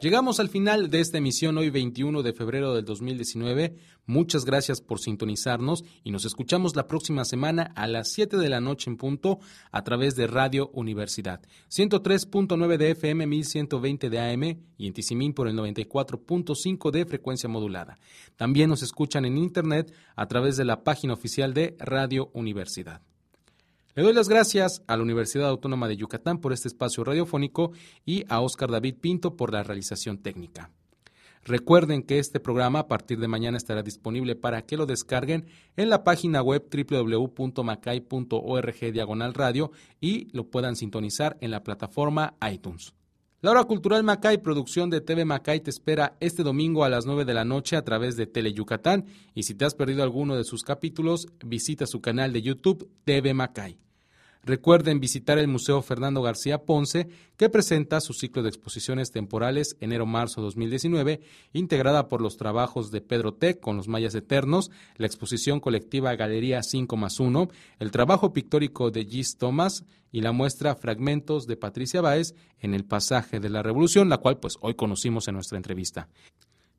Llegamos 0.00 0.38
al 0.38 0.48
final 0.48 0.90
de 0.90 1.00
esta 1.00 1.18
emisión 1.18 1.58
hoy 1.58 1.70
21 1.70 2.22
de 2.22 2.32
febrero 2.32 2.72
del 2.72 2.84
2019. 2.84 3.74
Muchas 4.06 4.44
gracias 4.44 4.80
por 4.80 5.00
sintonizarnos 5.00 5.82
y 6.04 6.12
nos 6.12 6.24
escuchamos 6.24 6.76
la 6.76 6.86
próxima 6.86 7.24
semana 7.24 7.72
a 7.74 7.88
las 7.88 8.12
7 8.12 8.36
de 8.36 8.48
la 8.48 8.60
noche 8.60 8.90
en 8.90 8.96
punto 8.96 9.40
a 9.72 9.82
través 9.82 10.14
de 10.14 10.28
Radio 10.28 10.70
Universidad. 10.72 11.40
103.9 11.68 12.76
de 12.76 12.92
FM, 12.92 13.26
1120 13.26 14.08
de 14.08 14.20
AM 14.20 14.44
y 14.76 14.86
en 14.86 14.92
Tizimín 14.92 15.34
por 15.34 15.48
el 15.48 15.56
94.5 15.56 16.92
de 16.92 17.04
frecuencia 17.04 17.48
modulada. 17.48 17.98
También 18.36 18.70
nos 18.70 18.84
escuchan 18.84 19.24
en 19.24 19.36
Internet 19.36 19.92
a 20.14 20.28
través 20.28 20.56
de 20.56 20.64
la 20.64 20.84
página 20.84 21.14
oficial 21.14 21.54
de 21.54 21.74
Radio 21.80 22.30
Universidad. 22.34 23.02
Le 23.94 24.02
doy 24.02 24.12
las 24.12 24.28
gracias 24.28 24.82
a 24.86 24.96
la 24.96 25.02
Universidad 25.02 25.48
Autónoma 25.48 25.88
de 25.88 25.96
Yucatán 25.96 26.38
por 26.38 26.52
este 26.52 26.68
espacio 26.68 27.02
radiofónico 27.04 27.72
y 28.04 28.24
a 28.28 28.40
Oscar 28.40 28.70
David 28.70 28.96
Pinto 29.00 29.36
por 29.36 29.52
la 29.52 29.62
realización 29.62 30.18
técnica. 30.18 30.70
Recuerden 31.44 32.02
que 32.02 32.18
este 32.18 32.40
programa 32.40 32.80
a 32.80 32.88
partir 32.88 33.18
de 33.18 33.28
mañana 33.28 33.56
estará 33.56 33.82
disponible 33.82 34.36
para 34.36 34.62
que 34.62 34.76
lo 34.76 34.84
descarguen 34.86 35.46
en 35.76 35.88
la 35.88 36.04
página 36.04 36.42
web 36.42 36.68
www.macay.org 36.70 37.72
diagonal 38.92 39.34
radio 39.34 39.72
y 40.00 40.28
lo 40.36 40.50
puedan 40.50 40.76
sintonizar 40.76 41.38
en 41.40 41.50
la 41.50 41.62
plataforma 41.62 42.34
iTunes. 42.50 42.92
La 43.40 43.52
hora 43.52 43.62
cultural 43.62 44.02
Macay, 44.02 44.38
producción 44.38 44.90
de 44.90 45.00
TV 45.00 45.24
Macay, 45.24 45.60
te 45.60 45.70
espera 45.70 46.16
este 46.18 46.42
domingo 46.42 46.82
a 46.82 46.88
las 46.88 47.06
9 47.06 47.24
de 47.24 47.34
la 47.34 47.44
noche 47.44 47.76
a 47.76 47.84
través 47.84 48.16
de 48.16 48.26
Tele 48.26 48.52
Yucatán 48.52 49.06
y 49.32 49.44
si 49.44 49.54
te 49.54 49.64
has 49.64 49.76
perdido 49.76 50.02
alguno 50.02 50.34
de 50.34 50.42
sus 50.42 50.64
capítulos, 50.64 51.28
visita 51.44 51.86
su 51.86 52.00
canal 52.00 52.32
de 52.32 52.42
YouTube 52.42 52.90
TV 53.04 53.34
Macay. 53.34 53.78
Recuerden 54.44 55.00
visitar 55.00 55.38
el 55.38 55.48
Museo 55.48 55.82
Fernando 55.82 56.22
García 56.22 56.62
Ponce, 56.62 57.08
que 57.36 57.50
presenta 57.50 58.00
su 58.00 58.14
ciclo 58.14 58.42
de 58.42 58.48
exposiciones 58.48 59.10
temporales 59.10 59.76
enero-marzo 59.80 60.40
2019, 60.40 61.20
integrada 61.52 62.08
por 62.08 62.22
los 62.22 62.36
trabajos 62.36 62.90
de 62.90 63.00
Pedro 63.00 63.34
Tec 63.34 63.60
con 63.60 63.76
los 63.76 63.88
mayas 63.88 64.14
eternos, 64.14 64.70
la 64.96 65.06
exposición 65.06 65.60
colectiva 65.60 66.14
Galería 66.16 66.62
5 66.62 66.96
más 66.96 67.20
1, 67.20 67.48
el 67.78 67.90
trabajo 67.90 68.32
pictórico 68.32 68.90
de 68.90 69.04
Gis 69.04 69.36
Thomas 69.36 69.84
y 70.12 70.22
la 70.22 70.32
muestra 70.32 70.74
Fragmentos 70.74 71.46
de 71.46 71.56
Patricia 71.56 72.00
Báez 72.00 72.34
en 72.60 72.74
el 72.74 72.84
pasaje 72.84 73.40
de 73.40 73.50
la 73.50 73.62
Revolución, 73.62 74.08
la 74.08 74.18
cual 74.18 74.38
pues 74.38 74.56
hoy 74.60 74.74
conocimos 74.74 75.28
en 75.28 75.34
nuestra 75.34 75.58
entrevista. 75.58 76.08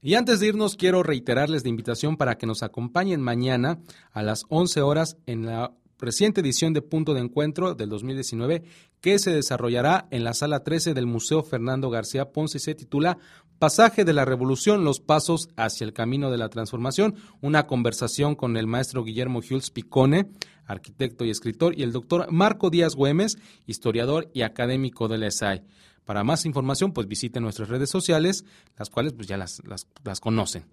Y 0.01 0.15
antes 0.15 0.39
de 0.39 0.47
irnos, 0.47 0.75
quiero 0.75 1.03
reiterarles 1.03 1.63
la 1.63 1.69
invitación 1.69 2.15
para 2.15 2.37
que 2.37 2.47
nos 2.47 2.63
acompañen 2.63 3.21
mañana 3.21 3.79
a 4.13 4.23
las 4.23 4.45
11 4.47 4.81
horas 4.81 5.17
en 5.25 5.45
la 5.45 5.73
reciente 5.99 6.41
edición 6.41 6.73
de 6.73 6.81
Punto 6.81 7.13
de 7.13 7.21
Encuentro 7.21 7.75
del 7.75 7.89
2019 7.89 8.63
que 9.01 9.19
se 9.19 9.31
desarrollará 9.31 10.07
en 10.11 10.23
la 10.23 10.33
sala 10.33 10.63
13 10.63 10.93
del 10.93 11.05
Museo 11.05 11.43
Fernando 11.43 11.89
García 11.89 12.31
Ponce 12.31 12.57
y 12.57 12.61
se 12.61 12.75
titula 12.75 13.17
Pasaje 13.59 14.05
de 14.05 14.13
la 14.13 14.23
Revolución, 14.23 14.85
los 14.85 15.01
pasos 15.01 15.49
hacia 15.57 15.83
el 15.83 15.93
camino 15.93 16.31
de 16.31 16.37
la 16.37 16.49
transformación, 16.49 17.15
una 17.41 17.67
conversación 17.67 18.35
con 18.35 18.55
el 18.55 18.67
maestro 18.67 19.03
Guillermo 19.03 19.41
Jules 19.47 19.69
Picone, 19.69 20.31
arquitecto 20.65 21.25
y 21.25 21.29
escritor, 21.29 21.77
y 21.77 21.83
el 21.83 21.91
doctor 21.91 22.31
Marco 22.31 22.69
Díaz 22.69 22.95
Güemes, 22.95 23.37
historiador 23.65 24.29
y 24.33 24.43
académico 24.43 25.09
de 25.09 25.17
la 25.17 25.27
ESAI. 25.27 25.63
Para 26.05 26.23
más 26.23 26.45
información, 26.45 26.93
pues 26.93 27.07
visiten 27.07 27.43
nuestras 27.43 27.67
redes 27.67 27.89
sociales, 27.89 28.45
las 28.77 28.89
cuales 28.89 29.13
pues 29.13 29.27
ya 29.27 29.37
las, 29.37 29.61
las, 29.65 29.87
las 30.05 30.21
conocen. 30.21 30.65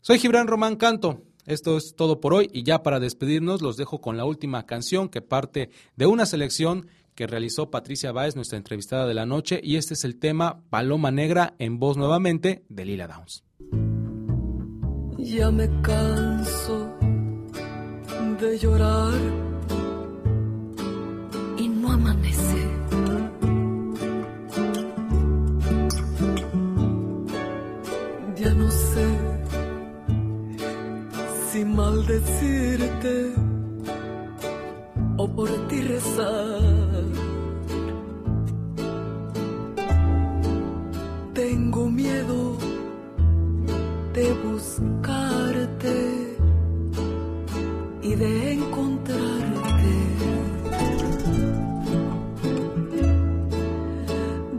Soy 0.00 0.18
Gibran 0.18 0.46
Román 0.46 0.76
Canto. 0.76 1.22
Esto 1.50 1.76
es 1.76 1.96
todo 1.96 2.20
por 2.20 2.32
hoy 2.32 2.48
y 2.52 2.62
ya 2.62 2.84
para 2.84 3.00
despedirnos 3.00 3.60
los 3.60 3.76
dejo 3.76 4.00
con 4.00 4.16
la 4.16 4.24
última 4.24 4.66
canción 4.66 5.08
que 5.08 5.20
parte 5.20 5.70
de 5.96 6.06
una 6.06 6.24
selección 6.24 6.86
que 7.16 7.26
realizó 7.26 7.72
Patricia 7.72 8.12
Báez, 8.12 8.36
nuestra 8.36 8.56
entrevistada 8.56 9.04
de 9.04 9.14
la 9.14 9.26
noche, 9.26 9.60
y 9.60 9.74
este 9.74 9.94
es 9.94 10.04
el 10.04 10.20
tema 10.20 10.62
Paloma 10.70 11.10
Negra 11.10 11.54
en 11.58 11.80
voz 11.80 11.96
nuevamente 11.96 12.62
de 12.68 12.84
Lila 12.84 13.08
Downs. 13.08 13.42
Ya 15.18 15.50
me 15.50 15.68
canso 15.82 16.88
de 18.40 18.56
llorar 18.56 19.18
y 21.58 21.68
no 21.68 21.90
amanece. 21.90 22.79
Maldecirte 31.64 33.32
o 35.16 35.28
por 35.28 35.48
ti 35.68 35.82
rezar. 35.82 37.04
Tengo 41.34 41.88
miedo 41.88 42.56
de 44.14 44.32
buscarte 44.44 45.96
y 48.02 48.14
de 48.14 48.52
encontrarte. 48.52 49.94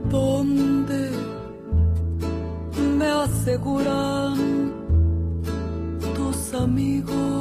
Donde 0.10 1.12
me 2.98 3.08
aseguran 3.08 4.12
tus 4.12 4.21
amigos 6.54 7.41